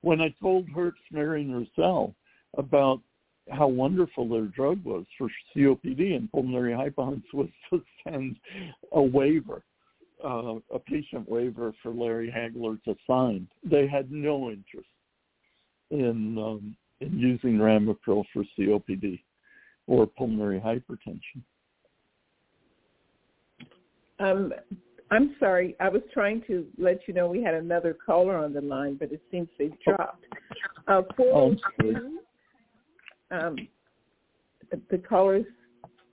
when 0.02 0.20
I 0.20 0.34
told 0.40 0.68
Hoechst, 0.68 0.94
Marion, 1.10 1.52
and 1.52 1.68
Roussel 1.76 2.14
about 2.56 3.00
how 3.50 3.66
wonderful 3.66 4.28
their 4.28 4.46
drug 4.46 4.82
was 4.84 5.04
for 5.16 5.28
COPD 5.56 6.16
and 6.16 6.30
pulmonary 6.30 6.72
hypertension 6.72 7.22
was 7.34 7.48
to 7.70 7.82
send 8.04 8.36
a 8.92 9.02
waiver, 9.02 9.62
uh, 10.24 10.54
a 10.74 10.78
patient 10.78 11.28
waiver 11.28 11.72
for 11.82 11.92
Larry 11.92 12.32
Hagler 12.34 12.82
to 12.84 12.94
sign. 13.06 13.48
They 13.64 13.86
had 13.86 14.10
no 14.10 14.50
interest 14.50 14.88
in 15.90 16.38
um, 16.38 16.76
in 17.00 17.18
using 17.18 17.58
Ramipril 17.58 18.24
for 18.32 18.44
COPD 18.58 19.20
or 19.86 20.06
pulmonary 20.06 20.60
hypertension. 20.60 21.42
Um, 24.18 24.52
I'm 25.10 25.36
sorry. 25.38 25.76
I 25.80 25.88
was 25.88 26.02
trying 26.12 26.42
to 26.48 26.66
let 26.76 27.06
you 27.06 27.14
know 27.14 27.28
we 27.28 27.42
had 27.42 27.54
another 27.54 27.96
caller 28.04 28.36
on 28.36 28.52
the 28.52 28.60
line, 28.60 28.96
but 28.96 29.12
it 29.12 29.22
seems 29.30 29.48
they've 29.58 29.72
dropped. 29.86 30.24
Uh, 30.86 31.02
Oh, 31.20 31.54
402, 31.78 32.18
um, 33.30 33.56
the 34.90 34.98
caller's 34.98 35.44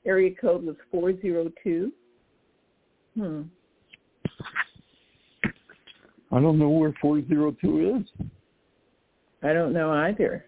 area 0.06 0.32
code 0.40 0.64
was 0.64 0.76
402. 0.92 1.92
Hmm. 3.16 3.42
I 6.36 6.42
don't 6.42 6.60
know 6.60 6.70
where 6.70 6.94
402 7.02 7.96
is. 7.98 8.28
I 9.42 9.54
don't 9.54 9.72
know 9.72 9.90
either. 9.92 10.46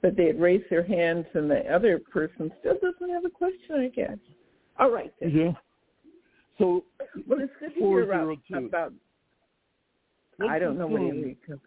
But 0.00 0.16
they 0.16 0.26
had 0.26 0.40
raised 0.40 0.64
their 0.70 0.82
hands, 0.82 1.26
and 1.34 1.50
the 1.50 1.60
other 1.72 1.98
person 1.98 2.50
still 2.60 2.78
doesn't 2.80 3.10
have 3.12 3.26
a 3.26 3.30
question, 3.30 3.76
I 3.76 3.88
guess. 3.88 4.16
All 4.78 4.90
right. 4.90 5.12
Then. 5.20 5.30
Yeah. 5.30 5.52
So 6.58 6.84
Well, 7.26 7.40
it's 7.40 7.52
good 7.60 7.74
to 7.74 7.80
hear 7.80 8.02
about, 8.04 8.38
402. 8.48 8.66
about 8.66 8.92
I 10.48 10.58
don't 10.58 10.78
know 10.78 10.86
what 10.86 11.02
area 11.02 11.34
code. 11.46 11.60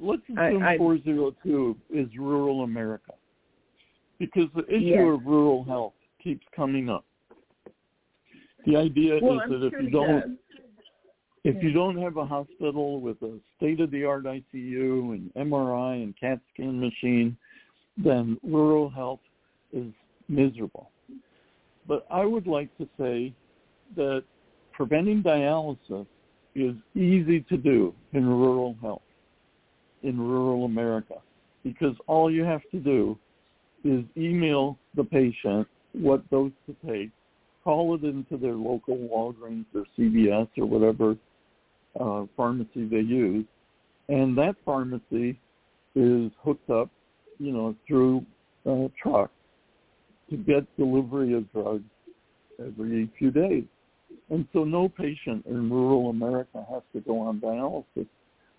Let's 0.00 0.22
assume 0.24 0.62
I- 0.64 0.76
402 0.78 1.76
is 1.90 2.08
rural 2.18 2.64
America 2.64 3.14
because 4.18 4.48
the 4.56 4.64
issue 4.66 4.84
Yes. 4.86 5.14
of 5.14 5.24
rural 5.26 5.62
health 5.62 5.94
keeps 6.18 6.44
coming 6.48 6.88
up. 6.88 7.04
The 8.66 8.76
idea 8.76 9.20
Well, 9.22 9.34
is 9.34 9.40
I'm 9.42 9.60
that 9.60 9.66
if 9.66 9.72
you 9.82 9.90
don't. 9.90 10.38
If 11.48 11.62
you 11.62 11.72
don't 11.72 11.96
have 11.96 12.18
a 12.18 12.26
hospital 12.26 13.00
with 13.00 13.22
a 13.22 13.38
state-of-the-art 13.56 14.24
ICU 14.24 15.14
and 15.14 15.32
MRI 15.34 16.02
and 16.02 16.14
CAT 16.20 16.40
scan 16.52 16.78
machine, 16.78 17.38
then 17.96 18.38
rural 18.42 18.90
health 18.90 19.20
is 19.72 19.90
miserable. 20.28 20.90
But 21.86 22.06
I 22.10 22.26
would 22.26 22.46
like 22.46 22.76
to 22.76 22.86
say 22.98 23.32
that 23.96 24.24
preventing 24.74 25.22
dialysis 25.22 26.06
is 26.54 26.74
easy 26.94 27.40
to 27.48 27.56
do 27.56 27.94
in 28.12 28.26
rural 28.26 28.76
health, 28.82 29.02
in 30.02 30.20
rural 30.20 30.66
America, 30.66 31.14
because 31.64 31.94
all 32.06 32.30
you 32.30 32.44
have 32.44 32.62
to 32.72 32.78
do 32.78 33.18
is 33.84 34.04
email 34.18 34.76
the 34.96 35.04
patient 35.04 35.66
what 35.92 36.28
dose 36.28 36.52
to 36.66 36.76
take, 36.86 37.10
call 37.64 37.94
it 37.94 38.04
into 38.04 38.36
their 38.36 38.52
local 38.52 38.96
Walgreens 38.96 39.64
or 39.74 39.84
CVS 39.98 40.48
or 40.58 40.66
whatever 40.66 41.16
uh, 42.00 42.24
pharmacy 42.36 42.86
they 42.88 43.00
use, 43.00 43.44
and 44.08 44.36
that 44.38 44.56
pharmacy 44.64 45.38
is 45.94 46.30
hooked 46.42 46.70
up, 46.70 46.90
you 47.38 47.52
know, 47.52 47.74
through 47.86 48.24
truck 49.02 49.30
to 50.30 50.36
get 50.36 50.76
delivery 50.76 51.32
of 51.34 51.50
drugs 51.52 51.84
every 52.60 53.10
few 53.18 53.30
days. 53.30 53.64
And 54.30 54.46
so 54.52 54.64
no 54.64 54.88
patient 54.88 55.46
in 55.46 55.70
rural 55.70 56.10
America 56.10 56.64
has 56.70 56.82
to 56.92 57.00
go 57.00 57.20
on 57.20 57.40
dialysis. 57.40 58.06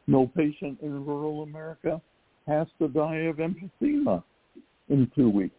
No 0.08 0.28
patient 0.36 0.80
in 0.82 1.06
rural 1.06 1.44
America 1.44 2.02
has 2.48 2.68
to 2.80 2.88
die 2.88 3.28
of 3.30 3.38
emphysema 3.38 4.24
in 4.90 5.12
two 5.16 5.30
weeks. 5.30 5.56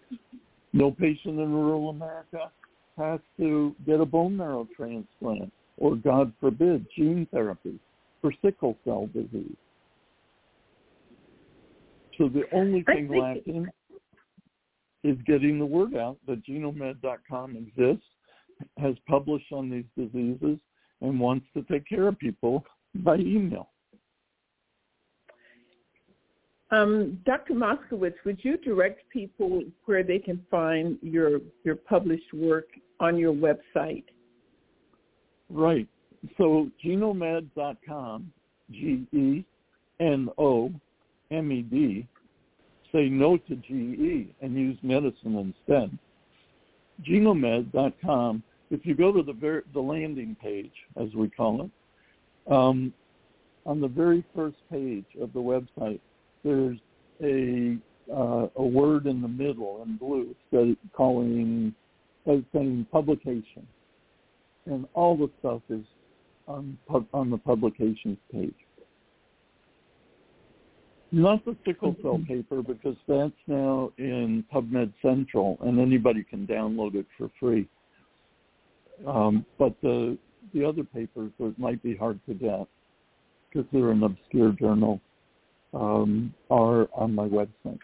No 0.73 0.91
patient 0.91 1.39
in 1.39 1.53
rural 1.53 1.91
America 1.91 2.51
has 2.99 3.21
to 3.39 3.75
get 3.87 4.01
a 4.01 4.05
bone 4.05 4.37
marrow 4.37 4.67
transplant 4.77 5.53
or, 5.81 5.97
God 5.97 6.33
forbid, 6.41 6.87
gene 6.97 7.27
therapy 7.33 7.81
for 8.21 8.33
sickle 8.43 8.77
cell 8.85 9.09
disease. 9.13 9.57
So 12.19 12.29
the 12.29 12.45
only 12.53 12.85
thing 12.85 13.09
lacking 13.09 13.67
is 15.03 15.17
getting 15.27 15.59
the 15.59 15.67
word 15.67 15.97
out 15.97 16.19
that 16.29 16.45
genomed.com 16.45 17.57
exists, 17.57 18.07
has 18.77 18.95
published 19.09 19.51
on 19.53 19.71
these 19.71 19.87
diseases, 19.97 20.59
and 21.01 21.19
wants 21.19 21.47
to 21.57 21.63
take 21.63 21.89
care 21.89 22.09
of 22.09 22.19
people 22.19 22.63
by 22.97 23.17
email. 23.17 23.71
Um, 26.71 27.19
Dr. 27.25 27.55
Moskowitz, 27.55 28.15
would 28.25 28.39
you 28.45 28.57
direct 28.59 29.09
people 29.11 29.63
where 29.87 30.05
they 30.05 30.19
can 30.19 30.45
find 30.51 30.99
your 31.03 31.41
your 31.65 31.75
published 31.75 32.33
work 32.33 32.67
on 33.01 33.17
your 33.17 33.33
website? 33.33 34.05
Right. 35.51 35.89
So 36.39 36.71
genomed.com, 36.85 38.33
G-E-N-O-M-E-D, 38.71 39.47
say 42.93 43.09
no 43.09 43.37
to 43.37 43.57
GE 43.57 44.35
and 44.41 44.55
use 44.55 44.79
medicine 44.83 45.55
instead. 45.69 45.99
Genomed.com, 47.03 48.43
if 48.71 48.85
you 48.85 48.95
go 48.95 49.13
to 49.13 49.23
the, 49.23 49.33
ver- 49.33 49.65
the 49.73 49.81
landing 49.81 50.37
page, 50.41 50.73
as 51.01 51.09
we 51.15 51.29
call 51.31 51.63
it, 51.65 51.71
um, 52.53 52.93
on 53.67 53.81
the 53.81 53.89
very 53.89 54.25
first 54.35 54.57
page 54.71 55.07
of 55.21 55.33
the 55.33 55.41
website, 55.41 56.01
there's 56.45 56.79
a 57.23 57.77
uh, 58.11 58.49
a 58.57 58.63
word 58.63 59.07
in 59.07 59.23
the 59.23 59.29
middle 59.29 59.83
in 59.85 59.97
blue 59.97 60.35
that 60.51 60.77
calling 60.93 61.73
uh, 62.29 62.37
saying 62.53 62.85
publication 62.91 63.65
and 64.67 64.87
all 64.95 65.17
the 65.17 65.31
stuff 65.39 65.63
is 65.71 65.85
on 66.47 66.79
pub, 66.89 67.07
on 67.13 67.31
the 67.31 67.39
publications 67.39 68.19
page. 68.33 68.55
Not 71.13 71.45
the 71.45 71.57
sickle 71.67 71.97
cell 72.03 72.21
paper 72.27 72.63
because 72.63 72.97
that's 73.09 73.33
now 73.49 73.93
in 73.99 74.45
PubMed 74.53 74.93
Central 75.03 75.59
and 75.63 75.81
anybody 75.81 76.23
can 76.23 76.47
download 76.47 76.95
it 76.95 77.07
for 77.19 77.31
free. 77.41 77.69
Um, 79.07 79.45
but 79.59 79.75
the 79.83 80.19
the 80.55 80.65
other 80.65 80.85
papers 80.85 81.31
that 81.39 81.59
might 81.59 81.83
be 81.83 81.97
hard 81.97 82.21
to 82.27 82.35
get 82.35 82.67
because 83.49 83.69
they're 83.73 83.91
an 83.91 84.03
obscure 84.03 84.53
journal 84.53 85.01
um, 85.75 86.35
are 86.51 86.89
on 86.95 87.15
my 87.15 87.27
website. 87.27 87.79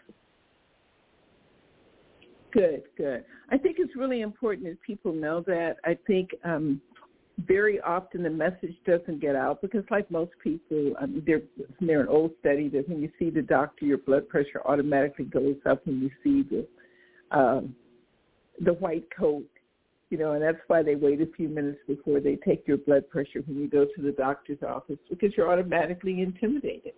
Good, 2.57 2.83
good. 2.97 3.23
I 3.51 3.57
think 3.59 3.75
it's 3.77 3.95
really 3.95 4.21
important 4.21 4.65
that 4.67 4.81
people 4.81 5.13
know 5.13 5.41
that. 5.45 5.75
I 5.85 5.95
think 6.07 6.31
um, 6.43 6.81
very 7.45 7.79
often 7.81 8.23
the 8.23 8.31
message 8.31 8.75
doesn't 8.83 9.21
get 9.21 9.35
out 9.35 9.61
because, 9.61 9.83
like 9.91 10.09
most 10.09 10.31
people, 10.43 10.93
um, 10.99 11.21
there, 11.27 11.41
there 11.79 12.01
an 12.01 12.07
old 12.07 12.31
study 12.39 12.67
that 12.69 12.89
when 12.89 12.99
you 12.99 13.11
see 13.19 13.29
the 13.29 13.43
doctor, 13.43 13.85
your 13.85 13.99
blood 13.99 14.27
pressure 14.27 14.63
automatically 14.65 15.25
goes 15.25 15.57
up 15.69 15.85
when 15.85 16.01
you 16.01 16.09
see 16.23 16.49
the 16.49 17.37
um, 17.37 17.75
the 18.65 18.73
white 18.73 19.05
coat, 19.15 19.45
you 20.09 20.17
know, 20.17 20.31
and 20.31 20.41
that's 20.41 20.57
why 20.65 20.81
they 20.81 20.95
wait 20.95 21.21
a 21.21 21.27
few 21.37 21.49
minutes 21.49 21.77
before 21.87 22.19
they 22.19 22.37
take 22.37 22.67
your 22.67 22.77
blood 22.77 23.07
pressure 23.07 23.41
when 23.45 23.57
you 23.57 23.69
go 23.69 23.85
to 23.85 24.01
the 24.01 24.13
doctor's 24.13 24.63
office 24.67 24.97
because 25.11 25.31
you're 25.37 25.51
automatically 25.51 26.21
intimidated, 26.21 26.93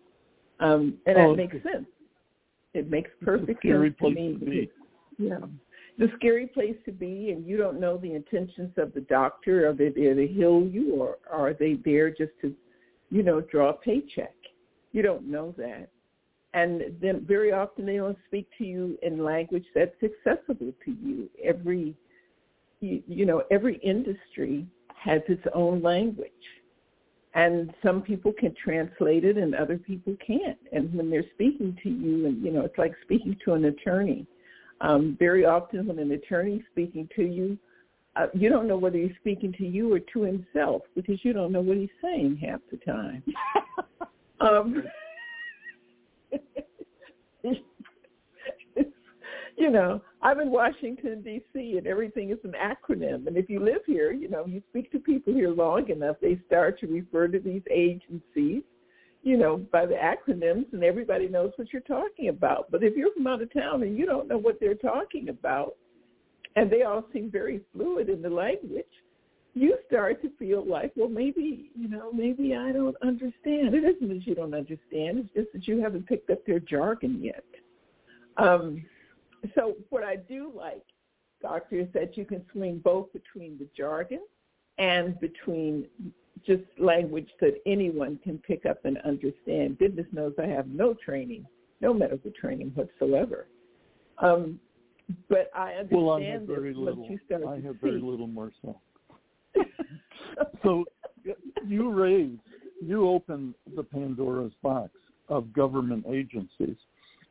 um, 0.61 0.97
and 1.05 1.17
Oh, 1.17 1.31
that 1.31 1.35
makes 1.35 1.57
sense. 1.63 1.87
It 2.73 2.89
makes 2.89 3.09
perfect 3.21 3.61
sense 3.65 3.95
to 3.99 4.45
me. 4.45 4.69
Yeah. 5.19 5.37
the 5.97 6.07
scary 6.15 6.47
place 6.47 6.75
to 6.85 6.91
be, 6.91 7.31
and 7.31 7.45
you 7.45 7.57
don't 7.57 7.79
know 7.79 7.97
the 7.97 8.13
intentions 8.13 8.71
of 8.77 8.93
the 8.93 9.01
doctor. 9.01 9.69
Are 9.69 9.73
they 9.73 9.89
there 9.89 10.15
to 10.15 10.25
heal 10.25 10.61
you, 10.61 10.95
or 10.95 11.17
are 11.31 11.53
they 11.53 11.73
there 11.85 12.09
just 12.09 12.31
to, 12.41 12.55
you 13.11 13.21
know, 13.21 13.41
draw 13.41 13.69
a 13.69 13.73
paycheck? 13.73 14.33
You 14.93 15.01
don't 15.03 15.29
know 15.29 15.53
that. 15.57 15.89
And 16.53 16.81
then 16.99 17.25
very 17.27 17.51
often 17.51 17.85
they 17.85 17.97
don't 17.97 18.17
speak 18.27 18.47
to 18.57 18.63
you 18.63 18.97
in 19.03 19.23
language 19.23 19.65
that's 19.75 19.95
accessible 20.01 20.73
to 20.83 20.91
you. 20.91 21.29
Every, 21.43 21.95
you, 22.79 23.03
you 23.07 23.25
know, 23.25 23.43
every 23.51 23.77
industry 23.77 24.65
has 24.95 25.21
its 25.27 25.45
own 25.53 25.83
language. 25.83 26.31
And 27.35 27.71
some 27.83 28.01
people 28.01 28.33
can 28.33 28.55
translate 28.55 29.23
it 29.23 29.37
and 29.37 29.53
other 29.53 29.77
people 29.77 30.15
can't. 30.25 30.57
And 30.71 30.91
when 30.95 31.11
they're 31.11 31.29
speaking 31.35 31.77
to 31.83 31.89
you, 31.89 32.25
and 32.25 32.43
you 32.43 32.51
know, 32.51 32.61
it's 32.61 32.77
like 32.79 32.93
speaking 33.03 33.37
to 33.45 33.53
an 33.53 33.65
attorney. 33.65 34.25
Um, 34.81 35.15
very 35.19 35.45
often 35.45 35.87
when 35.87 35.99
an 35.99 36.11
attorney's 36.11 36.63
speaking 36.71 37.09
to 37.15 37.23
you, 37.23 37.57
uh, 38.15 38.27
you 38.33 38.49
don't 38.49 38.67
know 38.67 38.77
whether 38.77 38.97
he's 38.97 39.15
speaking 39.19 39.53
to 39.53 39.65
you 39.65 39.93
or 39.93 39.99
to 39.99 40.21
himself 40.21 40.81
because 40.95 41.23
you 41.23 41.33
don't 41.33 41.51
know 41.51 41.61
what 41.61 41.77
he's 41.77 41.89
saying 42.01 42.37
half 42.37 42.59
the 42.71 42.77
time. 42.77 43.23
um, 44.41 44.83
you 49.57 49.69
know, 49.69 50.01
I'm 50.21 50.39
in 50.39 50.49
Washington 50.49 51.21
D.C. 51.21 51.77
and 51.77 51.87
everything 51.87 52.31
is 52.31 52.39
an 52.43 52.53
acronym. 52.53 53.27
And 53.27 53.37
if 53.37 53.49
you 53.49 53.59
live 53.59 53.81
here, 53.85 54.11
you 54.11 54.29
know, 54.29 54.45
you 54.45 54.61
speak 54.69 54.91
to 54.91 54.99
people 54.99 55.33
here 55.33 55.49
long 55.49 55.89
enough, 55.89 56.17
they 56.21 56.39
start 56.47 56.79
to 56.79 56.87
refer 56.87 57.27
to 57.27 57.39
these 57.39 57.63
agencies, 57.71 58.63
you 59.21 59.37
know, 59.37 59.57
by 59.57 59.85
the 59.85 59.95
acronyms, 59.95 60.71
and 60.71 60.83
everybody 60.83 61.27
knows 61.27 61.51
what 61.57 61.71
you're 61.73 61.81
talking 61.81 62.29
about. 62.29 62.71
But 62.71 62.83
if 62.83 62.95
you're 62.95 63.13
from 63.13 63.27
out 63.27 63.41
of 63.41 63.53
town 63.53 63.83
and 63.83 63.97
you 63.97 64.05
don't 64.05 64.27
know 64.27 64.37
what 64.37 64.59
they're 64.59 64.75
talking 64.75 65.29
about, 65.29 65.75
and 66.55 66.71
they 66.71 66.83
all 66.83 67.05
seem 67.13 67.29
very 67.29 67.61
fluid 67.73 68.09
in 68.09 68.21
the 68.21 68.29
language, 68.29 68.85
you 69.53 69.77
start 69.87 70.21
to 70.21 70.29
feel 70.37 70.65
like, 70.65 70.93
well, 70.95 71.09
maybe, 71.09 71.71
you 71.75 71.89
know, 71.89 72.11
maybe 72.13 72.55
I 72.55 72.71
don't 72.71 72.95
understand. 73.01 73.73
It 73.73 73.83
isn't 73.83 74.07
that 74.07 74.25
you 74.25 74.35
don't 74.35 74.53
understand. 74.53 75.19
It's 75.19 75.33
just 75.35 75.53
that 75.53 75.67
you 75.67 75.81
haven't 75.81 76.07
picked 76.07 76.29
up 76.29 76.45
their 76.45 76.59
jargon 76.59 77.21
yet. 77.21 77.43
Um, 78.37 78.85
so 79.55 79.75
what 79.89 80.03
I 80.03 80.15
do 80.15 80.51
like, 80.55 80.83
doctor, 81.41 81.77
is 81.79 81.87
that 81.93 82.15
you 82.17 82.25
can 82.25 82.45
swing 82.53 82.79
both 82.83 83.11
between 83.11 83.57
the 83.57 83.67
jargon 83.75 84.21
and 84.77 85.19
between 85.19 85.87
just 86.45 86.63
language 86.77 87.29
that 87.41 87.55
anyone 87.65 88.19
can 88.23 88.37
pick 88.39 88.65
up 88.65 88.85
and 88.85 88.97
understand. 88.99 89.77
Goodness 89.79 90.07
knows 90.11 90.33
I 90.41 90.47
have 90.47 90.67
no 90.67 90.93
training, 90.93 91.45
no 91.81 91.93
medical 91.93 92.31
training 92.39 92.71
whatsoever. 92.75 93.47
Um, 94.19 94.59
but 95.27 95.49
I 95.55 95.73
understand 95.73 96.05
well, 96.05 96.17
I 96.17 96.23
have 96.23 96.41
very 96.43 96.73
little. 96.73 97.07
I 97.47 97.55
have 97.55 97.75
see. 97.75 97.79
very 97.81 98.01
little 98.01 98.27
more 98.27 98.51
so. 98.61 98.79
you 101.67 101.89
raised, 101.89 102.39
you 102.81 103.09
opened 103.09 103.55
the 103.75 103.83
Pandora's 103.83 104.53
box 104.61 104.91
of 105.29 105.51
government 105.53 106.05
agencies 106.11 106.75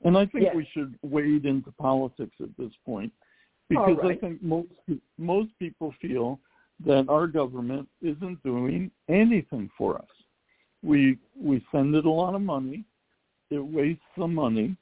and 0.04 0.16
I 0.16 0.26
think 0.26 0.44
yes. 0.44 0.54
we 0.54 0.68
should 0.72 0.98
wade 1.02 1.44
into 1.44 1.72
politics 1.72 2.36
at 2.40 2.48
this 2.59 2.72
point 2.84 3.12
because 3.68 3.96
right. 4.02 4.16
I 4.16 4.20
think 4.20 4.42
most 4.42 4.68
most 5.18 5.50
people 5.59 5.92
feel 6.00 6.38
that 6.84 7.08
our 7.08 7.26
government 7.26 7.88
isn't 8.02 8.42
doing 8.42 8.90
anything 9.08 9.70
for 9.76 9.96
us. 9.96 10.08
We 10.82 11.18
we 11.40 11.64
send 11.72 11.94
it 11.94 12.04
a 12.04 12.10
lot 12.10 12.34
of 12.34 12.42
money. 12.42 12.84
It 13.50 13.58
wastes 13.58 14.02
some 14.18 14.34
money 14.34 14.76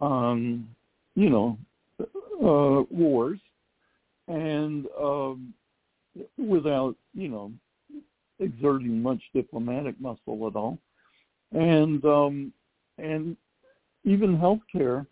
on, 0.00 0.68
you 1.14 1.30
know, 1.30 1.58
uh, 2.00 2.84
wars, 2.90 3.38
and 4.28 4.86
um, 5.00 5.54
without 6.36 6.96
you 7.14 7.28
know 7.28 7.52
exerting 8.40 9.00
much 9.00 9.20
diplomatic 9.34 9.98
muscle 10.00 10.46
at 10.46 10.56
all, 10.56 10.78
and 11.52 12.04
um, 12.04 12.52
and 12.98 13.36
even 14.04 14.36
healthcare, 14.36 15.06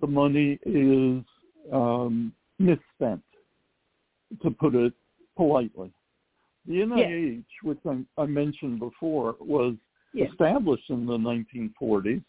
the 0.00 0.06
money 0.06 0.58
is 0.64 1.22
um, 1.72 2.32
misspent, 2.58 3.22
to 4.42 4.50
put 4.50 4.74
it 4.74 4.92
politely. 5.40 5.90
The 6.66 6.74
NIH, 6.74 7.36
yes. 7.36 7.44
which 7.62 7.78
I, 7.86 8.22
I, 8.22 8.26
mentioned 8.26 8.78
before, 8.78 9.36
was 9.40 9.74
yes. 10.12 10.28
established 10.30 10.90
in 10.90 11.06
the 11.06 11.16
1940s, 11.16 12.22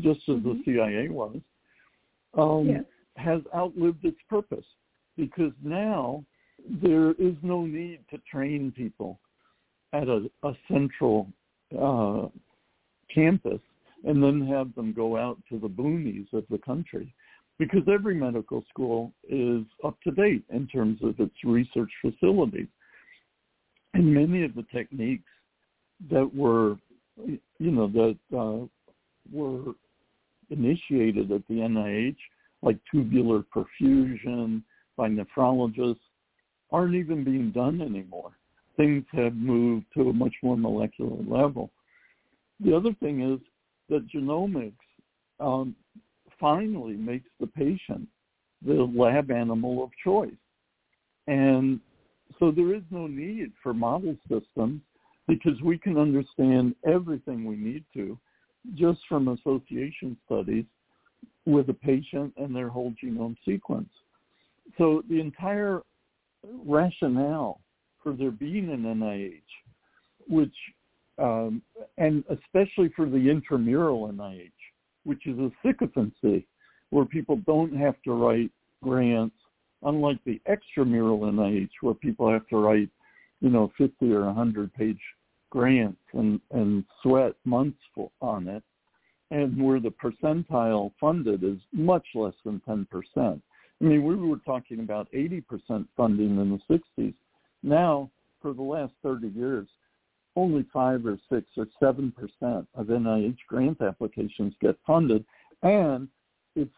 just 0.00 0.20
as 0.28 0.36
mm-hmm. 0.36 0.48
the 0.48 0.62
CIA 0.64 1.08
was, 1.08 1.38
um, 2.38 2.68
yes. 2.68 2.84
has 3.16 3.40
outlived 3.52 4.04
its 4.04 4.20
purpose 4.30 4.64
because 5.16 5.50
now 5.64 6.24
there 6.80 7.10
is 7.18 7.34
no 7.42 7.66
need 7.66 7.98
to 8.10 8.18
train 8.30 8.72
people 8.76 9.18
at 9.92 10.06
a, 10.06 10.30
a 10.44 10.52
central 10.70 11.26
uh, 11.76 12.28
campus 13.12 13.60
and 14.04 14.22
then 14.22 14.46
have 14.46 14.72
them 14.76 14.92
go 14.92 15.16
out 15.16 15.36
to 15.48 15.58
the 15.58 15.68
boonies 15.68 16.32
of 16.32 16.44
the 16.48 16.58
country 16.58 17.12
because 17.58 17.82
every 17.92 18.14
medical 18.14 18.64
school 18.68 19.12
is 19.28 19.62
up 19.84 20.00
to 20.02 20.10
date 20.10 20.44
in 20.50 20.66
terms 20.66 20.98
of 21.02 21.18
its 21.20 21.34
research 21.44 21.90
facilities. 22.00 22.68
And 23.94 24.12
many 24.12 24.44
of 24.44 24.54
the 24.54 24.64
techniques 24.72 25.30
that 26.10 26.28
were, 26.34 26.76
you 27.26 27.70
know, 27.70 27.88
that 27.88 28.16
uh, 28.36 28.66
were 29.30 29.74
initiated 30.50 31.30
at 31.30 31.46
the 31.48 31.54
NIH, 31.54 32.16
like 32.62 32.78
tubular 32.90 33.44
perfusion 33.54 34.62
by 34.96 35.08
nephrologists, 35.08 35.96
aren't 36.70 36.94
even 36.94 37.22
being 37.22 37.50
done 37.52 37.82
anymore. 37.82 38.32
Things 38.76 39.04
have 39.12 39.34
moved 39.34 39.86
to 39.94 40.08
a 40.08 40.12
much 40.12 40.34
more 40.42 40.56
molecular 40.56 41.22
level. 41.28 41.70
The 42.60 42.74
other 42.74 42.94
thing 43.00 43.20
is 43.20 43.40
that 43.90 44.08
genomics 44.08 44.72
um, 45.38 45.76
finally 46.42 46.96
makes 46.96 47.30
the 47.40 47.46
patient 47.46 48.08
the 48.66 48.90
lab 48.94 49.30
animal 49.30 49.82
of 49.82 49.90
choice. 50.04 50.30
And 51.28 51.80
so 52.38 52.50
there 52.50 52.74
is 52.74 52.82
no 52.90 53.06
need 53.06 53.52
for 53.62 53.72
model 53.72 54.16
systems 54.28 54.82
because 55.28 55.60
we 55.62 55.78
can 55.78 55.96
understand 55.96 56.74
everything 56.84 57.44
we 57.44 57.56
need 57.56 57.84
to 57.94 58.18
just 58.74 59.00
from 59.08 59.28
association 59.28 60.16
studies 60.26 60.64
with 61.46 61.68
a 61.68 61.74
patient 61.74 62.32
and 62.36 62.54
their 62.54 62.68
whole 62.68 62.92
genome 63.02 63.36
sequence. 63.44 63.88
So 64.78 65.02
the 65.08 65.20
entire 65.20 65.82
rationale 66.66 67.60
for 68.02 68.14
there 68.14 68.30
being 68.30 68.70
an 68.70 68.82
NIH, 68.82 69.40
which 70.28 70.54
um, 71.18 71.62
and 71.98 72.24
especially 72.30 72.90
for 72.96 73.08
the 73.08 73.28
intramural 73.30 74.08
NIH, 74.08 74.50
which 75.04 75.26
is 75.26 75.38
a 75.38 75.50
sycophancy 75.64 76.46
where 76.90 77.04
people 77.04 77.36
don't 77.46 77.74
have 77.74 77.94
to 78.04 78.12
write 78.12 78.50
grants, 78.82 79.34
unlike 79.82 80.18
the 80.24 80.40
extramural 80.48 81.20
NIH 81.20 81.70
where 81.80 81.94
people 81.94 82.30
have 82.30 82.46
to 82.48 82.56
write, 82.56 82.88
you 83.40 83.50
know, 83.50 83.72
50 83.78 84.12
or 84.12 84.26
100 84.26 84.72
page 84.74 85.00
grants 85.50 86.00
and, 86.12 86.40
and 86.50 86.84
sweat 87.02 87.34
months 87.44 87.78
for, 87.94 88.10
on 88.20 88.48
it, 88.48 88.62
and 89.30 89.62
where 89.62 89.80
the 89.80 89.90
percentile 89.90 90.92
funded 91.00 91.42
is 91.42 91.58
much 91.72 92.06
less 92.14 92.34
than 92.44 92.60
10%. 92.68 92.86
I 93.16 93.40
mean, 93.80 94.04
we 94.04 94.14
were 94.14 94.38
talking 94.38 94.80
about 94.80 95.10
80% 95.12 95.42
funding 95.96 96.38
in 96.38 96.60
the 96.68 96.78
60s. 96.98 97.14
Now, 97.62 98.10
for 98.40 98.52
the 98.52 98.62
last 98.62 98.92
30 99.02 99.28
years, 99.28 99.66
only 100.36 100.64
five 100.72 101.04
or 101.06 101.18
six 101.30 101.46
or 101.56 101.66
seven 101.80 102.12
percent 102.12 102.66
of 102.74 102.86
NIH 102.86 103.38
grant 103.48 103.80
applications 103.80 104.54
get 104.60 104.76
funded, 104.86 105.24
and 105.62 106.08
it's 106.56 106.74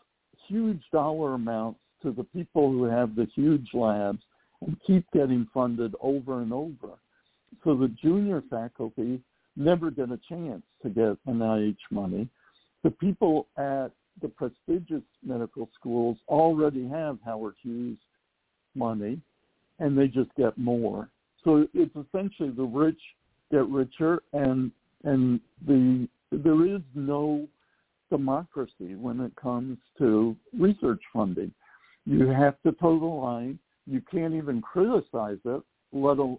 huge 0.48 0.82
dollar 0.92 1.34
amounts 1.34 1.80
to 2.02 2.12
the 2.12 2.24
people 2.24 2.70
who 2.70 2.84
have 2.84 3.14
the 3.14 3.26
huge 3.34 3.68
labs 3.72 4.22
and 4.60 4.76
keep 4.86 5.04
getting 5.12 5.46
funded 5.54 5.94
over 6.00 6.42
and 6.42 6.52
over. 6.52 6.94
So 7.62 7.74
the 7.76 7.88
junior 7.88 8.42
faculty 8.50 9.20
never 9.56 9.90
get 9.90 10.10
a 10.10 10.20
chance 10.28 10.62
to 10.82 10.90
get 10.90 11.16
NIH 11.26 11.76
money. 11.90 12.28
The 12.82 12.90
people 12.90 13.46
at 13.56 13.90
the 14.20 14.28
prestigious 14.28 15.02
medical 15.24 15.68
schools 15.78 16.18
already 16.28 16.88
have 16.88 17.18
Howard 17.24 17.54
Hughes 17.62 17.98
money, 18.74 19.20
and 19.78 19.96
they 19.96 20.08
just 20.08 20.34
get 20.36 20.56
more. 20.58 21.08
So 21.42 21.66
it's 21.74 21.94
essentially 21.96 22.50
the 22.50 22.64
rich 22.64 23.00
get 23.54 23.68
richer 23.68 24.22
and 24.32 24.70
and 25.04 25.40
the 25.66 26.08
there 26.32 26.66
is 26.66 26.80
no 26.94 27.46
democracy 28.10 28.96
when 28.96 29.20
it 29.20 29.34
comes 29.36 29.78
to 29.98 30.36
research 30.58 31.00
funding. 31.12 31.52
You 32.04 32.26
have 32.28 32.60
to 32.62 32.72
toe 32.72 32.98
the 32.98 33.06
line. 33.06 33.58
You 33.86 34.02
can't 34.10 34.34
even 34.34 34.60
criticize 34.60 35.38
it, 35.44 35.62
let 35.92 36.18
alone 36.18 36.38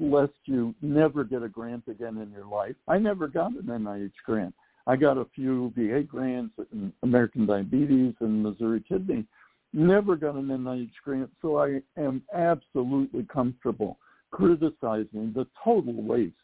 lest 0.00 0.32
you 0.44 0.74
never 0.82 1.22
get 1.22 1.42
a 1.42 1.48
grant 1.48 1.84
again 1.88 2.18
in 2.18 2.30
your 2.32 2.46
life. 2.46 2.74
I 2.88 2.98
never 2.98 3.28
got 3.28 3.52
an 3.52 3.66
NIH 3.68 4.12
grant. 4.24 4.54
I 4.86 4.96
got 4.96 5.18
a 5.18 5.26
few 5.34 5.72
VA 5.76 6.02
grants 6.02 6.54
American 7.02 7.46
Diabetes 7.46 8.14
and 8.20 8.42
Missouri 8.42 8.82
Kidney, 8.88 9.26
never 9.72 10.16
got 10.16 10.34
an 10.34 10.48
NIH 10.48 10.90
grant, 11.04 11.30
so 11.42 11.58
I 11.58 11.80
am 11.98 12.22
absolutely 12.34 13.24
comfortable 13.32 13.98
criticizing 14.30 15.32
the 15.34 15.46
total 15.64 16.02
waste 16.02 16.34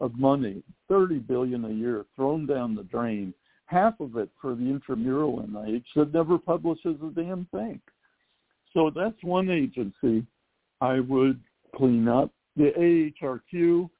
of 0.00 0.18
money, 0.18 0.62
30 0.88 1.18
billion 1.20 1.64
a 1.64 1.70
year 1.70 2.04
thrown 2.16 2.46
down 2.46 2.74
the 2.74 2.84
drain, 2.84 3.34
half 3.66 4.00
of 4.00 4.16
it 4.16 4.28
for 4.40 4.54
the 4.54 4.64
intramural 4.64 5.42
NIH 5.42 5.84
that 5.96 6.12
never 6.12 6.38
publishes 6.38 6.96
a 7.02 7.10
damn 7.14 7.46
thing. 7.52 7.80
So 8.72 8.90
that's 8.94 9.22
one 9.22 9.50
agency 9.50 10.26
I 10.80 11.00
would 11.00 11.40
clean 11.76 12.08
up. 12.08 12.30
The 12.56 12.72
AHRQ, 13.22 13.90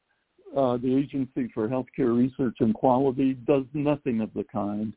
uh, 0.56 0.76
the 0.78 0.96
Agency 0.96 1.50
for 1.54 1.68
Healthcare 1.68 2.16
Research 2.16 2.56
and 2.60 2.74
Quality, 2.74 3.34
does 3.46 3.64
nothing 3.74 4.20
of 4.20 4.32
the 4.34 4.44
kind. 4.44 4.92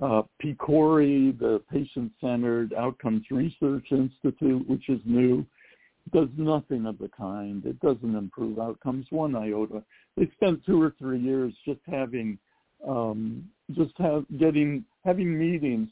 Uh, 0.00 0.22
PCORI, 0.42 1.38
the 1.38 1.62
Patient-Centered 1.70 2.74
Outcomes 2.74 3.24
Research 3.30 3.86
Institute, 3.90 4.68
which 4.68 4.88
is 4.90 5.00
new, 5.06 5.46
does 6.12 6.28
nothing 6.36 6.86
of 6.86 6.98
the 6.98 7.10
kind. 7.16 7.64
It 7.64 7.80
doesn't 7.80 8.14
improve 8.14 8.58
outcomes 8.58 9.06
one 9.10 9.34
iota. 9.34 9.82
They 10.16 10.30
spent 10.34 10.64
two 10.64 10.80
or 10.80 10.94
three 10.98 11.20
years 11.20 11.52
just 11.64 11.80
having, 11.86 12.38
um, 12.86 13.48
just 13.72 13.92
have 13.98 14.24
getting 14.38 14.84
having 15.04 15.36
meetings 15.36 15.88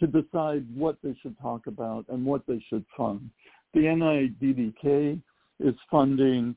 to 0.00 0.06
decide 0.06 0.64
what 0.74 0.96
they 1.02 1.16
should 1.22 1.38
talk 1.40 1.66
about 1.66 2.04
and 2.08 2.24
what 2.24 2.42
they 2.46 2.62
should 2.68 2.84
fund. 2.96 3.30
The 3.72 3.80
NIDDK 3.80 5.20
is 5.60 5.74
funding 5.90 6.56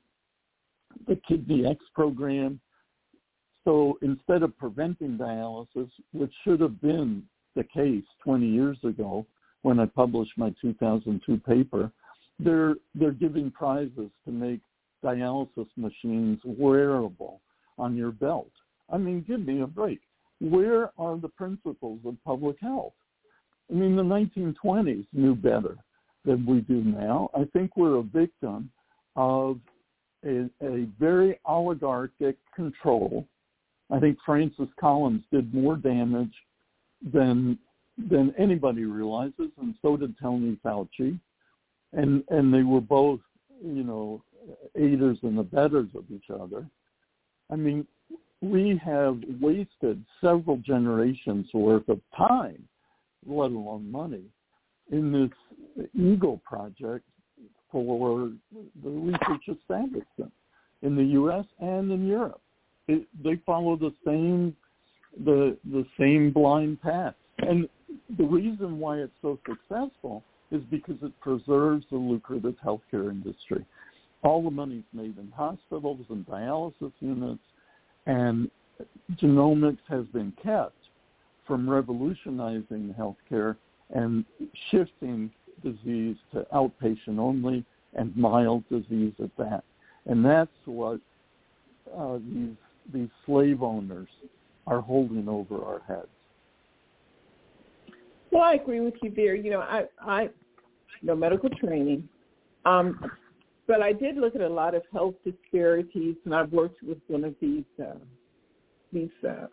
the 1.08 1.20
Kidney 1.28 1.66
X 1.66 1.84
program. 1.94 2.60
So 3.64 3.98
instead 4.02 4.44
of 4.44 4.58
preventing 4.58 5.18
dialysis, 5.18 5.90
which 6.12 6.34
should 6.44 6.60
have 6.62 6.82
been 6.82 7.24
the 7.56 7.64
case 7.64 8.04
20 8.24 8.48
years 8.48 8.78
ago 8.84 9.26
when 9.62 9.80
I 9.80 9.86
published 9.86 10.32
my 10.38 10.54
2002 10.62 11.38
paper, 11.40 11.92
they're 12.40 12.76
they're 12.96 13.12
giving 13.12 13.52
prizes 13.52 14.10
to 14.26 14.32
make 14.32 14.62
dialysis 15.04 15.68
machines 15.78 16.40
wearable 16.44 17.42
on 17.78 17.96
your 17.96 18.12
belt. 18.12 18.52
I 18.92 18.98
mean, 18.98 19.24
give 19.28 19.46
me 19.46 19.62
a 19.62 19.68
break. 19.68 20.00
Where 20.42 20.92
are 20.98 21.18
the 21.18 21.30
principles 21.30 22.00
of 22.06 22.16
public 22.26 22.58
health? 22.62 22.94
I 23.70 23.76
mean, 23.76 23.96
the 23.96 24.04
1920s 24.04 25.06
knew 25.14 25.36
better 25.36 25.76
than 26.26 26.46
we 26.46 26.62
do 26.62 26.84
now. 26.84 27.30
I 27.36 27.46
think 27.54 27.78
we're 27.78 27.98
a 27.98 28.04
victim 28.04 28.72
of 29.16 29.60
a, 30.26 30.50
a 30.62 30.88
very 31.00 31.40
oligarchic 31.46 32.38
control. 32.56 33.26
I 33.92 34.00
think 34.00 34.18
Francis 34.26 34.68
Collins 34.80 35.24
did 35.32 35.54
more 35.54 35.76
damage 35.76 36.34
than 37.14 37.58
than 38.10 38.34
anybody 38.38 38.86
realizes, 38.86 39.52
and 39.60 39.76
so 39.82 39.98
did 39.98 40.16
Tony 40.22 40.58
Fauci 40.64 41.20
and 41.94 42.24
and 42.30 42.54
they 42.54 42.64
were 42.64 42.82
both 42.82 43.20
you 43.64 43.84
know 43.84 44.22
aiders 44.76 45.18
and 45.24 45.40
abettors 45.40 45.90
of 45.96 46.04
each 46.14 46.30
other. 46.30 46.66
I 47.52 47.56
mean, 47.56 47.86
we 48.42 48.80
have 48.84 49.20
wasted 49.42 50.04
several 50.22 50.58
generations 50.58 51.48
worth 51.54 51.88
of 51.90 52.00
time, 52.16 52.64
let 53.26 53.52
alone 53.52 53.92
money, 53.92 54.24
in 54.92 55.12
this 55.12 55.88
Eagle 55.94 56.42
project 56.46 57.06
for 57.72 58.32
the 58.84 58.90
research 58.90 59.48
establishment 59.48 60.32
in 60.82 60.96
the 60.96 61.04
U.S. 61.04 61.46
and 61.60 61.92
in 61.92 62.08
Europe. 62.08 62.42
It, 62.88 63.08
they 63.24 63.36
follow 63.46 63.76
the 63.76 63.94
same 64.06 64.56
the 65.26 65.58
the 65.72 65.86
same 66.00 66.32
blind 66.32 66.82
path, 66.82 67.16
and 67.40 67.68
the 68.18 68.24
reason 68.24 68.80
why 68.80 68.98
it's 68.98 69.14
so 69.22 69.40
successful 69.48 70.24
is 70.52 70.62
because 70.70 70.96
it 71.02 71.18
preserves 71.20 71.86
the 71.92 71.98
lucrative 71.98 72.56
healthcare 72.64 73.10
industry. 73.12 73.66
All 74.24 74.44
the 74.44 74.52
money's 74.52 74.84
made 74.94 75.18
in 75.18 75.32
hospitals 75.36 76.06
and 76.10 76.26
dialysis 76.26 76.92
units, 77.00 77.40
and 78.06 78.50
genomics 79.16 79.78
has 79.88 80.06
been 80.08 80.34
kept 80.44 80.76
from 81.46 81.70
revolutionizing 81.70 82.94
healthcare 82.98 83.56
and 83.92 84.26
shifting 84.70 85.32
disease 85.64 86.16
to 86.32 86.46
outpatient 86.54 87.18
only 87.18 87.66
and 87.94 88.16
mild 88.16 88.64
disease 88.70 89.14
at 89.22 89.36
that. 89.38 89.64
And 90.06 90.24
that's 90.24 90.52
what 90.66 91.00
uh, 91.98 92.20
these 92.34 92.56
these 92.94 93.10
slave 93.26 93.62
owners 93.62 94.08
are 94.68 94.82
holding 94.82 95.28
over 95.28 95.64
our 95.64 95.82
heads. 95.88 96.08
Well, 98.32 98.44
I 98.44 98.54
agree 98.54 98.80
with 98.80 98.96
you 99.02 99.12
there. 99.16 99.36
You 99.36 99.52
know, 99.52 99.62
I, 99.62 99.84
I, 100.02 100.30
no 101.02 101.16
medical 101.16 101.50
training, 101.50 102.08
um, 102.66 103.12
but 103.68 103.82
I 103.82 103.94
did 103.94 104.18
look 104.18 104.36
at 104.36 104.42
a 104.42 104.50
lot 104.50 104.76
of 104.76 104.84
health 104.92 105.16
disparities, 105.24 106.16
and 106.26 106.36
I've 106.36 106.52
worked 106.52 106.84
with 106.84 107.00
one 107.08 107.24
of 107.24 107.36
these 107.42 107.64
uh, 107.82 107.98
these 108.92 109.10
uh, 109.28 109.48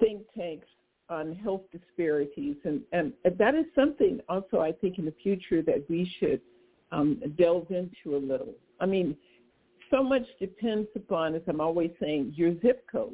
think 0.00 0.22
tanks 0.36 0.66
on 1.08 1.34
health 1.34 1.62
disparities, 1.72 2.56
and 2.64 2.82
and 2.92 3.12
that 3.24 3.54
is 3.54 3.66
something 3.74 4.20
also 4.28 4.60
I 4.60 4.72
think 4.72 4.98
in 4.98 5.04
the 5.04 5.14
future 5.22 5.62
that 5.62 5.84
we 5.88 6.10
should 6.18 6.40
um, 6.92 7.20
delve 7.38 7.70
into 7.70 8.16
a 8.16 8.20
little. 8.20 8.54
I 8.80 8.86
mean, 8.86 9.16
so 9.90 10.02
much 10.02 10.26
depends 10.40 10.88
upon, 10.94 11.34
as 11.34 11.42
I'm 11.46 11.60
always 11.60 11.90
saying, 12.00 12.34
your 12.36 12.54
zip 12.60 12.84
code 12.90 13.12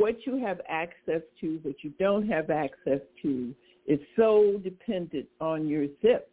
what 0.00 0.24
you 0.24 0.38
have 0.38 0.62
access 0.66 1.20
to, 1.38 1.60
what 1.62 1.84
you 1.84 1.92
don't 1.98 2.26
have 2.26 2.48
access 2.48 3.00
to, 3.20 3.54
is 3.86 4.00
so 4.16 4.58
dependent 4.64 5.26
on 5.42 5.68
your 5.68 5.86
zip. 6.00 6.30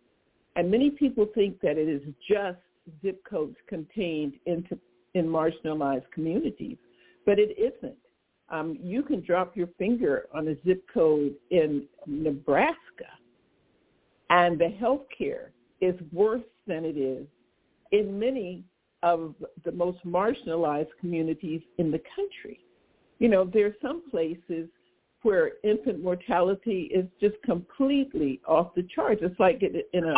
And 0.55 0.71
many 0.71 0.89
people 0.89 1.27
think 1.35 1.59
that 1.59 1.77
it 1.77 1.89
is 1.89 2.01
just 2.27 2.59
zip 3.01 3.21
codes 3.29 3.57
contained 3.67 4.35
into 4.45 4.79
in 5.15 5.25
marginalized 5.25 6.09
communities, 6.13 6.77
but 7.25 7.39
it 7.39 7.57
isn't. 7.57 7.97
Um, 8.49 8.77
you 8.81 9.03
can 9.03 9.21
drop 9.21 9.57
your 9.57 9.67
finger 9.77 10.27
on 10.33 10.47
a 10.47 10.55
zip 10.65 10.85
code 10.93 11.33
in 11.51 11.87
Nebraska, 12.05 13.11
and 14.29 14.57
the 14.57 14.69
health 14.69 15.03
care 15.17 15.51
is 15.81 15.95
worse 16.13 16.43
than 16.67 16.85
it 16.85 16.97
is 16.97 17.27
in 17.91 18.17
many 18.17 18.63
of 19.03 19.35
the 19.65 19.71
most 19.73 19.99
marginalized 20.05 20.89
communities 21.01 21.61
in 21.77 21.91
the 21.91 22.01
country 22.15 22.59
you 23.19 23.29
know, 23.29 23.45
there 23.45 23.67
are 23.67 23.75
some 23.81 24.09
places 24.09 24.69
where 25.23 25.53
infant 25.63 26.03
mortality 26.03 26.89
is 26.93 27.05
just 27.19 27.35
completely 27.43 28.39
off 28.47 28.73
the 28.75 28.83
charts. 28.93 29.21
It's 29.23 29.39
like 29.39 29.61
in 29.63 30.03
a 30.03 30.15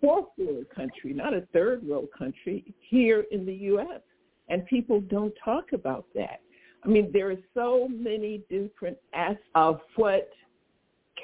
fourth 0.00 0.26
world 0.38 0.66
country, 0.74 1.12
not 1.12 1.34
a 1.34 1.42
third 1.52 1.86
world 1.86 2.08
country, 2.16 2.74
here 2.80 3.24
in 3.30 3.44
the 3.44 3.54
U.S. 3.54 4.00
And 4.48 4.64
people 4.66 5.00
don't 5.02 5.34
talk 5.44 5.72
about 5.72 6.06
that. 6.14 6.40
I 6.84 6.88
mean, 6.88 7.10
there 7.12 7.30
are 7.30 7.36
so 7.54 7.88
many 7.88 8.42
different 8.48 8.96
aspects 9.12 9.44
of 9.54 9.80
what 9.96 10.30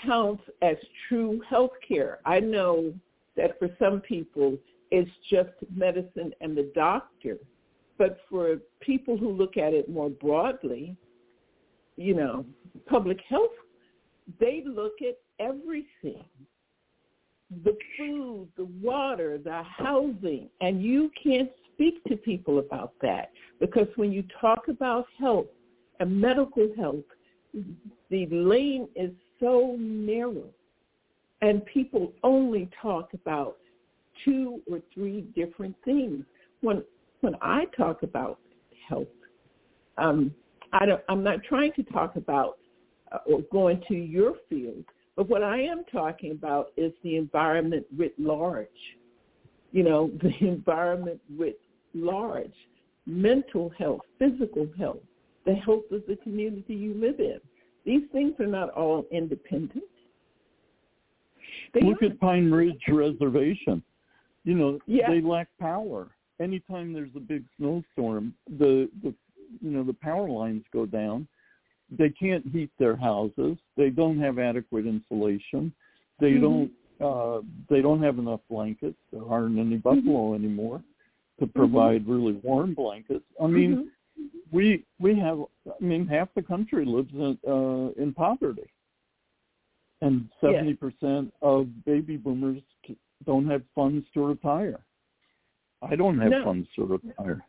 counts 0.05 0.43
as 0.61 0.77
true 1.09 1.41
health 1.49 1.71
care. 1.87 2.19
I 2.27 2.41
know 2.41 2.93
that 3.37 3.59
for 3.59 3.69
some 3.79 4.01
people, 4.01 4.59
it's 4.91 5.11
just 5.31 5.51
medicine 5.75 6.33
and 6.41 6.57
the 6.57 6.71
doctor. 6.75 7.39
But 7.99 8.19
for 8.29 8.57
people 8.81 9.17
who 9.17 9.31
look 9.31 9.57
at 9.57 9.73
it 9.73 9.89
more 9.89 10.11
broadly, 10.11 10.97
you 11.97 12.15
know, 12.15 12.45
public 12.87 13.19
health, 13.29 13.53
they 14.41 14.65
look 14.67 14.95
at 15.01 15.19
everything. 15.39 16.25
The 17.65 17.77
food, 17.97 18.49
the 18.57 18.69
water, 18.83 19.39
the 19.39 19.63
housing, 19.63 20.49
and 20.61 20.83
you 20.83 21.11
can't 21.23 21.51
speak 21.73 22.03
to 22.05 22.17
people 22.17 22.59
about 22.59 22.93
that 23.03 23.31
because 23.61 23.87
when 23.97 24.13
you 24.13 24.25
talk 24.41 24.69
about 24.69 25.07
health 25.19 25.47
and 26.01 26.21
medical 26.21 26.69
health, 26.77 27.05
the 28.11 28.27
lane 28.27 28.89
is 28.97 29.13
so 29.39 29.77
narrow 29.79 30.49
and 31.43 31.65
people 31.67 32.13
only 32.23 32.69
talk 32.81 33.13
about 33.13 33.59
two 34.25 34.61
or 34.71 34.81
three 34.95 35.23
different 35.35 35.77
things. 35.85 36.25
When 36.63 36.83
when 37.25 37.35
I 37.41 37.65
talk 37.75 38.03
about 38.03 38.39
health, 38.87 39.09
um, 39.97 40.31
I 40.75 40.85
don't, 40.85 41.01
I'm 41.09 41.25
not 41.25 41.43
trying 41.43 41.73
to 41.73 41.83
talk 41.85 42.17
about 42.17 42.59
uh, 43.13 43.19
or 43.27 43.41
go 43.51 43.69
into 43.69 43.95
your 43.95 44.35
field, 44.51 44.85
but 45.17 45.29
what 45.31 45.43
I 45.43 45.59
am 45.63 45.85
talking 45.91 46.33
about 46.33 46.73
is 46.77 46.93
the 47.03 47.17
environment 47.17 47.87
writ 47.97 48.15
large. 48.19 48.69
You 49.73 49.85
know, 49.85 50.11
the 50.23 50.35
environment 50.47 51.19
writ 51.35 51.59
large, 51.95 52.53
mental 53.07 53.73
health, 53.79 54.03
physical 54.19 54.69
health, 54.79 55.03
the 55.47 55.55
health 55.55 55.85
of 55.93 56.03
the 56.07 56.17
community 56.23 56.75
you 56.75 56.93
live 56.93 57.21
in. 57.21 57.41
These 57.87 58.03
things 58.13 58.35
are 58.39 58.47
not 58.47 58.69
all 58.71 59.07
independent. 59.11 59.85
They 61.73 61.81
Look 61.81 62.03
aren't. 62.03 62.15
at 62.15 62.21
Pine 62.21 62.51
Ridge 62.51 62.83
Reservation. 62.89 63.83
You 64.45 64.55
know, 64.55 64.79
yeah. 64.87 65.11
they 65.11 65.23
lack 65.23 65.49
power 65.59 66.11
anytime 66.41 66.93
there's 66.93 67.15
a 67.17 67.21
big 67.21 67.45
snowstorm, 67.57 68.35
the 68.59 68.89
the 69.03 69.15
you 69.61 69.71
know 69.71 69.85
the 69.85 69.95
power 69.95 70.29
lines 70.29 70.65
go 70.73 70.87
down. 70.87 71.27
They 71.91 72.11
can't 72.11 72.47
heat 72.47 72.71
their 72.79 72.97
houses. 72.97 73.57
They 73.77 73.91
don't 73.91 74.19
have 74.21 74.39
adequate 74.39 74.87
insulation. 74.87 75.73
They 76.21 76.33
mm-hmm. 76.33 76.43
don't 76.43 76.71
uh, 77.01 77.41
they 77.69 77.83
don't 77.83 78.03
have 78.03 78.19
enough 78.19 78.41
blankets. 78.49 78.97
There 79.13 79.23
aren't 79.29 79.59
any 79.59 79.77
mm-hmm. 79.77 79.97
buffalo 79.97 80.33
mm-hmm. 80.33 80.45
anymore 80.45 80.83
to 81.39 81.47
mm-hmm. 81.47 81.59
provide 81.59 82.03
mm-hmm. 82.03 82.13
really 82.13 82.33
warm 82.43 82.75
blankets. 82.75 83.25
I 83.43 83.47
mean, 83.47 83.91
mm-hmm. 84.19 84.25
we 84.53 84.85
we 84.99 85.19
have. 85.19 85.41
I 85.69 85.85
mean, 85.85 86.07
half 86.07 86.29
the 86.35 86.43
country 86.43 86.85
lives 86.85 87.13
in 87.13 87.39
uh, 87.47 88.03
in 88.03 88.13
poverty, 88.15 88.71
and 90.01 90.29
seventy 90.41 90.75
percent 90.75 91.33
of 91.43 91.69
baby 91.85 92.17
boomers 92.17 92.63
don't 93.27 93.49
have 93.49 93.63
funds 93.75 94.07
to 94.15 94.27
retire. 94.27 94.81
I 95.91 95.97
don't 95.97 96.19
have 96.19 96.31
no. 96.31 96.45
funds 96.45 96.69
to 96.77 96.85
retire. 96.85 97.45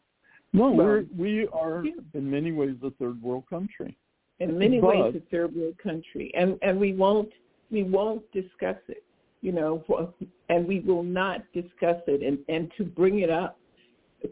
No, 0.53 0.71
well, 0.71 0.73
we're 0.73 1.05
we 1.17 1.47
are 1.47 1.83
in 2.13 2.29
many 2.31 2.51
ways 2.51 2.75
a 2.83 2.91
third 2.91 3.21
world 3.21 3.43
country. 3.49 3.97
In 4.39 4.57
many 4.57 4.79
but, 4.79 4.87
ways, 4.87 5.15
a 5.15 5.31
third 5.31 5.55
world 5.55 5.77
country, 5.81 6.31
and 6.35 6.57
and 6.61 6.79
we 6.79 6.93
won't 6.93 7.31
we 7.71 7.83
won't 7.83 8.23
discuss 8.31 8.77
it 8.87 9.05
you 9.45 9.51
know, 9.51 10.11
and 10.49 10.67
we 10.67 10.79
will 10.79 11.03
not 11.03 11.43
discuss 11.53 12.01
it. 12.07 12.23
And, 12.23 12.39
and 12.49 12.71
to 12.77 12.83
bring 12.83 13.19
it 13.19 13.29
up, 13.29 13.59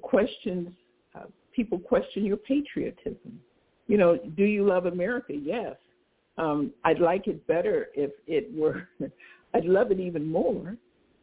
questions, 0.01 0.69
uh, 1.13 1.25
people 1.55 1.77
question 1.77 2.25
your 2.25 2.37
patriotism. 2.37 3.39
You 3.85 3.97
know, 3.97 4.17
do 4.35 4.43
you 4.43 4.65
love 4.65 4.87
America? 4.87 5.33
Yes. 5.33 5.75
Um, 6.39 6.71
I'd 6.83 6.97
like 6.97 7.27
it 7.27 7.45
better 7.45 7.89
if 7.93 8.09
it 8.25 8.51
were, 8.55 8.87
I'd 9.53 9.65
love 9.65 9.91
it 9.91 9.99
even 9.99 10.27
more 10.27 10.75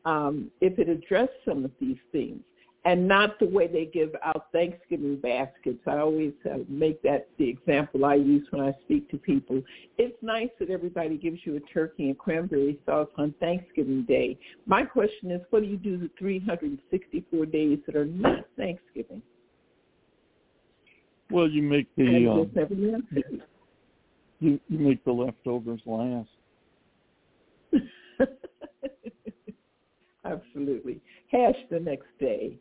um, 0.04 0.52
if 0.60 0.78
it 0.78 0.88
addressed 0.88 1.32
some 1.44 1.64
of 1.64 1.72
these 1.80 1.98
things 2.12 2.42
and 2.84 3.06
not 3.06 3.38
the 3.38 3.46
way 3.46 3.66
they 3.66 3.84
give 3.84 4.14
out 4.24 4.46
Thanksgiving 4.52 5.16
baskets. 5.16 5.80
I 5.86 5.98
always 5.98 6.32
uh, 6.50 6.58
make 6.68 7.02
that 7.02 7.28
the 7.38 7.48
example 7.48 8.04
I 8.06 8.14
use 8.14 8.46
when 8.50 8.62
I 8.62 8.74
speak 8.84 9.10
to 9.10 9.18
people. 9.18 9.62
It's 9.98 10.16
nice 10.22 10.48
that 10.58 10.70
everybody 10.70 11.18
gives 11.18 11.40
you 11.44 11.56
a 11.56 11.60
turkey 11.72 12.08
and 12.08 12.18
cranberry 12.18 12.78
sauce 12.86 13.08
on 13.18 13.34
Thanksgiving 13.38 14.04
Day. 14.04 14.38
My 14.66 14.82
question 14.84 15.30
is, 15.30 15.42
what 15.50 15.62
do 15.62 15.68
you 15.68 15.76
do 15.76 15.98
the 15.98 16.10
364 16.18 17.46
days 17.46 17.78
that 17.86 17.96
are 17.96 18.06
not 18.06 18.46
Thanksgiving? 18.56 19.22
Well, 21.30 21.48
you 21.48 21.62
make 21.62 21.86
the 21.96 22.26
um, 22.28 22.50
you, 24.40 24.58
you 24.68 24.78
make 24.78 25.04
the 25.04 25.12
leftovers 25.12 25.80
last. 25.84 26.28
Absolutely. 30.24 31.00
Hash 31.30 31.56
the 31.70 31.80
next 31.80 32.08
day. 32.18 32.58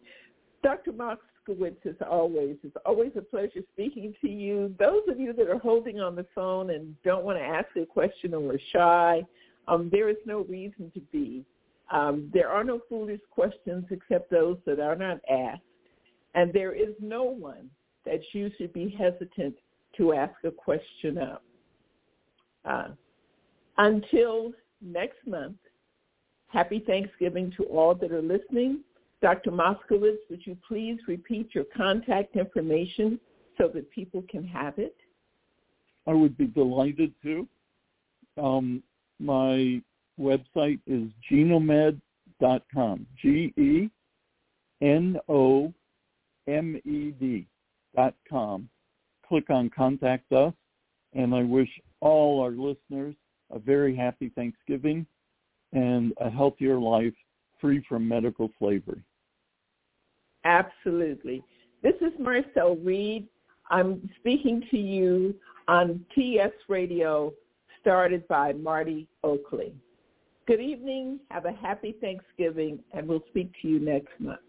Dr. 0.63 0.91
Moskowitz, 0.91 1.85
as 1.85 1.95
always, 2.09 2.57
it's 2.63 2.75
always 2.85 3.11
a 3.17 3.21
pleasure 3.21 3.61
speaking 3.73 4.13
to 4.21 4.29
you. 4.29 4.75
Those 4.77 5.01
of 5.07 5.19
you 5.19 5.33
that 5.33 5.49
are 5.49 5.57
holding 5.57 5.99
on 5.99 6.15
the 6.15 6.25
phone 6.35 6.71
and 6.71 6.95
don't 7.03 7.23
want 7.23 7.39
to 7.39 7.43
ask 7.43 7.67
a 7.77 7.85
question 7.85 8.33
or 8.33 8.53
are 8.53 8.59
shy, 8.73 9.25
um, 9.67 9.89
there 9.91 10.09
is 10.09 10.17
no 10.25 10.41
reason 10.41 10.91
to 10.93 10.99
be. 11.11 11.45
Um, 11.91 12.29
there 12.33 12.49
are 12.49 12.63
no 12.63 12.79
foolish 12.87 13.21
questions 13.31 13.85
except 13.89 14.29
those 14.29 14.57
that 14.65 14.79
are 14.79 14.95
not 14.95 15.19
asked. 15.29 15.61
And 16.35 16.53
there 16.53 16.73
is 16.73 16.93
no 16.99 17.23
one 17.23 17.69
that 18.05 18.21
you 18.33 18.51
should 18.57 18.73
be 18.73 18.89
hesitant 18.89 19.55
to 19.97 20.13
ask 20.13 20.33
a 20.43 20.51
question 20.51 21.17
of. 21.17 21.39
Uh, 22.65 22.87
until 23.77 24.51
next 24.81 25.25
month, 25.25 25.55
Happy 26.49 26.83
Thanksgiving 26.85 27.53
to 27.57 27.63
all 27.65 27.95
that 27.95 28.11
are 28.11 28.21
listening. 28.21 28.81
Dr. 29.21 29.51
Moskowitz, 29.51 30.17
would 30.29 30.45
you 30.45 30.57
please 30.67 30.99
repeat 31.07 31.53
your 31.53 31.65
contact 31.75 32.35
information 32.35 33.19
so 33.57 33.67
that 33.73 33.89
people 33.91 34.23
can 34.29 34.43
have 34.43 34.79
it? 34.79 34.95
I 36.07 36.13
would 36.13 36.37
be 36.37 36.47
delighted 36.47 37.13
to. 37.23 37.47
Um, 38.41 38.81
my 39.19 39.81
website 40.19 40.79
is 40.87 41.09
genomed.com, 41.31 43.05
G-E-N-O-M-E-D 43.21 43.89
dot 47.95 48.15
com. 48.29 48.69
Click 49.27 49.49
on 49.49 49.69
Contact 49.69 50.31
Us, 50.31 50.53
and 51.13 51.35
I 51.35 51.43
wish 51.43 51.69
all 51.99 52.41
our 52.41 52.51
listeners 52.51 53.15
a 53.51 53.59
very 53.59 53.95
happy 53.95 54.31
Thanksgiving 54.35 55.05
and 55.73 56.13
a 56.19 56.29
healthier 56.29 56.79
life 56.79 57.13
free 57.59 57.83
from 57.87 58.07
medical 58.07 58.49
slavery. 58.59 59.03
Absolutely. 60.45 61.43
This 61.83 61.95
is 62.01 62.13
Marcel 62.19 62.77
Reed. 62.77 63.27
I'm 63.69 64.09
speaking 64.19 64.63
to 64.71 64.77
you 64.77 65.35
on 65.67 66.03
TS 66.15 66.51
Radio, 66.67 67.33
started 67.81 68.27
by 68.27 68.53
Marti 68.53 69.07
Oakley. 69.23 69.73
Good 70.47 70.61
evening. 70.61 71.19
Have 71.29 71.45
a 71.45 71.51
happy 71.51 71.95
Thanksgiving, 72.01 72.79
and 72.93 73.07
we'll 73.07 73.23
speak 73.29 73.51
to 73.61 73.67
you 73.67 73.79
next 73.79 74.19
month. 74.19 74.39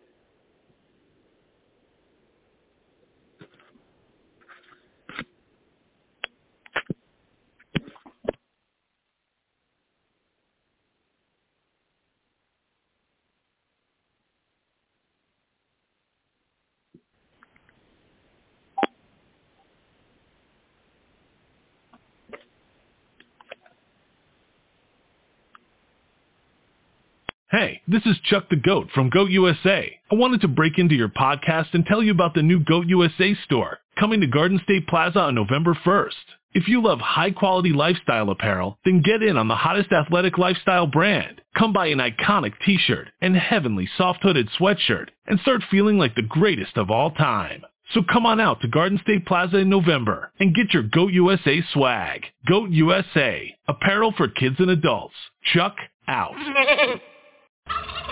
This 27.90 28.06
is 28.06 28.16
Chuck 28.22 28.48
the 28.48 28.56
Goat 28.56 28.88
from 28.94 29.10
Goat 29.10 29.30
USA. 29.30 29.98
I 30.12 30.14
wanted 30.14 30.42
to 30.42 30.48
break 30.48 30.78
into 30.78 30.94
your 30.94 31.08
podcast 31.08 31.68
and 31.72 31.84
tell 31.84 32.04
you 32.04 32.12
about 32.12 32.34
the 32.34 32.42
new 32.42 32.60
Goat 32.60 32.86
USA 32.86 33.34
store 33.44 33.78
coming 33.98 34.20
to 34.20 34.28
Garden 34.28 34.60
State 34.62 34.86
Plaza 34.86 35.18
on 35.18 35.34
November 35.34 35.76
1st. 35.84 36.12
If 36.54 36.68
you 36.68 36.82
love 36.82 37.00
high 37.00 37.32
quality 37.32 37.70
lifestyle 37.72 38.30
apparel, 38.30 38.78
then 38.84 39.02
get 39.02 39.24
in 39.24 39.36
on 39.36 39.48
the 39.48 39.56
hottest 39.56 39.90
athletic 39.90 40.38
lifestyle 40.38 40.86
brand. 40.86 41.40
Come 41.58 41.72
buy 41.72 41.86
an 41.86 41.98
iconic 41.98 42.52
t-shirt 42.64 43.08
and 43.20 43.36
heavenly 43.36 43.88
soft 43.98 44.20
hooded 44.22 44.48
sweatshirt 44.58 45.08
and 45.26 45.40
start 45.40 45.62
feeling 45.68 45.98
like 45.98 46.14
the 46.14 46.22
greatest 46.22 46.76
of 46.76 46.90
all 46.90 47.10
time. 47.10 47.62
So 47.92 48.02
come 48.02 48.24
on 48.24 48.40
out 48.40 48.60
to 48.60 48.68
Garden 48.68 49.00
State 49.02 49.26
Plaza 49.26 49.56
in 49.56 49.68
November 49.68 50.30
and 50.38 50.54
get 50.54 50.72
your 50.72 50.84
Goat 50.84 51.12
USA 51.12 51.60
swag. 51.72 52.22
Goat 52.46 52.70
USA, 52.70 53.52
apparel 53.66 54.14
for 54.16 54.28
kids 54.28 54.56
and 54.60 54.70
adults. 54.70 55.16
Chuck 55.42 55.74
out. 56.06 56.36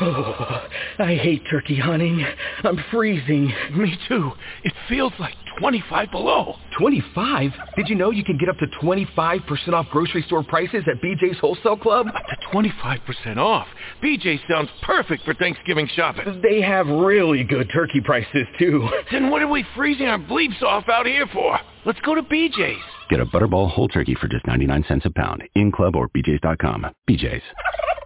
Oh, 0.01 0.69
I 1.01 1.15
hate 1.17 1.43
turkey 1.51 1.77
hunting. 1.77 2.25
I'm 2.63 2.79
freezing. 2.91 3.53
Me 3.75 3.99
too. 4.07 4.31
It 4.63 4.73
feels 4.89 5.13
like 5.19 5.35
25 5.59 6.13
below. 6.13 6.55
25? 6.79 7.51
Did 7.77 7.89
you 7.89 7.97
know 7.97 8.11
you 8.11 8.23
can 8.23 8.39
get 8.39 8.49
up 8.49 8.59
to 8.59 8.67
25% 8.81 9.73
off 9.73 9.87
grocery 9.91 10.23
store 10.23 10.45
prices 10.45 10.85
at 10.87 11.03
BJ's 11.03 11.39
Wholesale 11.41 11.77
Club? 11.77 12.07
Up 12.07 12.15
to 12.15 12.57
25% 12.57 13.39
off. 13.39 13.67
BJ 14.01 14.39
sounds 14.49 14.69
perfect 14.83 15.25
for 15.25 15.35
Thanksgiving 15.35 15.89
shopping. 15.97 16.41
They 16.43 16.61
have 16.61 16.87
really 16.87 17.43
good 17.43 17.69
turkey 17.73 18.01
prices, 18.01 18.47
too. 18.57 18.89
Then 19.11 19.31
what 19.31 19.43
are 19.43 19.49
we 19.49 19.65
freezing 19.75 20.07
our 20.07 20.19
bleeps 20.19 20.63
off 20.63 20.89
out 20.89 21.07
here 21.07 21.27
for? 21.33 21.59
Let's 21.85 22.01
go 22.03 22.15
to 22.15 22.23
BJ's. 22.23 22.79
Get 23.11 23.19
a 23.19 23.27
Butterball 23.27 23.69
whole 23.71 23.89
turkey 23.89 24.15
for 24.15 24.29
just 24.29 24.47
99 24.47 24.85
cents 24.87 25.07
a 25.07 25.11
pound 25.11 25.43
in 25.57 25.73
club 25.73 25.97
or 25.97 26.09
BJ's.com. 26.11 26.87
BJ's. 27.11 27.43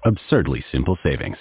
Absurdly 0.05 0.65
simple 0.73 0.99
savings. 1.01 1.37